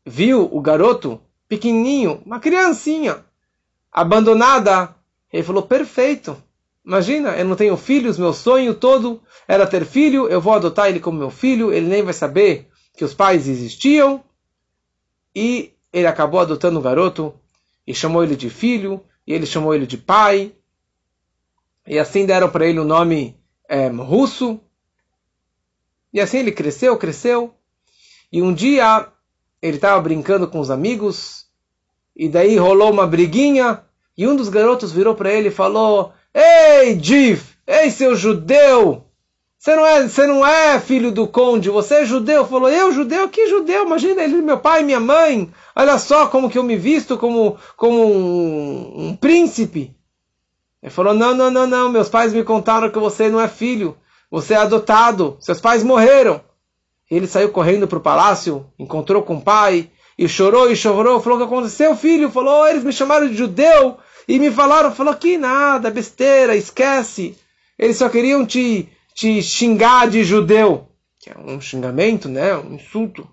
viu 0.06 0.48
o 0.52 0.60
garoto 0.60 1.20
pequenininho, 1.48 2.22
uma 2.24 2.38
criancinha, 2.38 3.24
abandonada, 3.90 4.94
ele 5.32 5.42
falou: 5.42 5.62
perfeito. 5.62 6.40
Imagina, 6.84 7.36
eu 7.36 7.44
não 7.44 7.54
tenho 7.54 7.76
filhos, 7.76 8.18
meu 8.18 8.32
sonho 8.32 8.74
todo 8.74 9.22
era 9.46 9.66
ter 9.66 9.84
filho, 9.84 10.28
eu 10.28 10.40
vou 10.40 10.52
adotar 10.52 10.88
ele 10.88 10.98
como 10.98 11.18
meu 11.18 11.30
filho, 11.30 11.72
ele 11.72 11.86
nem 11.86 12.02
vai 12.02 12.12
saber 12.12 12.68
que 12.96 13.04
os 13.04 13.14
pais 13.14 13.46
existiam. 13.48 14.22
E 15.34 15.72
ele 15.92 16.06
acabou 16.06 16.40
adotando 16.40 16.78
o 16.78 16.82
garoto 16.82 17.34
e 17.86 17.94
chamou 17.94 18.22
ele 18.24 18.36
de 18.36 18.50
filho, 18.50 19.02
e 19.26 19.32
ele 19.32 19.46
chamou 19.46 19.74
ele 19.74 19.86
de 19.86 19.96
pai. 19.96 20.52
E 21.86 21.98
assim 21.98 22.26
deram 22.26 22.50
para 22.50 22.66
ele 22.66 22.80
o 22.80 22.84
nome 22.84 23.36
é, 23.68 23.88
russo. 23.88 24.60
E 26.12 26.20
assim 26.20 26.38
ele 26.38 26.52
cresceu, 26.52 26.96
cresceu. 26.96 27.54
E 28.32 28.42
um 28.42 28.52
dia 28.52 29.08
ele 29.60 29.76
estava 29.76 30.00
brincando 30.00 30.48
com 30.48 30.58
os 30.58 30.70
amigos, 30.70 31.46
e 32.16 32.28
daí 32.28 32.56
rolou 32.56 32.90
uma 32.90 33.06
briguinha, 33.06 33.84
e 34.18 34.26
um 34.26 34.34
dos 34.34 34.48
garotos 34.48 34.90
virou 34.92 35.14
para 35.14 35.32
ele 35.32 35.48
e 35.48 35.52
falou: 35.52 36.12
Ei, 36.34 36.98
Jiv! 37.00 37.42
Ei, 37.66 37.90
seu 37.90 38.16
judeu! 38.16 39.04
Você 39.58 39.76
não, 39.76 39.86
é, 39.86 40.08
você 40.08 40.26
não 40.26 40.44
é 40.44 40.80
filho 40.80 41.12
do 41.12 41.28
conde, 41.28 41.70
você 41.70 41.96
é 41.96 42.04
judeu. 42.04 42.44
Falou, 42.44 42.68
eu 42.68 42.90
judeu? 42.90 43.28
Que 43.28 43.46
judeu? 43.46 43.84
Imagina 43.86 44.22
ele, 44.22 44.42
meu 44.42 44.58
pai, 44.58 44.82
minha 44.82 44.98
mãe. 44.98 45.52
Olha 45.76 45.98
só 45.98 46.26
como 46.26 46.50
que 46.50 46.58
eu 46.58 46.64
me 46.64 46.74
visto 46.74 47.16
como, 47.16 47.56
como 47.76 48.04
um, 48.04 49.08
um 49.08 49.16
príncipe. 49.16 49.94
Ele 50.82 50.90
falou, 50.90 51.14
não, 51.14 51.32
não, 51.32 51.48
não, 51.48 51.64
não. 51.64 51.88
Meus 51.90 52.08
pais 52.08 52.32
me 52.32 52.42
contaram 52.42 52.90
que 52.90 52.98
você 52.98 53.28
não 53.28 53.40
é 53.40 53.46
filho. 53.46 53.96
Você 54.28 54.54
é 54.54 54.56
adotado. 54.56 55.36
Seus 55.38 55.60
pais 55.60 55.84
morreram. 55.84 56.40
Ele 57.08 57.28
saiu 57.28 57.50
correndo 57.50 57.86
para 57.86 57.98
o 57.98 58.02
palácio, 58.02 58.66
encontrou 58.78 59.22
com 59.22 59.36
o 59.36 59.42
pai, 59.42 59.90
e 60.18 60.26
chorou 60.26 60.72
e 60.72 60.74
chorou. 60.74 61.20
Falou, 61.20 61.38
o 61.38 61.40
que 61.42 61.46
aconteceu, 61.46 61.94
filho? 61.94 62.30
Falou, 62.30 62.66
eles 62.66 62.82
me 62.82 62.92
chamaram 62.92 63.28
de 63.28 63.36
judeu. 63.36 63.98
E 64.32 64.38
me 64.38 64.50
falaram, 64.50 64.94
falou 64.94 65.14
que 65.14 65.36
nada, 65.36 65.90
besteira, 65.90 66.56
esquece. 66.56 67.36
Eles 67.78 67.98
só 67.98 68.08
queriam 68.08 68.46
te, 68.46 68.88
te 69.12 69.42
xingar 69.42 70.08
de 70.08 70.24
judeu. 70.24 70.88
Que 71.18 71.28
é 71.28 71.36
um 71.36 71.60
xingamento, 71.60 72.30
né? 72.30 72.56
Um 72.56 72.76
insulto. 72.76 73.28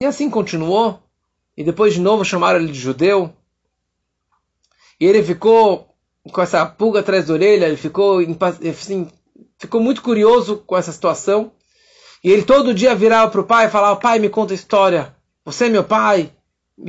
E 0.00 0.06
assim 0.06 0.30
continuou. 0.30 1.02
E 1.56 1.64
depois 1.64 1.92
de 1.92 2.00
novo 2.00 2.24
chamaram 2.24 2.60
ele 2.60 2.70
de 2.70 2.78
judeu. 2.78 3.34
E 5.00 5.04
ele 5.04 5.24
ficou 5.24 5.92
com 6.30 6.40
essa 6.40 6.64
pulga 6.64 7.00
atrás 7.00 7.26
da 7.26 7.34
orelha, 7.34 7.66
ele 7.66 7.76
ficou, 7.76 8.20
assim, 8.70 9.10
ficou 9.58 9.80
muito 9.80 10.02
curioso 10.02 10.58
com 10.58 10.76
essa 10.76 10.92
situação. 10.92 11.50
E 12.22 12.30
ele 12.30 12.44
todo 12.44 12.72
dia 12.72 12.94
virava 12.94 13.28
para 13.28 13.40
o 13.40 13.44
pai 13.44 13.66
e 13.66 13.70
falava: 13.70 13.98
Pai, 13.98 14.20
me 14.20 14.28
conta 14.28 14.52
a 14.52 14.54
história. 14.54 15.16
Você 15.44 15.64
é 15.64 15.68
meu 15.68 15.82
pai. 15.82 16.30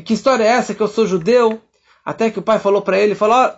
Que 0.05 0.13
história 0.13 0.43
é 0.43 0.47
essa 0.49 0.75
que 0.75 0.81
eu 0.81 0.87
sou 0.87 1.07
judeu? 1.07 1.63
Até 2.07 2.31
que 2.31 2.39
o 2.39 2.41
pai 2.41 2.57
falou 2.57 2.81
para 2.81 2.97
ele, 2.97 3.15
falou, 3.15 3.51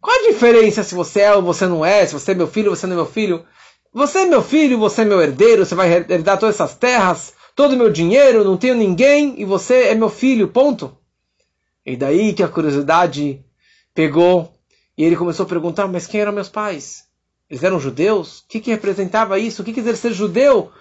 qual 0.00 0.18
a 0.18 0.28
diferença 0.30 0.82
se 0.82 0.94
você 0.94 1.20
é 1.20 1.36
ou 1.36 1.42
você 1.42 1.66
não 1.66 1.84
é, 1.84 2.06
se 2.06 2.14
você 2.14 2.32
é 2.32 2.34
meu 2.34 2.46
filho 2.46 2.70
ou 2.70 2.74
você 2.74 2.86
não 2.86 2.94
é 2.94 2.96
meu 2.96 3.04
filho? 3.04 3.44
Você 3.92 4.20
é 4.20 4.24
meu 4.24 4.42
filho, 4.42 4.78
você 4.78 5.02
é 5.02 5.04
meu 5.04 5.20
herdeiro, 5.20 5.66
você 5.66 5.74
vai 5.74 5.92
herdar 5.92 6.38
todas 6.38 6.54
essas 6.54 6.74
terras, 6.74 7.34
todo 7.54 7.74
o 7.74 7.76
meu 7.76 7.90
dinheiro, 7.90 8.44
não 8.44 8.56
tenho 8.56 8.74
ninguém, 8.74 9.34
e 9.36 9.44
você 9.44 9.88
é 9.88 9.94
meu 9.94 10.08
filho, 10.08 10.48
ponto. 10.48 10.96
E 11.84 11.94
daí 11.94 12.32
que 12.32 12.42
a 12.42 12.48
curiosidade 12.48 13.44
pegou, 13.94 14.50
e 14.96 15.04
ele 15.04 15.14
começou 15.14 15.44
a 15.44 15.48
perguntar, 15.50 15.86
mas 15.86 16.06
quem 16.06 16.22
eram 16.22 16.32
meus 16.32 16.48
pais? 16.48 17.04
Eles 17.50 17.62
eram 17.62 17.78
judeus? 17.78 18.38
O 18.38 18.48
que, 18.48 18.58
que 18.58 18.70
representava 18.70 19.38
isso? 19.38 19.60
O 19.60 19.64
que 19.66 19.74
quer 19.74 19.82
dizer 19.82 19.96
ser 19.98 20.14
judeu? 20.14 20.72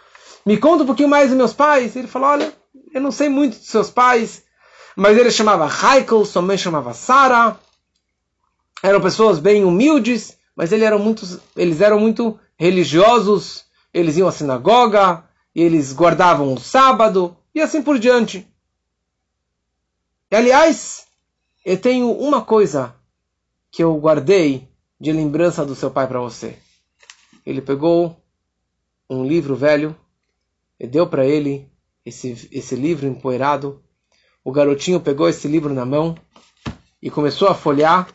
Me 0.45 0.55
conta 0.55 0.83
um 0.83 0.87
pouquinho 0.87 1.09
mais 1.09 1.27
dos 1.27 1.37
meus 1.37 1.51
pais. 1.51 1.93
Ele 1.93 2.07
falou, 2.07 2.29
olha, 2.29 2.53
eu 2.93 3.01
não 3.01 3.11
sei 3.11 3.27
muito 3.27 3.57
dos 3.57 3.67
seus 3.67 3.89
pais, 3.89 4.43
mas 5.01 5.17
ele 5.17 5.31
chamava 5.31 5.67
Heikel, 5.67 6.23
sua 6.23 6.43
mãe 6.43 6.55
chamava 6.55 6.93
Sara. 6.93 7.59
Eram 8.83 9.01
pessoas 9.01 9.39
bem 9.39 9.63
humildes, 9.65 10.37
mas 10.55 10.71
eles 10.71 10.85
eram 10.85 10.99
muito, 10.99 11.41
eles 11.55 11.81
eram 11.81 11.99
muito 11.99 12.39
religiosos. 12.55 13.65
Eles 13.91 14.17
iam 14.17 14.27
à 14.27 14.31
sinagoga, 14.31 15.23
eles 15.55 15.91
guardavam 15.91 16.53
o 16.53 16.59
sábado 16.59 17.35
e 17.53 17.59
assim 17.59 17.81
por 17.81 17.97
diante. 17.97 18.47
E, 20.29 20.35
aliás, 20.35 21.07
eu 21.65 21.81
tenho 21.81 22.11
uma 22.11 22.43
coisa 22.43 22.93
que 23.71 23.83
eu 23.83 23.97
guardei 23.97 24.69
de 24.99 25.11
lembrança 25.11 25.65
do 25.65 25.73
seu 25.73 25.89
pai 25.89 26.05
para 26.05 26.19
você. 26.19 26.59
Ele 27.43 27.59
pegou 27.59 28.15
um 29.09 29.25
livro 29.25 29.55
velho 29.55 29.95
e 30.79 30.85
deu 30.85 31.07
para 31.07 31.25
ele 31.25 31.67
esse, 32.05 32.47
esse 32.51 32.75
livro 32.75 33.07
empoeirado 33.07 33.81
o 34.43 34.51
garotinho 34.51 34.99
pegou 34.99 35.29
esse 35.29 35.47
livro 35.47 35.73
na 35.73 35.85
mão 35.85 36.17
e 37.01 37.09
começou 37.09 37.47
a 37.47 37.55
folhear. 37.55 38.07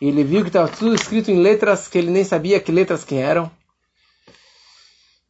E 0.00 0.08
ele 0.08 0.24
viu 0.24 0.42
que 0.42 0.48
estava 0.48 0.68
tudo 0.68 0.94
escrito 0.94 1.30
em 1.30 1.40
letras 1.40 1.88
que 1.88 1.98
ele 1.98 2.10
nem 2.10 2.24
sabia 2.24 2.60
que 2.60 2.72
letras 2.72 3.04
que 3.04 3.14
eram. 3.14 3.50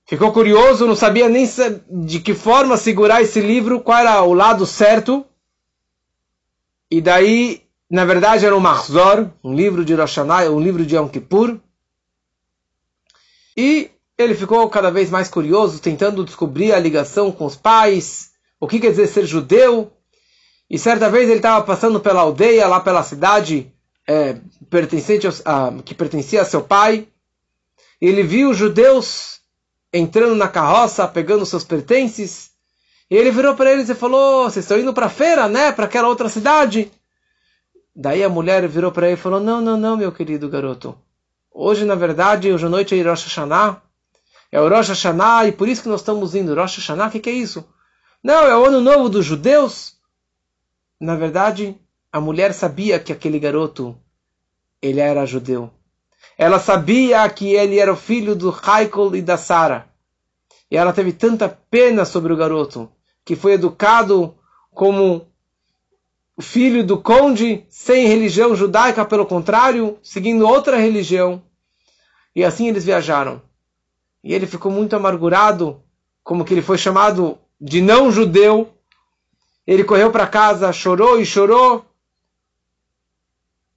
Ficou 0.07 0.33
curioso, 0.33 0.87
não 0.87 0.95
sabia 0.95 1.29
nem 1.29 1.49
de 1.91 2.21
que 2.21 2.33
forma 2.33 2.77
segurar 2.77 3.23
esse 3.23 3.41
livro, 3.41 3.81
qual 3.81 3.99
era 3.99 4.23
o 4.23 4.33
lado 4.33 4.65
certo. 4.65 5.27
E 6.89 7.01
daí, 7.01 7.63
na 7.91 8.05
verdade, 8.05 8.47
era 8.47 8.57
um 8.57 8.61
Mahzor, 8.61 9.29
um 9.43 9.53
livro 9.53 9.85
de 9.85 9.95
Rosh 9.95 10.19
um 10.19 10.61
livro 10.61 10.87
de 10.87 10.95
Yom 10.95 11.09
Kippur. 11.09 11.59
E 13.57 13.91
ele 14.17 14.35
ficou 14.35 14.69
cada 14.71 14.91
vez 14.91 15.11
mais 15.11 15.29
curioso, 15.29 15.81
tentando 15.81 16.25
descobrir 16.25 16.73
a 16.73 16.79
ligação 16.79 17.33
com 17.33 17.45
os 17.45 17.57
pais, 17.57 18.31
o 18.61 18.69
que 18.69 18.79
quer 18.79 18.91
dizer 18.91 19.09
ser 19.09 19.27
judeu. 19.27 19.93
E 20.69 20.79
certa 20.79 21.09
vez 21.09 21.29
ele 21.29 21.39
estava 21.39 21.65
passando 21.65 22.01
pela 22.01 22.23
aldeia, 22.23 22.67
lá 22.67 22.81
pela 22.81 23.03
cidade 23.03 23.73
é, 24.07 24.37
pertencente 24.69 25.27
a, 25.45 25.73
que 25.85 25.95
pertencia 25.95 26.43
a 26.43 26.45
seu 26.45 26.63
pai. 26.63 27.07
E 28.01 28.07
ele 28.07 28.23
viu 28.23 28.53
judeus 28.53 29.41
entrando 29.93 30.35
na 30.35 30.49
carroça, 30.49 31.07
pegando 31.09 31.47
seus 31.47 31.65
pertences. 31.65 32.51
E 33.11 33.17
ele 33.17 33.31
virou 33.31 33.55
para 33.55 33.73
eles 33.73 33.89
e 33.89 33.95
falou: 33.95 34.45
Vocês 34.45 34.65
estão 34.65 34.79
indo 34.79 34.93
para 34.93 35.07
a 35.07 35.11
feira, 35.11 35.49
né? 35.49 35.73
Para 35.73 35.87
aquela 35.87 36.09
outra 36.09 36.29
cidade. 36.29 36.91
Daí 37.95 38.23
a 38.23 38.29
mulher 38.29 38.67
virou 38.69 38.93
para 38.93 39.07
ele 39.07 39.15
e 39.15 39.21
falou: 39.21 39.41
Não, 39.41 39.61
não, 39.61 39.77
não, 39.77 39.97
meu 39.97 40.13
querido 40.13 40.49
garoto. 40.49 40.99
Hoje, 41.51 41.85
na 41.85 41.95
verdade, 41.95 42.53
hoje 42.53 42.67
à 42.67 42.69
noite 42.69 42.99
é 42.99 43.03
Rosh 43.03 43.25
Hashanah. 43.25 43.81
É 44.53 44.61
o 44.61 44.69
Rosh 44.69 44.89
Hashanah 44.89 45.47
e 45.49 45.53
por 45.53 45.69
isso 45.69 45.83
que 45.83 45.89
nós 45.89 46.01
estamos 46.01 46.35
indo. 46.35 46.55
Rosh 46.55 46.77
Hashanah, 46.77 47.09
o 47.09 47.11
que, 47.11 47.21
que 47.21 47.31
é 47.31 47.33
isso? 47.33 47.65
Não, 48.23 48.47
é 48.47 48.57
o 48.57 48.67
ano 48.67 48.81
novo 48.81 49.09
dos 49.09 49.25
judeus. 49.25 49.96
Na 51.01 51.15
verdade, 51.15 51.79
a 52.11 52.21
mulher 52.21 52.55
sabia 52.55 52.99
que 52.99 53.13
aquele 53.13 53.39
garoto 53.39 53.97
ele 54.81 55.01
era 55.01 55.27
judeu. 55.27 55.71
Ela 56.39 56.59
sabia 56.59 57.29
que 57.29 57.55
ele 57.55 57.79
era 57.79 57.93
o 57.93 57.97
filho 57.97 58.35
do 58.35 58.51
Haikol 58.51 59.15
e 59.15 59.23
da 59.23 59.37
Sara. 59.37 59.89
E 60.71 60.77
ela 60.77 60.93
teve 60.93 61.13
tanta 61.13 61.49
pena 61.49 62.05
sobre 62.05 62.33
o 62.33 62.37
garoto, 62.37 62.91
que 63.25 63.37
foi 63.37 63.53
educado 63.53 64.35
como 64.73 65.27
filho 66.41 66.85
do 66.85 66.99
conde, 66.99 67.65
sem 67.69 68.07
religião 68.07 68.55
judaica, 68.55 69.05
pelo 69.05 69.25
contrário, 69.25 69.99
seguindo 70.03 70.47
outra 70.47 70.77
religião. 70.77 71.43
E 72.35 72.45
assim 72.45 72.69
eles 72.69 72.85
viajaram. 72.85 73.41
E 74.23 74.35
ele 74.35 74.47
ficou 74.47 74.71
muito 74.71 74.95
amargurado, 74.95 75.83
como 76.23 76.45
que 76.45 76.53
ele 76.53 76.63
foi 76.63 76.77
chamado 76.77 77.39
de 77.61 77.81
não 77.81 78.11
judeu, 78.11 78.76
ele 79.67 79.85
correu 79.85 80.11
para 80.13 80.27
casa, 80.27 80.73
chorou 80.73 81.21
e 81.21 81.27
chorou. 81.27 81.85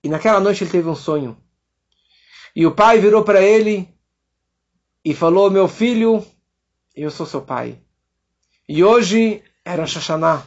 E 0.04 0.10
naquela 0.10 0.40
noite 0.40 0.64
ele 0.64 0.72
teve 0.72 0.88
um 0.88 0.96
sonho. 0.96 1.36
E 2.56 2.66
o 2.66 2.72
pai 2.72 3.00
virou 3.00 3.24
para 3.24 3.42
ele 3.42 3.90
e 5.04 5.14
falou: 5.14 5.50
Meu 5.50 5.68
filho, 5.68 6.26
eu 6.96 7.10
sou 7.10 7.26
seu 7.26 7.42
pai. 7.42 7.80
E 8.68 8.84
hoje 8.84 9.42
era 9.66 9.88
Shashaná. 9.88 10.44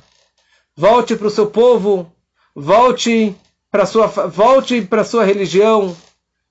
Volte 0.77 1.17
para 1.17 1.27
o 1.27 1.31
seu 1.31 1.49
povo, 1.49 2.11
volte 2.55 3.35
para 3.71 3.85
sua 3.85 4.07
volte 4.07 4.83
para 4.83 5.05
sua 5.05 5.25
religião. 5.25 5.97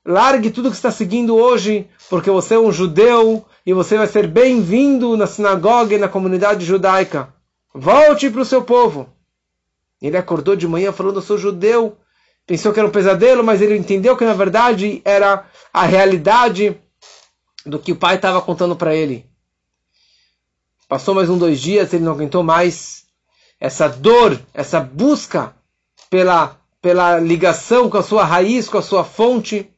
Largue 0.04 0.50
tudo 0.50 0.70
que 0.70 0.76
está 0.76 0.92
seguindo 0.92 1.36
hoje, 1.36 1.88
porque 2.10 2.30
você 2.30 2.56
é 2.56 2.60
um 2.60 2.72
judeu 2.72 3.46
e 3.64 3.74
você 3.74 3.98
vai 3.98 4.08
ser 4.08 4.28
bem-vindo 4.28 5.16
na 5.16 5.28
sinagoga 5.28 5.96
e 5.96 6.00
na 6.00 6.10
comunidade 6.10 6.66
judaica. 6.66 7.32
Volte 7.74 8.30
para 8.30 8.42
o 8.42 8.46
seu 8.46 8.64
povo. 8.64 9.10
Ele 10.02 10.18
acordou 10.18 10.56
de 10.56 10.68
manhã 10.68 10.92
falando: 10.92 11.18
Eu 11.18 11.22
sou 11.22 11.38
judeu. 11.38 11.98
Pensou 12.46 12.74
que 12.74 12.80
era 12.80 12.88
um 12.88 12.92
pesadelo, 12.92 13.44
mas 13.44 13.62
ele 13.62 13.78
entendeu 13.78 14.18
que 14.18 14.26
na 14.26 14.34
verdade 14.34 15.02
era 15.06 15.46
a 15.72 15.84
realidade 15.84 16.76
do 17.66 17.80
que 17.80 17.92
o 17.92 17.96
pai 17.96 18.16
estava 18.16 18.42
contando 18.42 18.76
para 18.76 18.96
ele. 18.96 19.26
Passou 20.88 21.16
mais 21.16 21.30
um, 21.30 21.38
dois 21.38 21.62
dias, 21.62 21.94
ele 21.94 22.04
não 22.04 22.12
aguentou 22.12 22.44
mais. 22.44 23.06
essa 23.60 23.88
dor, 23.88 24.42
essa 24.54 24.80
busca 24.82 25.56
pela, 26.10 26.58
pela 26.82 27.20
ligação 27.20 27.90
com 27.90 27.98
a 27.98 28.04
sua 28.04 28.26
raiz, 28.26 28.68
com 28.68 28.80
a 28.80 28.82
sua 28.82 29.06
fonte. 29.06 29.72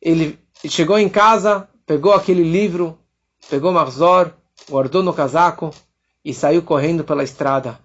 Ele 0.00 0.38
chegou 0.66 0.98
em 0.98 1.08
casa, 1.08 1.68
pegou 1.86 2.12
aquele 2.12 2.42
livro, 2.42 2.98
pegou 3.48 3.70
Marzor, 3.70 4.32
guardou 4.68 5.02
no 5.02 5.12
casaco 5.12 5.70
e 6.24 6.32
saiu 6.32 6.62
correndo 6.62 7.04
pela 7.04 7.22
estrada. 7.22 7.78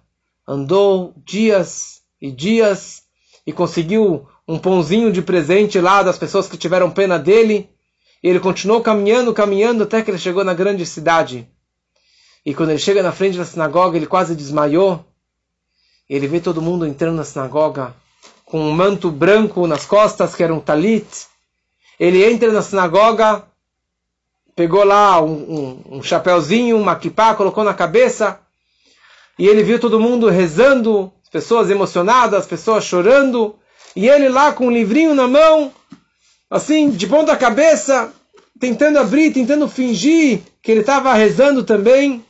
Andou 0.46 1.14
dias 1.24 2.00
e 2.20 2.30
dias 2.30 3.02
e 3.46 3.52
conseguiu 3.52 4.26
um 4.48 4.58
pãozinho 4.58 5.12
de 5.12 5.22
presente 5.22 5.78
lá 5.80 6.02
das 6.02 6.18
pessoas 6.18 6.48
que 6.48 6.56
tiveram 6.56 6.90
pena 6.90 7.18
dele. 7.18 7.68
E 8.22 8.28
ele 8.28 8.40
continuou 8.40 8.80
caminhando, 8.80 9.32
caminhando 9.32 9.84
até 9.84 10.02
que 10.02 10.10
ele 10.10 10.18
chegou 10.18 10.44
na 10.44 10.54
grande 10.54 10.84
cidade. 10.86 11.48
E 12.44 12.54
quando 12.54 12.70
ele 12.70 12.78
chega 12.78 13.02
na 13.02 13.12
frente 13.12 13.36
da 13.36 13.44
sinagoga, 13.44 13.96
ele 13.96 14.06
quase 14.06 14.34
desmaiou. 14.34 15.04
Ele 16.08 16.26
vê 16.26 16.40
todo 16.40 16.62
mundo 16.62 16.86
entrando 16.86 17.16
na 17.16 17.24
sinagoga 17.24 17.94
com 18.44 18.60
um 18.60 18.72
manto 18.72 19.10
branco 19.10 19.66
nas 19.66 19.86
costas, 19.86 20.34
que 20.34 20.42
era 20.42 20.52
um 20.52 20.58
talit. 20.58 21.28
Ele 21.98 22.24
entra 22.24 22.50
na 22.50 22.62
sinagoga, 22.62 23.44
pegou 24.60 24.84
lá 24.84 25.22
um, 25.22 25.32
um, 25.88 25.96
um 25.96 26.02
chapéuzinho, 26.02 26.76
uma 26.76 26.94
kippah, 26.94 27.34
colocou 27.34 27.64
na 27.64 27.72
cabeça. 27.72 28.38
E 29.38 29.48
ele 29.48 29.62
viu 29.62 29.80
todo 29.80 29.98
mundo 29.98 30.28
rezando, 30.28 31.10
as 31.22 31.30
pessoas 31.30 31.70
emocionadas, 31.70 32.40
as 32.40 32.46
pessoas 32.46 32.84
chorando. 32.84 33.54
E 33.96 34.06
ele 34.06 34.28
lá 34.28 34.52
com 34.52 34.66
um 34.66 34.70
livrinho 34.70 35.14
na 35.14 35.26
mão, 35.26 35.72
assim, 36.50 36.90
de 36.90 37.06
ponta 37.06 37.34
cabeça, 37.38 38.12
tentando 38.60 38.98
abrir, 38.98 39.32
tentando 39.32 39.66
fingir 39.66 40.40
que 40.60 40.70
ele 40.70 40.80
estava 40.80 41.14
rezando 41.14 41.64
também. 41.64 42.22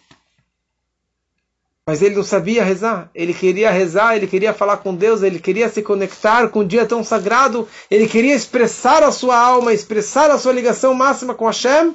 Mas 1.85 2.01
ele 2.01 2.15
não 2.15 2.23
sabia 2.23 2.63
rezar. 2.63 3.11
Ele 3.13 3.35
queria 3.35 3.73
rezar, 3.73 4.15
ele 4.15 4.29
queria 4.29 4.55
falar 4.55 4.77
com 4.77 4.95
Deus, 4.95 5.25
ele 5.25 5.41
queria 5.41 5.69
se 5.69 5.83
conectar 5.83 6.47
com 6.47 6.61
um 6.61 6.67
dia 6.67 6.87
tão 6.87 7.03
sagrado, 7.03 7.67
ele 7.91 8.07
queria 8.07 8.37
expressar 8.37 9.03
a 9.03 9.11
sua 9.11 9.37
alma, 9.37 9.75
expressar 9.75 10.31
a 10.31 10.39
sua 10.39 10.53
ligação 10.53 10.95
máxima 10.95 11.35
com 11.35 11.47
Hashem. 11.47 11.93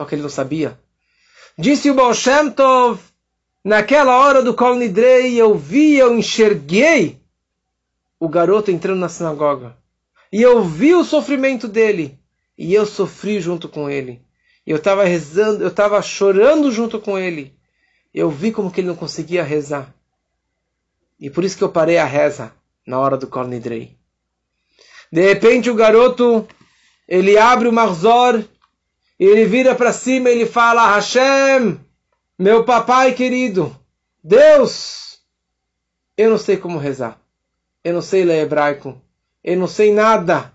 Só 0.00 0.06
que 0.06 0.14
ele 0.14 0.22
não 0.22 0.30
sabia. 0.30 0.80
Disse 1.58 1.90
o 1.90 1.94
Baal 1.94 2.14
Shem 2.14 2.50
Tov, 2.52 2.98
naquela 3.62 4.16
hora 4.16 4.42
do 4.42 4.54
Kol 4.54 4.74
Nidrei, 4.76 5.36
eu 5.36 5.54
vi, 5.54 5.98
eu 5.98 6.16
enxerguei 6.16 7.20
o 8.18 8.26
garoto 8.26 8.70
entrando 8.70 8.98
na 8.98 9.10
sinagoga. 9.10 9.76
E 10.32 10.40
eu 10.40 10.64
vi 10.64 10.94
o 10.94 11.04
sofrimento 11.04 11.68
dele. 11.68 12.18
E 12.56 12.72
eu 12.72 12.86
sofri 12.86 13.42
junto 13.42 13.68
com 13.68 13.90
ele. 13.90 14.22
Eu 14.66 14.78
estava 14.78 15.04
rezando, 15.04 15.62
eu 15.62 15.68
estava 15.68 16.00
chorando 16.00 16.72
junto 16.72 16.98
com 16.98 17.18
ele. 17.18 17.54
Eu 18.14 18.30
vi 18.30 18.52
como 18.52 18.70
que 18.70 18.80
ele 18.80 18.88
não 18.88 18.96
conseguia 18.96 19.44
rezar. 19.44 19.94
E 21.20 21.28
por 21.28 21.44
isso 21.44 21.58
que 21.58 21.62
eu 21.62 21.68
parei 21.68 21.98
a 21.98 22.06
reza 22.06 22.54
na 22.86 22.98
hora 22.98 23.18
do 23.18 23.26
Kol 23.26 23.46
Nidrei. 23.46 23.98
De 25.12 25.20
repente 25.20 25.68
o 25.68 25.74
garoto, 25.74 26.48
ele 27.06 27.36
abre 27.36 27.68
o 27.68 27.72
marzor, 27.72 28.42
ele 29.26 29.44
vira 29.44 29.74
para 29.74 29.92
cima 29.92 30.30
e 30.30 30.32
ele 30.32 30.46
fala, 30.46 30.94
Hashem, 30.94 31.78
meu 32.38 32.64
papai 32.64 33.12
querido, 33.12 33.76
Deus, 34.24 35.20
eu 36.16 36.30
não 36.30 36.38
sei 36.38 36.56
como 36.56 36.78
rezar. 36.78 37.20
Eu 37.84 37.94
não 37.94 38.02
sei 38.02 38.24
ler 38.24 38.42
hebraico. 38.42 39.00
Eu 39.44 39.58
não 39.58 39.66
sei 39.66 39.92
nada. 39.92 40.52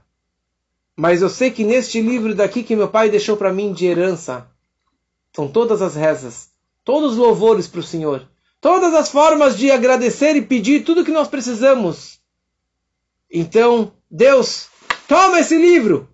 Mas 0.96 1.22
eu 1.22 1.30
sei 1.30 1.52
que 1.52 1.64
neste 1.64 2.02
livro 2.02 2.34
daqui 2.34 2.64
que 2.64 2.76
meu 2.76 2.88
pai 2.88 3.10
deixou 3.10 3.38
para 3.38 3.54
mim 3.54 3.74
de 3.74 3.86
herança, 3.86 4.48
são 5.36 5.48
todas 5.48 5.82
as 5.82 5.94
rezas, 5.94 6.50
todos 6.84 7.12
os 7.12 7.18
louvores 7.18 7.68
para 7.68 7.82
o 7.82 7.84
Senhor, 7.84 8.28
todas 8.62 8.94
as 8.94 9.10
formas 9.10 9.58
de 9.58 9.70
agradecer 9.70 10.36
e 10.36 10.42
pedir 10.42 10.84
tudo 10.84 11.04
que 11.04 11.12
nós 11.12 11.28
precisamos. 11.28 12.20
Então, 13.30 13.92
Deus, 14.10 14.70
toma 15.08 15.40
esse 15.40 15.58
livro. 15.58 16.08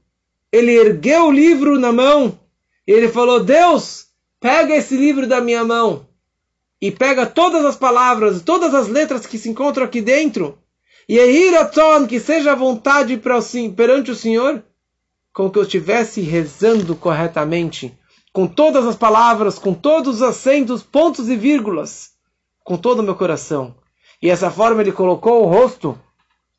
Ele 0.52 0.72
ergueu 0.72 1.28
o 1.28 1.32
livro 1.32 1.80
na 1.80 1.94
mão 1.94 2.38
e 2.38 2.41
ele 2.88 3.10
falou: 3.10 3.44
Deus, 3.44 4.08
pega 4.40 4.76
esse 4.76 4.96
livro 4.96 5.28
da 5.28 5.42
minha 5.42 5.64
mão 5.64 6.08
e 6.82 6.92
pega 6.92 7.26
todas 7.26 7.66
as 7.66 7.76
palavras, 7.76 8.42
todas 8.42 8.74
as 8.74 8.88
letras 8.88 9.26
que 9.26 9.38
se 9.38 9.50
encontram 9.50 9.86
aqui 9.86 10.02
dentro 10.02 10.58
e 11.12 11.18
Ehiraton, 11.18 12.08
que 12.08 12.22
seja 12.22 12.54
a 12.54 12.56
vontade 12.56 13.18
perante 13.76 14.12
o 14.12 14.16
Senhor, 14.16 14.64
com 15.34 15.50
que 15.50 15.60
eu 15.60 15.64
estivesse 15.64 16.22
rezando 16.22 16.96
corretamente, 16.96 17.94
com 18.32 18.48
todas 18.48 18.86
as 18.86 18.96
palavras, 18.96 19.60
com 19.60 19.74
todos 19.74 20.16
os 20.16 20.22
acentos, 20.22 20.84
pontos 20.84 21.28
e 21.28 21.36
vírgulas, 21.36 22.12
com 22.64 22.78
todo 22.78 23.00
o 23.00 23.04
meu 23.04 23.16
coração. 23.16 23.76
E 24.22 24.30
essa 24.30 24.50
forma 24.50 24.82
ele 24.82 24.94
colocou 24.94 25.44
o 25.44 25.48
rosto 25.48 26.00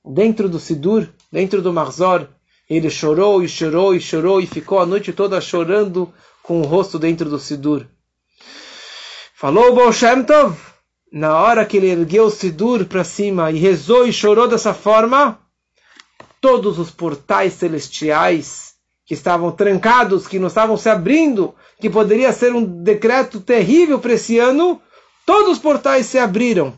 dentro 0.04 0.50
do 0.50 0.58
Sidur, 0.58 1.08
dentro 1.30 1.62
do 1.62 1.72
Marzor. 1.72 2.28
Ele 2.68 2.88
chorou 2.90 3.42
e 3.42 3.48
chorou 3.48 3.94
e 3.94 4.00
chorou 4.00 4.40
e 4.40 4.46
ficou 4.46 4.78
a 4.78 4.86
noite 4.86 5.12
toda 5.12 5.40
chorando 5.40 6.12
com 6.42 6.60
o 6.60 6.64
rosto 6.64 6.98
dentro 6.98 7.28
do 7.28 7.38
Sidur. 7.38 7.86
Falou 9.34 9.74
o 9.74 10.24
Tov, 10.24 10.56
na 11.12 11.36
hora 11.36 11.66
que 11.66 11.76
ele 11.76 11.88
ergueu 11.88 12.26
o 12.26 12.30
Sidur 12.30 12.86
para 12.86 13.04
cima 13.04 13.50
e 13.50 13.58
rezou 13.58 14.06
e 14.06 14.12
chorou 14.12 14.48
dessa 14.48 14.72
forma, 14.72 15.38
todos 16.40 16.78
os 16.78 16.90
portais 16.90 17.52
celestiais 17.54 18.74
que 19.04 19.14
estavam 19.14 19.52
trancados, 19.52 20.26
que 20.26 20.38
não 20.38 20.48
estavam 20.48 20.76
se 20.76 20.88
abrindo, 20.88 21.54
que 21.80 21.90
poderia 21.90 22.32
ser 22.32 22.54
um 22.54 22.64
decreto 22.64 23.40
terrível 23.40 23.98
para 23.98 24.14
esse 24.14 24.38
ano, 24.38 24.80
todos 25.26 25.52
os 25.52 25.58
portais 25.58 26.06
se 26.06 26.18
abriram. 26.18 26.72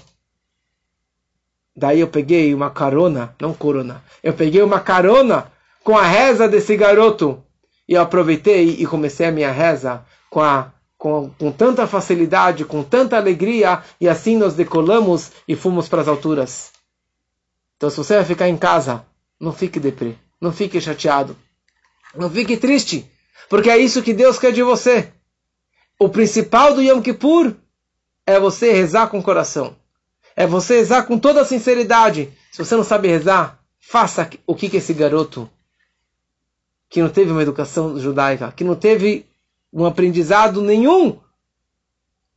Daí 1.76 2.01
eu 2.01 2.09
peguei 2.09 2.55
uma 2.55 2.70
carona, 2.70 3.35
não 3.41 3.53
corona, 3.53 4.03
eu 4.22 4.32
peguei 4.32 4.62
uma 4.62 4.80
carona 4.80 5.53
com 5.85 5.97
a 5.97 6.07
reza 6.07 6.49
desse 6.49 6.76
garoto. 6.76 7.41
E 7.87 7.93
eu 7.93 8.03
aproveitei 8.03 8.70
e 8.70 8.87
comecei 8.87 9.26
a 9.26 9.32
minha 9.32 9.53
reza 9.53 10.05
com 10.30 10.41
a 10.41 10.72
com, 11.05 11.28
com 11.39 11.53
tanta 11.53 11.87
facilidade, 11.87 12.64
com 12.64 12.82
tanta 12.82 13.18
alegria, 13.18 13.82
e 14.01 14.09
assim 14.09 14.39
nós 14.39 14.55
decolamos 14.55 15.32
e 15.47 15.55
fomos 15.55 15.87
para 15.87 16.01
as 16.01 16.09
alturas. 16.09 16.72
Então, 17.76 17.91
se 17.91 17.99
você 17.99 18.16
vai 18.16 18.24
ficar 18.24 18.49
em 18.49 18.57
casa, 18.57 19.05
não 19.39 19.53
fique 19.53 19.78
deprê, 19.78 20.14
não 20.41 20.51
fique 20.51 20.80
chateado, 20.80 21.37
não 22.14 22.30
fique 22.30 22.57
triste, 22.57 23.07
porque 23.51 23.68
é 23.68 23.76
isso 23.76 24.03
que 24.03 24.14
Deus 24.14 24.39
quer 24.39 24.51
de 24.51 24.62
você. 24.62 25.12
O 25.99 26.09
principal 26.09 26.72
do 26.72 26.80
Yom 26.80 27.03
Kippur 27.03 27.55
é 28.26 28.41
você 28.41 28.72
rezar 28.72 29.09
com 29.09 29.18
o 29.18 29.22
coração. 29.22 29.76
É 30.35 30.47
você 30.47 30.76
rezar 30.76 31.03
com 31.03 31.18
toda 31.18 31.43
a 31.43 31.45
sinceridade. 31.45 32.32
Se 32.51 32.64
você 32.64 32.74
não 32.74 32.82
sabe 32.82 33.09
rezar, 33.09 33.61
faça 33.78 34.30
o 34.47 34.55
que, 34.55 34.70
que 34.70 34.78
esse 34.78 34.95
garoto, 34.95 35.51
que 36.95 37.03
não 37.03 37.09
teve 37.09 37.32
uma 37.32 37.42
educação 37.42 37.99
judaica, 37.99 38.53
que 38.53 38.62
não 38.62 38.76
teve 38.76 39.26
um 39.72 39.84
aprendizado 39.84 40.62
nenhum, 40.62 41.18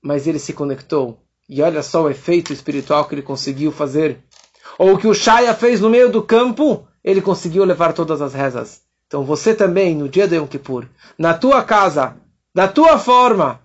mas 0.02 0.26
ele 0.26 0.40
se 0.40 0.52
conectou. 0.52 1.20
E 1.48 1.62
olha 1.62 1.84
só 1.84 2.02
o 2.02 2.10
efeito 2.10 2.52
espiritual 2.52 3.06
que 3.06 3.14
ele 3.14 3.22
conseguiu 3.22 3.72
fazer. 3.72 4.18
Ou 4.80 4.96
o 4.96 4.98
que 4.98 5.06
o 5.06 5.14
Shaya 5.14 5.54
fez 5.54 5.80
no 5.80 5.92
meio 5.92 6.12
do 6.12 6.24
campo, 6.24 6.88
ele 7.04 7.22
conseguiu 7.22 7.64
levar 7.66 7.94
todas 7.94 8.20
as 8.20 8.34
rezas. 8.34 8.82
Então 9.06 9.24
você 9.24 9.54
também, 9.54 9.94
no 9.94 10.10
dia 10.10 10.28
de 10.28 10.38
Yom 10.38 10.48
Kippur, 10.48 10.88
na 11.20 11.36
tua 11.36 11.64
casa, 11.64 12.16
da 12.52 12.68
tua 12.68 12.98
forma, 12.98 13.62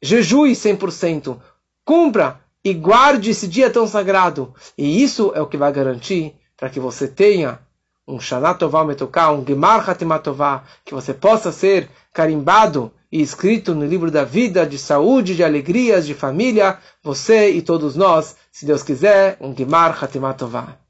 jejue 0.00 0.52
100%, 0.52 1.38
cumpra 1.84 2.40
e 2.64 2.72
guarde 2.72 3.32
esse 3.32 3.46
dia 3.46 3.68
tão 3.68 3.86
sagrado. 3.86 4.54
E 4.78 5.02
isso 5.02 5.30
é 5.34 5.42
o 5.42 5.46
que 5.46 5.58
vai 5.58 5.70
garantir 5.70 6.34
para 6.56 6.70
que 6.70 6.80
você 6.80 7.06
tenha 7.06 7.60
um 8.06 8.18
Shana 8.18 8.54
Tová 8.54 8.84
Metokah, 8.84 9.32
um 9.32 9.44
Gemar 9.46 9.88
Hatimatová, 9.88 10.64
que 10.84 10.94
você 10.94 11.14
possa 11.14 11.52
ser 11.52 11.88
carimbado 12.12 12.92
e 13.10 13.20
escrito 13.20 13.74
no 13.74 13.84
livro 13.84 14.10
da 14.10 14.24
vida, 14.24 14.66
de 14.66 14.78
saúde, 14.78 15.36
de 15.36 15.44
alegrias, 15.44 16.06
de 16.06 16.14
família, 16.14 16.78
você 17.02 17.50
e 17.50 17.62
todos 17.62 17.94
nós, 17.94 18.36
se 18.50 18.66
Deus 18.66 18.82
quiser, 18.82 19.36
um 19.40 19.54
Gemar 19.54 20.02
Hatimatová. 20.02 20.81